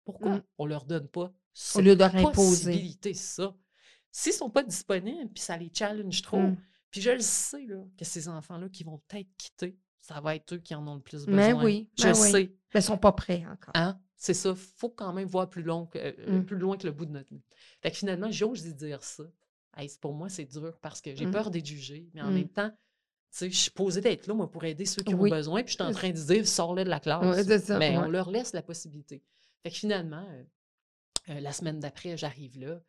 [0.04, 0.42] Pourquoi Mmh.
[0.58, 2.32] on leur donne pas Au cette lieu de leur imposer.
[2.32, 3.54] possibilité, ça?
[4.18, 6.56] S'ils sont pas disponibles, puis ça les challenge trop, Mmh.
[6.90, 10.54] puis je le sais, là, que ces enfants-là qui vont peut-être quitter, ça va être
[10.54, 11.64] eux qui en ont le plus Mais besoin.
[11.64, 12.30] oui, Je ben le oui.
[12.30, 12.52] sais.
[12.72, 13.72] Mais ils sont pas prêts encore.
[13.74, 14.00] Hein?
[14.16, 14.54] C'est ça.
[14.54, 16.46] faut quand même voir plus, long que, euh, Mmh.
[16.46, 17.42] plus loin que le bout de notre nez.
[17.82, 19.24] Fait que finalement, j'ose dire ça.
[19.76, 21.30] Hey, pour moi, c'est dur parce que j'ai Mmh.
[21.32, 22.76] peur d'être jugée, mais en même temps, tu
[23.30, 25.30] sais, je suis posée d'être là, moi, pour aider ceux qui Oui.
[25.30, 27.46] ont besoin, puis je suis en train de dire, sors-le de la classe.
[27.46, 29.22] Ouais, ça, mais on leur laisse la possibilité.
[29.62, 30.44] Fait que finalement, euh,
[31.34, 32.80] euh, la semaine d'après, j'arrive là,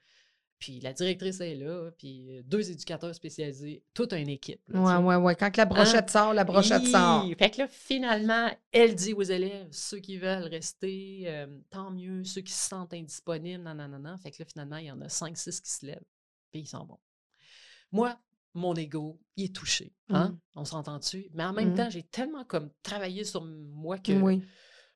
[0.59, 4.59] puis la directrice est là, puis deux éducateurs spécialisés, toute une équipe.
[4.69, 4.97] tu Ouais, sais.
[4.97, 5.35] ouais, ouais.
[5.35, 7.25] Quand la brochette sort, la brochette sort.
[7.25, 7.35] Hi!
[7.35, 12.23] Fait que là, finalement, elle dit aux élèves, ceux qui veulent rester, euh, tant mieux,
[12.23, 14.17] ceux qui se sentent indisponibles, non, non, non, non.
[14.17, 16.05] Fait que là, finalement, il y en a cinq, six qui se lèvent,
[16.51, 16.99] puis ils s'en vont.
[17.91, 18.17] Moi,
[18.53, 20.29] mon ego, il est touché, hein?
[20.29, 20.39] Mm.
[20.55, 21.29] On s'entend dessus.
[21.33, 21.75] Mais en même Mm.
[21.75, 24.41] temps, j'ai tellement comme travaillé sur moi que Oui.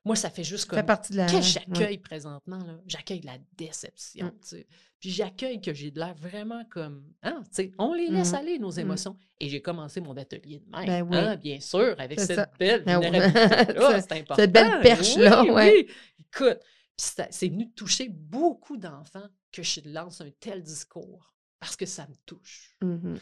[0.04, 1.26] Moi, ça fait juste Ça fait comme partie de la.
[1.26, 1.42] Que ouais.
[1.42, 2.58] j'accueille présentement?
[2.58, 2.78] là?
[2.86, 4.26] J'accueille de la déception.
[4.26, 4.40] Mm.
[4.42, 4.66] tu sais.
[4.98, 7.04] Puis j'accueille que j'ai de l'air vraiment comme.
[7.22, 8.38] Hein, tu sais, on les laisse Mhm.
[8.38, 8.78] aller, nos Mm.
[8.80, 9.16] émotions.
[9.40, 10.86] Et j'ai commencé mon atelier de même.
[10.86, 11.16] Ben oui.
[11.16, 12.50] hein, bien sûr, avec cette ça.
[12.58, 14.00] belle Ben vulnérabilité-là.
[14.00, 14.42] C'est important.
[14.42, 15.72] cette belle perche-là, Oui, ouais.
[15.88, 15.94] oui.
[16.20, 16.58] Écoute,
[16.96, 21.86] puis ça- c'est venu toucher beaucoup d'enfants que je lance un tel discours parce que
[21.86, 22.76] ça me touche.
[22.82, 23.18] Mhm.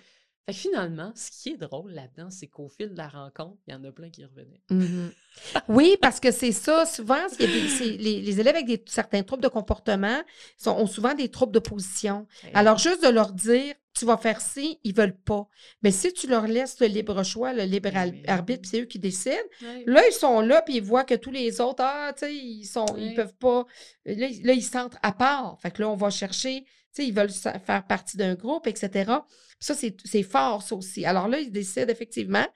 [0.46, 3.72] Fait que finalement, ce qui est drôle là-dedans, c'est qu'au fil de la rencontre, il
[3.72, 4.62] y en a plein qui revenaient.
[4.70, 5.12] Mhm.
[5.68, 6.84] Oui, parce que c'est ça.
[6.86, 10.20] Souvent, des- les, les élèves avec des, certains troubles de comportement
[10.56, 12.26] sont, ont souvent des troubles de position.
[12.52, 15.46] Alors, juste de leur dire, tu vas faire ci, ils veulent pas.
[15.82, 18.22] Mais si tu leur laisses le libre choix, le libre al- Oui.
[18.26, 19.84] arbitre, puis c'est eux qui décident, Ouais.
[19.86, 22.64] là, ils sont là, puis ils voient que tous les autres, ah, tu sais, ils
[22.64, 23.66] sont, ils peuvent pas.
[24.06, 25.58] Là, ils- là, ils se sentent à part.
[25.60, 28.88] Fait que là, on va chercher, sais, ils veulent faire partie d'un groupe, etc.
[29.04, 31.04] Puis ça, c'est fort, ça aussi.
[31.04, 32.46] Alors là, ils décident effectivement.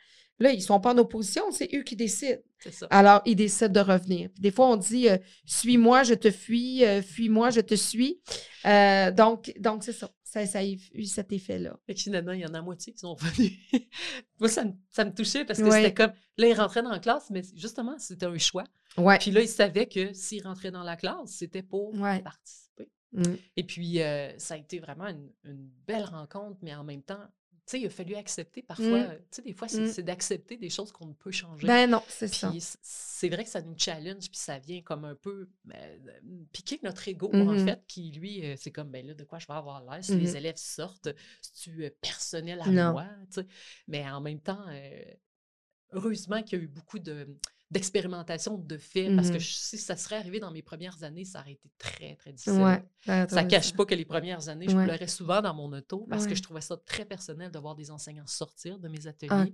[0.40, 2.40] Là, ils sont pas en opposition, c'est eux qui décident.
[2.72, 2.86] Ça.
[2.90, 4.30] Alors, ils décident de revenir.
[4.30, 8.20] Puis des fois, on dit euh, Suis-moi, je te fuis, euh, fuis-moi, je te suis.
[8.66, 10.10] Euh, donc, donc c'est ça.
[10.24, 11.78] Ça, ça a eu cet effet-là.
[11.86, 13.52] Fait que finalement, il y en a moitié qui sont revenus.
[14.40, 15.82] Moi, ça me, ça me touchait parce que Ouais.
[15.82, 16.12] c'était comme.
[16.36, 18.64] Là, ils rentraient dans la classe, mais justement, c'était un choix.
[18.96, 19.18] Ouais.
[19.18, 22.20] Puis là, ils savaient que s'ils rentraient dans la classe, c'était pour Ouais.
[22.22, 22.63] participer.
[23.14, 23.34] Mm.
[23.56, 27.24] Et puis, euh, ça a été vraiment une, une belle rencontre, mais en même temps,
[27.66, 29.04] tu sais, il a fallu accepter parfois.
[29.04, 29.16] Mm.
[29.16, 29.88] Tu sais, des fois, c'est Mm.
[29.88, 31.66] c'est d'accepter des choses qu'on ne peut changer.
[31.66, 32.52] Ben non, c'est ça.
[32.82, 35.98] C'est vrai que ça nous challenge, puis ça vient comme un peu euh,
[36.52, 39.46] piquer notre ego, en fait, qui, lui, euh, c'est comme, ben là, de quoi je
[39.46, 41.08] vais avoir l'air si les élèves sortent,
[41.40, 42.92] c'est-tu euh, personnel à Non.
[42.92, 43.46] moi, tu sais?
[43.88, 45.02] Mais en même temps, euh,
[45.92, 47.26] heureusement qu'il y a eu beaucoup de
[47.70, 51.40] d'expérimentation de faits, parce que je- si ça serait arrivé dans mes premières années, ça
[51.40, 52.60] aurait été très, très difficile.
[52.62, 52.82] Ouais.
[53.28, 54.84] Ça cache pas que les premières années, je Ouais.
[54.84, 56.30] pleurais souvent dans mon auto parce Ouais.
[56.30, 59.52] que je trouvais ça très personnel de voir des enseignants sortir de mes ateliers.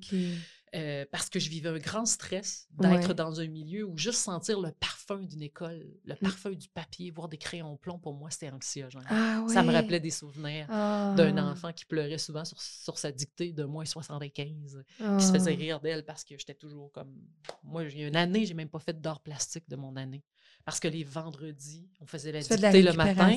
[0.76, 2.88] Euh, parce que je vivais un grand stress Ouais.
[3.00, 6.18] d'être dans un milieu où juste sentir le parfum d'une école, le Mm.
[6.18, 9.02] parfum du papier, voir des crayons plomb, pour moi, c'était anxiogène.
[9.08, 9.52] Ah oui.
[9.52, 11.12] Ça me rappelait des souvenirs Ah.
[11.16, 15.54] d'un enfant qui pleurait souvent sur, sur sa dictée de moins 75, qui se faisait
[15.54, 15.58] Ah.
[15.58, 17.16] rire d'elle parce que j'étais toujours comme...
[17.64, 20.22] Moi, il y a une année, j'ai même pas fait d'art plastique de mon année.
[20.64, 23.36] Parce que les vendredis, on faisait la Tu dictée le matin,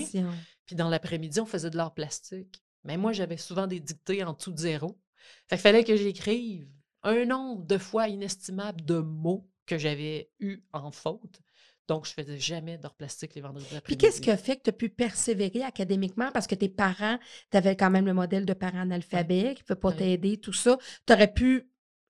[0.68, 2.62] puis dans l'après-midi, on faisait de l'art plastique.
[2.84, 5.00] Mais moi, j'avais souvent des dictées en de zéro.
[5.48, 6.68] Fait qu'il fallait que j'écrive
[7.04, 11.39] un nombre de fois inestimable de mots que j'avais eu en faute.
[11.88, 13.97] Donc, je faisais jamais d'art plastique les vendredis Puis après-midi.
[13.97, 16.32] qu'est-ce qui a fait que tu as pu persévérer académiquement?
[16.32, 17.20] Parce que tes parents,
[17.51, 19.97] tu avais quand même le modèle de parents analphabètes qui ne peuvent pas Ouais.
[19.97, 20.78] t'aider, tout ça.
[21.06, 21.70] Tu aurais pu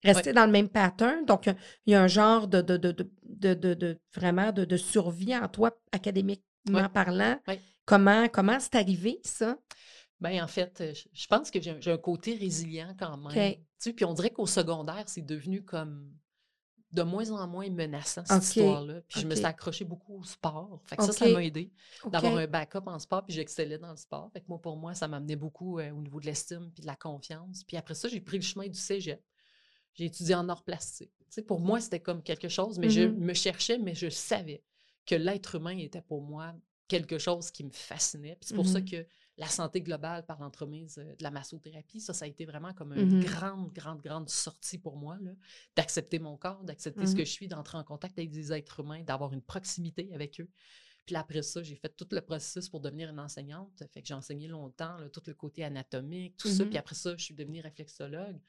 [0.04, 1.26] rester dans le même pattern.
[1.26, 1.46] Donc,
[1.86, 6.44] il y a un genre de, de, de, de, vraiment de, survie en toi, académiquement
[6.70, 6.90] Ouais.
[6.90, 7.40] parlant.
[7.48, 7.60] Ouais.
[7.86, 9.58] Comment comment c'est arrivé, ça?
[10.20, 13.32] Ben, en fait, je- pense que j'ai un- côté résilient quand même.
[13.84, 16.14] Sais, puis on dirait qu'au secondaire, c'est devenu comme
[16.92, 19.02] de moins en moins menaçant, cette histoire-là.
[19.10, 20.80] Puis je me suis accrochée beaucoup au sport.
[20.86, 21.72] Fait que ça, ça m'a aidé.
[22.12, 24.30] D'avoir un backup en sport, puis j'excellais dans le sport.
[24.32, 26.88] Fait que moi, pour moi, ça m'amenait beaucoup euh, au niveau de l'estime puis de
[26.88, 27.64] la confiance.
[27.66, 29.22] Puis après ça, j'ai pris le chemin du cégep.
[29.96, 31.12] J'ai étudié en art plastique.
[31.20, 33.18] Tu sais, pour moi, c'était comme quelque chose, mais je Mhm.
[33.18, 34.64] me cherchais, mais je savais
[35.06, 36.54] que l'être humain était pour moi
[36.88, 38.38] quelque chose qui me fascinait.
[38.40, 38.90] Puis c'est pour ça Mhm.
[38.90, 39.08] que
[39.38, 42.94] la santé globale par l'entremise euh, de la massothérapie, ça, ça a été vraiment comme
[42.94, 43.20] une Mhm.
[43.24, 45.18] grande, grande, grande sortie pour moi,
[45.76, 47.18] d'accepter mon corps, d'accepter ce Mhm.
[47.18, 50.50] que je suis, d'entrer en contact avec des êtres humains, d'avoir une proximité avec eux.
[51.06, 53.72] Puis après ça, j'ai fait tout le processus pour devenir une enseignante.
[53.92, 56.64] Fait que j'ai enseigné longtemps, là, tout le côté anatomique, tout ça.
[56.64, 56.70] Mhm.
[56.70, 58.40] Puis après ça, je suis devenue réflexologue.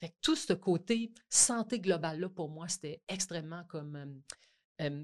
[0.00, 4.06] Fait que tout ce côté santé globale-là, pour moi, c'était extrêmement comme euh,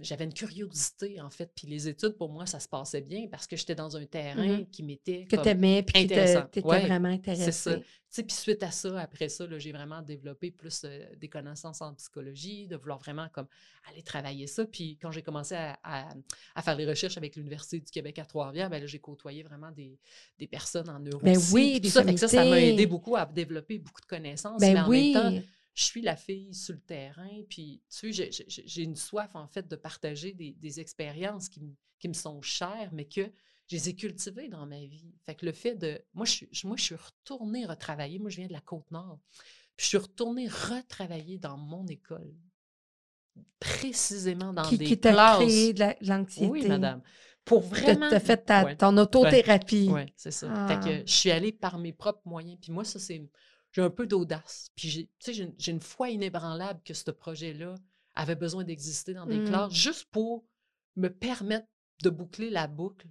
[0.03, 1.51] j'avais une curiosité, en fait.
[1.55, 4.59] Puis les études, pour moi, ça se passait bien parce que j'étais dans un terrain
[4.59, 4.67] Mhm.
[4.71, 7.71] qui m'était Que tu aimais, puis que tu Ouais, vraiment C'est ça.
[7.73, 7.81] intéressé.
[7.81, 11.83] Tu sais, puis suite à ça, après ça, j'ai vraiment développé plus euh, des connaissances
[11.83, 13.49] en psychologie, de vouloir vraiment comme
[13.91, 14.65] aller travailler ça.
[14.65, 16.15] Puis quand j'ai commencé à, à-
[16.55, 19.99] à faire des recherches avec l'Université du Québec à Trois-Rivières, ben j'ai côtoyé vraiment des,
[20.39, 21.19] des personnes en neuro.
[21.25, 24.61] Ben oui, des tout ça, ça, m'a aidé beaucoup à développer beaucoup de connaissances.
[24.61, 25.43] mais Ben en même temps.
[25.75, 29.67] Je suis la fille sur le terrain, puis tu sais, j'ai- une soif, en fait,
[29.69, 33.23] de partager des, des expériences qui, me- qui me sont chères, mais que
[33.67, 35.13] je les ai cultivées dans ma vie.
[35.25, 36.01] Fait que le fait de...
[36.13, 38.19] Moi, je moi, je suis retournée retravailler.
[38.19, 39.19] Moi, je viens de la Côte-Nord.
[39.77, 42.33] Puis je suis retournée retravailler dans mon école,
[43.59, 45.39] précisément dans Qui, des qui t'a classes.
[45.43, 46.47] créé de la- de l'anxiété.
[46.51, 47.03] Oui, madame.
[47.45, 48.07] Pour Tu vraiment...
[48.07, 48.77] as fait ta, Ouais.
[48.77, 49.89] ton autothérapie.
[49.91, 50.47] Oui, c'est ça.
[50.69, 50.81] Fait Ah.
[50.85, 52.59] que je suis allée par mes propres moyens.
[52.61, 53.23] Puis moi, ça, c'est.
[53.75, 54.71] J'ai un peu d'audace.
[54.77, 57.75] Puis j'ai, tu sais, j'ai une- foi inébranlable que ce projet-là
[58.15, 59.45] avait besoin d'exister dans des Mm.
[59.45, 60.45] classes juste pour
[60.97, 61.67] me permettre
[62.03, 63.09] de boucler la boucle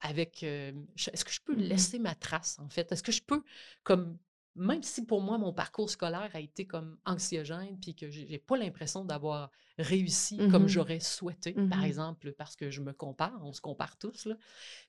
[0.00, 0.42] avec.
[0.44, 0.72] euh,
[1.12, 1.62] Est-ce que je peux Mhm.
[1.62, 2.92] laisser ma trace, en fait?
[2.92, 3.42] Est-ce que je peux,
[3.82, 4.16] comme.
[4.56, 8.56] Même si pour moi, mon parcours scolaire a été comme anxiogène, puis que j'ai pas
[8.56, 10.68] l'impression d'avoir réussi comme Mhm.
[10.68, 11.84] j'aurais souhaité, par Mhm.
[11.84, 14.36] exemple, parce que je me compare, on se compare tous, là.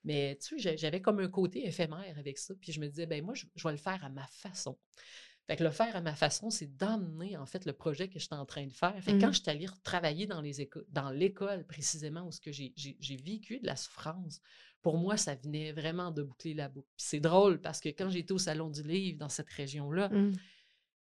[0.03, 2.55] Mais tu sais, j'a- j'avais comme un côté éphémère avec ça.
[2.61, 4.77] Puis je me disais, ben moi, je, je vais le faire à ma façon.
[5.47, 8.33] Fait que le faire à ma façon, c'est d'emmener en fait le projet que j'étais
[8.35, 8.95] en train de faire.
[9.03, 9.31] Fait que quand Mhm.
[9.31, 12.97] je suis allée travailler dans les éco- dans l'école précisément où ce que j'ai j'ai-
[12.99, 14.41] j'ai vécu de la souffrance,
[14.85, 16.87] pour moi, ça venait vraiment de boucler la boucle.
[16.95, 20.33] C'est drôle parce que quand j'étais au Salon du Livre dans cette région-là, Mm.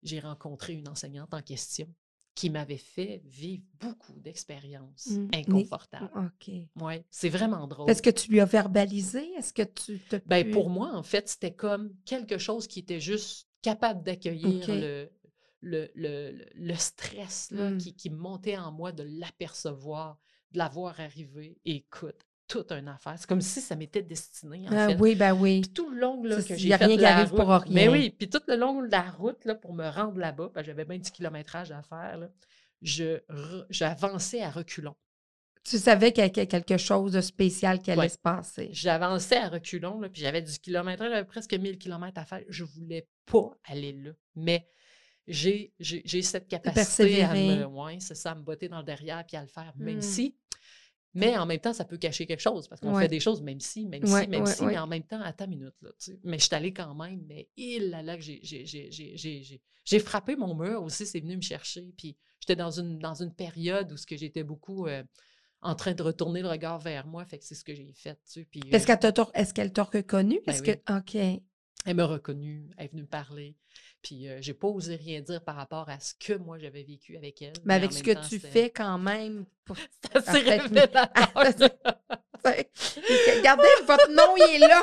[0.02, 1.88] j'ai rencontré une enseignante en question
[2.34, 5.28] qui m'avait fait vivre beaucoup d'expériences Mm.
[5.30, 6.10] Né- inconfortables.
[6.14, 6.50] OK.
[6.82, 7.88] Ouais, c'est vraiment drôle.
[7.90, 9.22] Est-ce que tu lui as verbalisé?
[9.38, 10.16] Est-ce que tu te.
[10.26, 14.62] Ben, pu- pour moi, en fait, c'était comme quelque chose qui était juste capable d'accueillir
[14.68, 15.08] le,
[15.62, 17.78] le, le, le- stress là, Mm.
[17.78, 20.18] qui, qui montait en moi, de l'apercevoir,
[20.52, 21.58] de l'avoir arrivé.
[21.64, 23.14] Écoute, toute une affaire.
[23.16, 24.96] C'est comme si ça m'était destiné, en Ah fait.
[25.00, 25.60] oui, ben oui.
[25.60, 27.82] Puis tout le long là, que j'ai fait rien qui la arrive route, pour Mais
[27.88, 27.92] rien.
[27.92, 30.84] oui, puis tout le long de la route là, pour me rendre là-bas, que j'avais
[30.84, 32.28] 20 kilométrage à faire, là,
[32.82, 33.20] je
[33.70, 34.96] j'avançais à reculons.
[35.62, 38.08] Tu savais qu'il y avait quelque chose de spécial qui allait Ouais.
[38.08, 38.70] se passer.
[38.72, 42.40] J'avançais à reculons, là, puis j'avais du kilométrage, j'avais presque 1000 kilomètres à faire.
[42.48, 44.10] Je voulais pas aller là.
[44.34, 44.66] Mais
[45.28, 49.24] j'ai j'ai- cette capacité à me, ouais, c'est ça, à me botter dans le derrière
[49.26, 50.02] puis à le faire, même Mm.
[50.02, 50.34] si.
[51.12, 53.02] Mais en même temps, ça peut cacher quelque chose parce qu'on Ouais.
[53.02, 55.20] fait des choses, même si, même Ouais, si, même ouais, si, mais en même temps,
[55.20, 55.74] à ta minute.
[55.82, 56.20] Là, tu sais.
[56.22, 60.82] mais je suis allée quand même, mais il là, là que j'ai- frappé mon mur
[60.82, 61.92] aussi, c'est venu me chercher.
[61.96, 65.02] Puis j'étais dans une, dans une période où ce que j'étais beaucoup euh,
[65.62, 68.14] en train de retourner le regard vers moi, fait que c'est ce que j'ai fait.
[68.14, 70.40] Tu sais, puis, Est-ce euh, qu'elle t'a est-ce qu'elle t'a reconnu?
[70.46, 70.76] Ben Est-ce oui.
[70.78, 70.96] que.
[70.98, 71.42] OK.
[71.86, 73.56] elle m'a reconnue, elle est venue me parler.
[74.02, 77.16] Puis euh, j'ai pas osé rien dire par rapport à ce que moi j'avais vécu
[77.16, 77.52] avec elle.
[77.64, 79.44] Mais avec ce que temps, tu fais quand même.
[79.64, 81.08] pour- C'est assez révélateur.
[82.44, 84.82] Regardez, votre nom, il est là.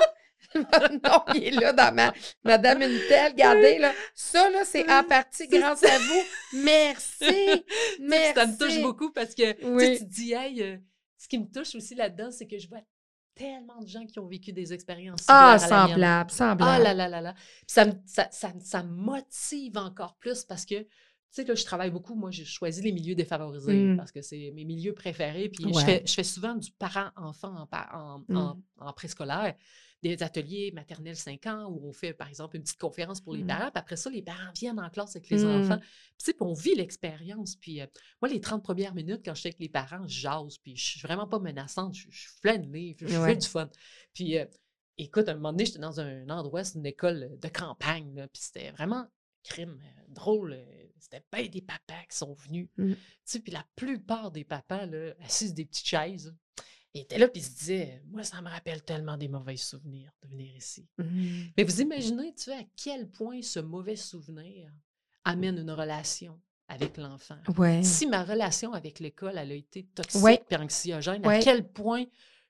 [0.53, 2.13] Votre nom, il est là dans ma.
[2.43, 3.93] Madame Unitel, regardez, là.
[4.13, 6.23] Ça, là, c'est en partie grâce à vous.
[6.63, 7.65] Merci.
[7.99, 8.33] Merci.
[8.35, 9.97] Ça me touche beaucoup parce que Oui.
[9.97, 10.77] tu te dis, hey, euh,
[11.17, 12.79] ce qui me touche aussi là-dedans, c'est que je vois
[13.37, 15.89] tellement de gens qui ont vécu des expériences Ah, similaires à la mienne.
[15.95, 16.63] semblable, semblable.
[16.63, 17.33] Ah là là là là.
[17.67, 20.85] Ça me, ça, ça, ça me motive encore plus parce que,
[21.31, 22.15] sais, là, je travaille beaucoup.
[22.15, 23.97] Moi, j'ai choisi les milieux défavorisés Mm.
[23.97, 25.49] parce que c'est mes milieux préférés.
[25.49, 25.73] Puis Ouais.
[25.73, 28.63] je, fais, je fais souvent du parent-enfant en, en, en- Mm.
[28.79, 29.55] en préscolaire,
[30.03, 33.43] des ateliers maternels 5 ans où on fait, par exemple, une petite conférence pour les
[33.43, 33.47] Mm.
[33.47, 33.71] parents.
[33.71, 35.79] Puis après ça, les parents viennent en classe avec les enfants.
[35.79, 35.87] Puis,
[36.19, 37.55] tu sais, puis on vit l'expérience.
[37.55, 37.87] Puis euh,
[38.21, 40.57] moi, les 30 premières minutes, quand je suis avec les parents, je jase.
[40.59, 41.95] Puis je suis vraiment pas menaçante.
[41.95, 42.07] Je,
[42.49, 42.99] une livre.
[43.01, 43.29] Je Ouais.
[43.29, 43.69] fais du fun.
[44.13, 44.45] Puis, euh,
[44.99, 48.27] écoute, à un moment donné, j'étais dans un endroit, c'est une école de campagne, là,
[48.27, 49.05] puis c'était vraiment
[49.43, 50.53] crime, euh, drôle.
[50.99, 52.69] C'était bien des papas qui sont venus.
[52.77, 52.93] Mm.
[52.93, 56.33] Tu sais, puis la plupart des papas, là, assis sur des petites chaises,
[56.93, 60.11] ils étaient là, puis ils se disaient Moi, ça me rappelle tellement des mauvais souvenirs
[60.23, 60.87] de venir ici.
[60.97, 61.43] Mm.
[61.57, 64.71] Mais vous imaginez, tu sais, à quel point ce mauvais souvenir
[65.23, 66.39] amène une relation
[66.69, 67.37] avec l'enfant.
[67.57, 67.81] Ouais.
[67.83, 70.43] Si ma relation avec l'école, elle a été toxique Ouais.
[70.49, 71.37] et anxiogène, Ouais.
[71.37, 72.03] à quel point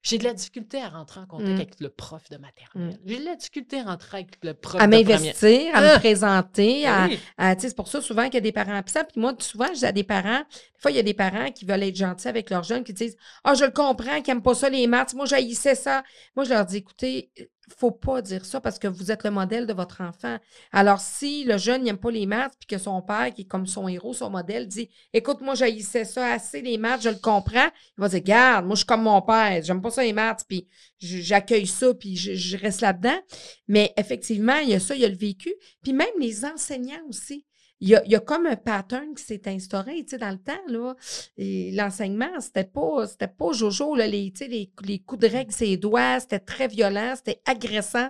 [0.03, 1.55] j'ai de la difficulté à rentrer en contact Mm.
[1.55, 2.97] avec le prof de maternelle.
[3.05, 5.19] J'ai de la difficulté à rentrer avec le prof À de première.
[5.19, 5.93] m'investir, à Ah!
[5.95, 7.19] me présenter, Ben à, oui.
[7.37, 9.03] à- c'est pour ça souvent qu'il y a des parents absents.
[9.11, 11.83] Puis moi, souvent, j'ai des parents, des fois, il y a des parents qui veulent
[11.83, 14.69] être gentils avec leurs jeunes, qui disent Ah, je le comprends, qui n'aiment pas ça,
[14.69, 15.13] les maths.
[15.13, 16.03] Moi, j'haïssais ça.
[16.35, 17.31] Moi, je leur dis Écoutez,
[17.75, 20.37] faut pas dire ça parce que vous êtes le modèle de votre enfant.
[20.71, 23.67] Alors, si le jeune n'aime pas les maths, puis que son père, qui est comme
[23.67, 27.67] son héros, son modèle, dit Écoute, moi, j'haïssais ça assez, les maths, je le comprends.
[27.97, 30.43] Il va dire Garde, moi, je suis comme mon père, j'aime pas ça, les maths,
[30.47, 30.67] puis
[30.99, 33.19] j'accueille ça, puis je, je reste là-dedans.
[33.67, 35.53] Mais effectivement, il y a ça, il y a le vécu.
[35.83, 37.46] Puis même les enseignants aussi.
[37.79, 40.31] Il y a, il y a comme un pattern qui s'est instauré, tu sais, dans
[40.31, 40.95] le temps, là.
[41.37, 45.27] Et l'enseignement, c'était pas, c'était pas jojo, là, les, tu sais, les, les coups de
[45.27, 48.09] règle, ses doigts, c'était très violent, c'était agressant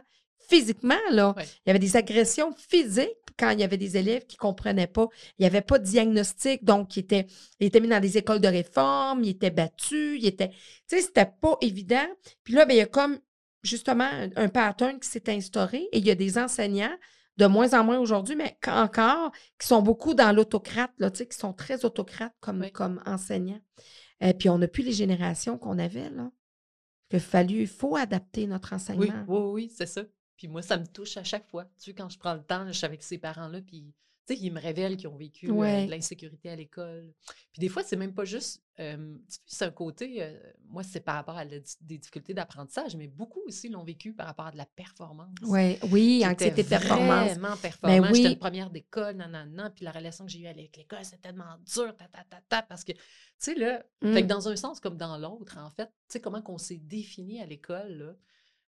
[0.49, 1.33] physiquement, là.
[1.35, 1.43] Ouais.
[1.65, 5.07] Il y avait des agressions physiques quand il y avait des élèves qui comprenaient pas.
[5.37, 7.27] Il n'y avait pas de diagnostic, donc il était,
[7.59, 10.49] il était mis dans des écoles de réforme, il était battu, il était...
[10.49, 10.55] Tu
[10.87, 12.07] sais, c'était pas évident.
[12.43, 13.19] Puis là, ben, il y a comme,
[13.63, 16.95] justement, un, un pattern qui s'est instauré et il y a des enseignants
[17.37, 20.91] de moins en moins aujourd'hui, mais encore, qui sont beaucoup dans l'autocrate,
[21.29, 22.71] qui sont très autocrates comme, Oui.
[22.71, 23.61] comme enseignants.
[24.21, 26.31] Et puis, on n'a plus les générations qu'on avait, là.
[27.11, 29.25] Il fallu, il faut adapter notre Oui, enseignement.
[29.27, 30.01] oui, oui, c'est ça.
[30.35, 31.65] Puis moi, ça me touche à chaque fois.
[31.79, 33.93] Tu sais, quand je prends le temps, je suis avec ces parents-là, puis
[34.27, 37.13] tu sais, ils me révèlent qu'ils ont vécu euh, de l'insécurité à l'école.
[37.53, 38.61] Puis des fois, c'est même pas juste.
[38.79, 40.21] euh, tu sais, c'est un côté.
[40.21, 44.13] euh, moi, c'est par rapport à la des difficultés d'apprentissage, mais beaucoup aussi l'ont vécu
[44.13, 45.29] par rapport à de la performance.
[45.43, 47.29] Ouais, oui, anxiété de performance.
[47.31, 48.09] Vraiment performant.
[48.11, 48.17] oui.
[48.17, 51.57] J'étais une première d'école, nanana, puis la relation que j'ai eue avec l'école, c'était tellement
[51.65, 52.99] dur, ta, ta, ta, ta, parce que, tu
[53.37, 54.27] sais, là, fait que Mm.
[54.27, 57.45] dans un sens comme dans l'autre, en fait, tu sais, comment qu'on s'est défini à
[57.45, 58.13] l'école, là,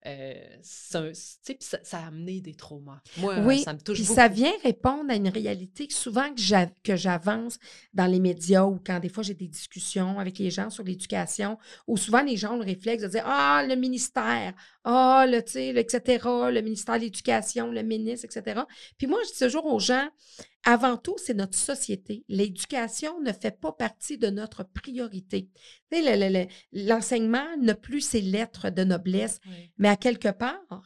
[0.05, 3.01] euh, ça, ça a amené des traumas.
[3.17, 4.15] Moi, Oui, ça me touche Puis beaucoup.
[4.15, 6.29] ça vient répondre à une réalité que souvent
[6.83, 7.59] que j'avance
[7.93, 11.57] dans les médias ou quand des fois j'ai des discussions avec les gens sur l'éducation,
[11.85, 15.51] où souvent les gens ont le réflexe de dire Ah, le ministère, ah, le, tu
[15.53, 18.61] sais, le, etc., le ministère de l'Éducation, le ministre, etc.
[18.97, 20.07] Puis moi, je dis toujours aux gens,
[20.63, 22.23] avant tout, c'est notre société.
[22.27, 25.49] L'éducation ne fait pas partie de notre priorité.
[25.91, 26.39] Tu sais, le- le-
[26.73, 29.71] le- l'enseignement n'a plus ses lettres de noblesse, Oui.
[29.77, 30.81] mais à quelque part,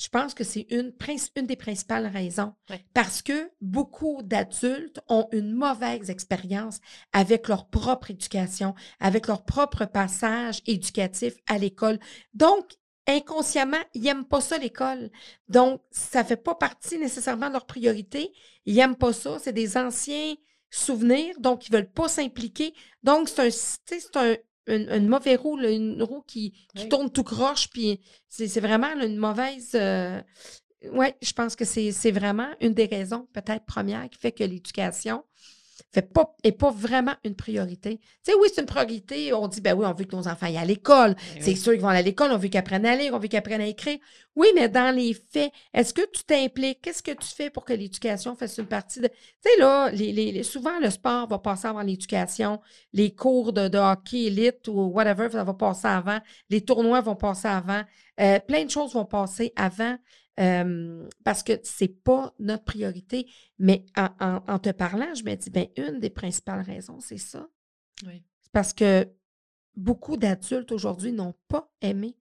[0.00, 0.94] je pense que c'est une,
[1.36, 2.54] une des principales raisons.
[2.94, 6.80] Parce que beaucoup d'adultes ont une mauvaise expérience
[7.12, 11.98] avec leur propre éducation, avec leur propre passage éducatif à l'école.
[12.32, 12.64] Donc,
[13.10, 15.10] inconsciemment, ils n'aiment pas ça, l'école.
[15.48, 18.32] Donc, ça ne fait pas partie nécessairement de leur priorité.
[18.66, 19.38] Ils n'aiment pas ça.
[19.38, 20.34] C'est des anciens
[20.70, 22.74] souvenirs, donc ils ne veulent pas s'impliquer.
[23.02, 24.36] Donc, c'est un, c'est un,
[24.66, 26.88] une, une mauvaise roue, là, une roue qui, qui Oui.
[26.88, 29.74] tourne tout croche, puis c'est c'est vraiment là, une mauvaise.
[30.92, 34.44] oui, je pense que c'est c'est vraiment une des raisons, peut-être première, qui fait que
[34.44, 35.24] l'éducation
[35.92, 37.98] fait pas, est pas vraiment une priorité.
[37.98, 39.32] Tu sais, oui, c'est une priorité.
[39.32, 41.14] On dit, ben oui, on veut que nos enfants aillent à l'école.
[41.34, 43.18] Oui, C'est sûr qu'ils vont aller à l'école, on veut qu'ils apprennent à lire, on
[43.18, 43.98] veut qu'ils apprennent à écrire.
[44.36, 46.80] Oui, mais dans les faits, est-ce que tu t'impliques?
[46.82, 49.08] Qu'est-ce que tu fais pour que l'éducation fasse une partie de.
[49.08, 49.14] Tu
[49.44, 52.60] sais, là, les, les- les- souvent, le sport va passer avant l'éducation.
[52.92, 56.18] Les cours de, de hockey élite ou whatever, ça va passer avant.
[56.48, 57.82] Les tournois vont passer avant.
[58.20, 59.96] Euh, plein de choses vont passer avant.
[60.40, 63.26] Euh, parce que c'est pas notre priorité.
[63.58, 67.18] Mais en, en- en te parlant, je me dis, ben une des principales raisons, c'est
[67.18, 67.48] ça.
[68.06, 68.22] Oui.
[68.42, 69.06] C'est parce que
[69.76, 72.16] beaucoup d'adultes aujourd'hui n'ont pas aimé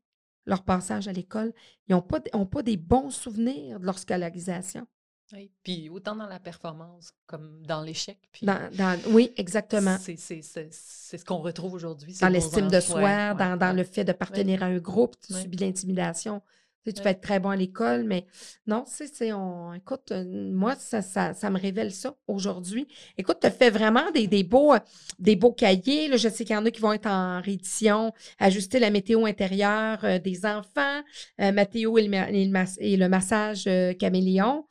[0.46, 1.54] leur passage à l'école.
[1.88, 4.88] Ils n'ont pas, ont pas des bons souvenirs de leur scolarisation.
[5.32, 5.52] Oui.
[5.62, 8.18] Puis autant dans la performance comme dans l'échec.
[8.32, 9.96] Puis Dans, dans- oui, exactement.
[10.00, 12.18] c'est c'est- c'est- c'est ce qu'on retrouve aujourd'hui.
[12.20, 13.74] Dans l'estime de soi, Ouais, dans, ouais, dans ouais.
[13.76, 16.42] le fait de partenir à un groupe, tu subis l'intimidation.
[16.86, 18.26] Tu, sais, tu peux être très bon à l'école, mais
[18.66, 20.24] non, tu sais, c'est- on, écoute, euh,
[20.54, 22.88] moi, ça, ça, ça me révèle ça aujourd'hui.
[23.18, 24.80] Écoute, tu as fait vraiment des, des, beaux, euh,
[25.20, 26.08] des beaux cahiers.
[26.08, 29.26] Là, je sais qu'il y en a qui vont être en réédition, ajuster la météo
[29.26, 31.02] intérieure euh, des enfants,
[31.42, 34.66] euh, Mathéo et le, ma- et le mas- et le massage euh, caméléon.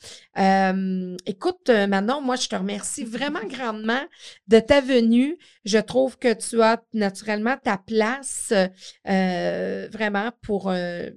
[1.27, 4.01] Écoute, Manon, moi, je te remercie vraiment grandement
[4.49, 5.37] de ta venue.
[5.65, 8.53] Je trouve que tu as naturellement ta place
[9.09, 11.11] euh, vraiment pour euh,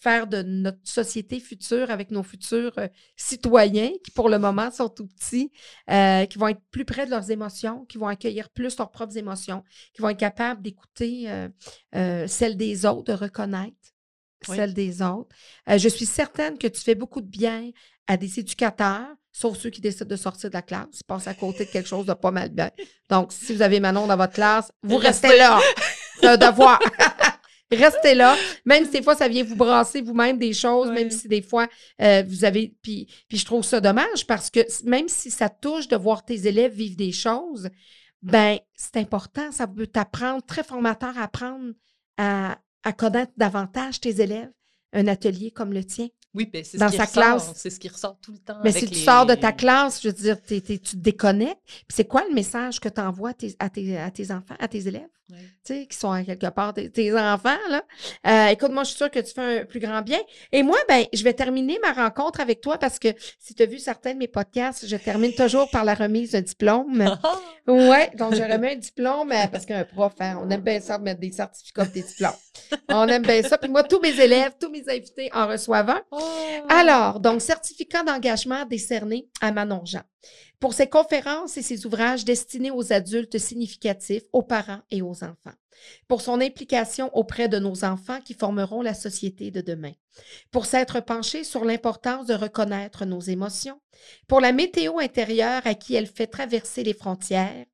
[0.00, 4.88] faire de notre société future avec nos futurs euh, citoyens qui, pour le moment, sont
[4.88, 5.50] tout petits,
[5.90, 9.16] euh, qui vont être plus près de leurs émotions, qui vont accueillir plus leurs propres
[9.16, 11.48] émotions, qui vont être capables d'écouter euh,
[11.96, 13.74] euh, celles des autres, de reconnaître
[14.48, 14.56] Oui.
[14.56, 15.34] celles des autres.
[15.66, 17.70] Je suis certaine que tu fais beaucoup de bien
[18.06, 21.64] à des éducateurs, sauf ceux qui décident de sortir de la classe, passent à côté
[21.64, 22.70] de quelque chose de pas mal bien.
[23.10, 25.38] Donc, si vous avez Manon dans votre classe, vous restez Restez.
[25.40, 25.60] là.
[26.20, 26.78] C'est un devoir.
[27.70, 28.36] Restez là.
[28.64, 31.68] Même si des fois, ça vient vous brasser vous-même des choses, même si des fois,
[32.00, 32.74] euh, vous avez.
[32.82, 36.46] Puis, puis je trouve ça dommage parce que même si ça touche de voir tes
[36.46, 37.68] élèves vivre des choses,
[38.22, 39.52] ben c'est important.
[39.52, 41.72] Ça peut t'apprendre, très formateur à apprendre
[42.16, 44.50] à, à connaître davantage tes élèves.
[44.94, 46.08] Un atelier comme le tien.
[46.32, 47.52] Oui, ben, c'est Dans ce qui sa ressort, classe.
[47.56, 48.58] C'est ce qui ressort tout le temps.
[48.64, 51.60] Mais avec si tu les- sors de ta classe, je veux dire, tu te déconnectes.
[51.66, 54.54] Puis c'est quoi le message que tu envoies à tes, à tes- à tes enfants,
[54.58, 55.08] à tes élèves?
[55.30, 55.36] Ouais.
[55.64, 57.82] tu sais, qui sont à quelque part tes, tes enfants, là.
[58.26, 60.20] Euh, écoute, moi, je suis sûre que tu fais un plus grand bien.
[60.52, 63.66] Et moi, ben, je vais terminer ma rencontre avec toi parce que si tu as
[63.66, 67.16] vu certains de mes podcasts, je termine toujours par la remise d'un diplôme.
[67.66, 70.96] Ouais, donc je remets un diplôme euh, parce qu'un prof, hein, on aime bien ça,
[70.96, 72.32] mettre des certificats des diplômes.
[72.88, 73.58] On aime bien ça.
[73.58, 76.00] Puis moi, tous mes élèves, tous mes invités en reçoivent un.
[76.10, 76.18] Oh!
[76.70, 80.00] Alors, donc, certificat d'engagement décerné à Manon Jean.
[80.60, 85.54] Pour ses conférences et ses ouvrages destinés aux adultes significatifs, aux parents et aux enfants.
[86.08, 89.92] Pour son implication auprès de nos enfants qui formeront la société de demain,
[90.50, 93.80] pour s'être penché sur l'importance de reconnaître nos émotions,
[94.26, 97.64] pour la météo intérieure à qui elle fait traverser les frontières,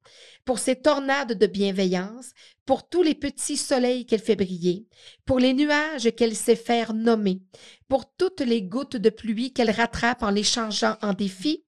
[0.44, 2.32] pour ses tornades de bienveillance,
[2.66, 4.86] pour tous les petits soleils qu'elle fait briller,
[5.24, 7.40] pour les nuages qu'elle sait faire nommer,
[7.88, 11.64] pour toutes les gouttes de pluie qu'elle rattrape en les changeant en défis,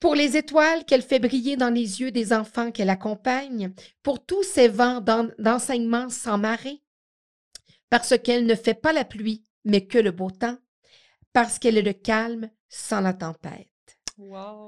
[0.00, 3.72] pour les étoiles qu'elle fait briller dans les yeux des enfants qu'elle accompagne,
[4.02, 5.02] pour tous ces vents
[5.38, 6.82] d'enseignement sans marée,
[7.90, 10.56] parce qu'elle ne fait pas la pluie, mais que le beau temps,
[11.32, 13.68] parce qu'elle est le calme sans la tempête.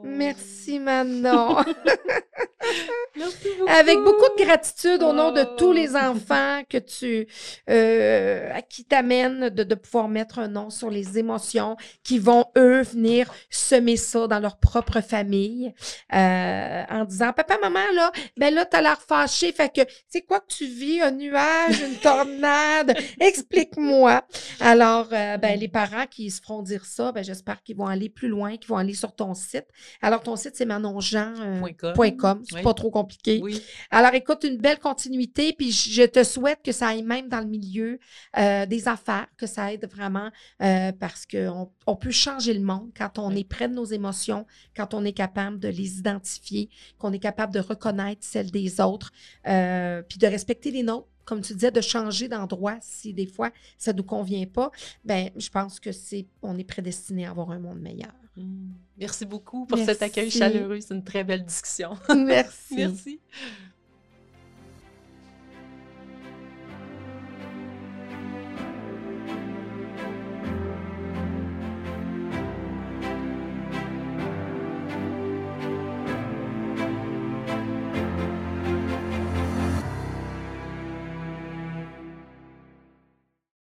[0.04, 1.56] Merci Manon.
[3.68, 7.26] Avec beaucoup de gratitude au nom de tous les enfants que tu,
[7.68, 12.82] euh, à qui t'amènes de, pouvoir mettre un nom sur les émotions qui vont, eux,
[12.82, 15.74] venir semer ça dans leur propre famille
[16.14, 19.52] euh, en disant Papa, maman, là, ben là, t'as l'air fâché.
[19.52, 21.01] Fait que, c'est quoi que tu vis?
[21.01, 22.97] Un nuage, une tornade?
[23.20, 24.22] Explique-moi.
[24.60, 28.09] Alors, euh, ben, les parents qui se feront dire ça, ben, j'espère qu'ils vont aller
[28.09, 29.66] plus loin, qu'ils vont aller sur ton site.
[30.01, 32.43] Alors, ton site, c'est manonjean.com.
[32.53, 33.43] Euh, c'est pas trop compliqué.
[33.91, 35.53] Alors, écoute, une belle continuité.
[35.53, 37.99] Puis, je te souhaite que ça aille même dans le milieu
[38.39, 40.31] euh, des affaires, que ça aide vraiment
[40.62, 44.47] euh, parce qu'on on peut changer le monde quand on est près de nos émotions,
[44.77, 46.69] quand on est capable de les identifier,
[46.99, 49.12] qu'on est capable de reconnaître celles des autres,
[49.45, 53.93] puis de respecter les nôtres comme tu disais, de changer d'endroit si des fois ça
[53.93, 54.70] ne nous convient pas,
[55.05, 58.12] ben je pense que c'est on est prédestiné à avoir un monde meilleur.
[58.36, 58.72] Mmh.
[58.98, 60.80] Merci beaucoup pour cet accueil chaleureux.
[60.80, 61.96] C'est une très belle discussion.
[62.16, 62.74] Merci.
[62.76, 63.20] Merci.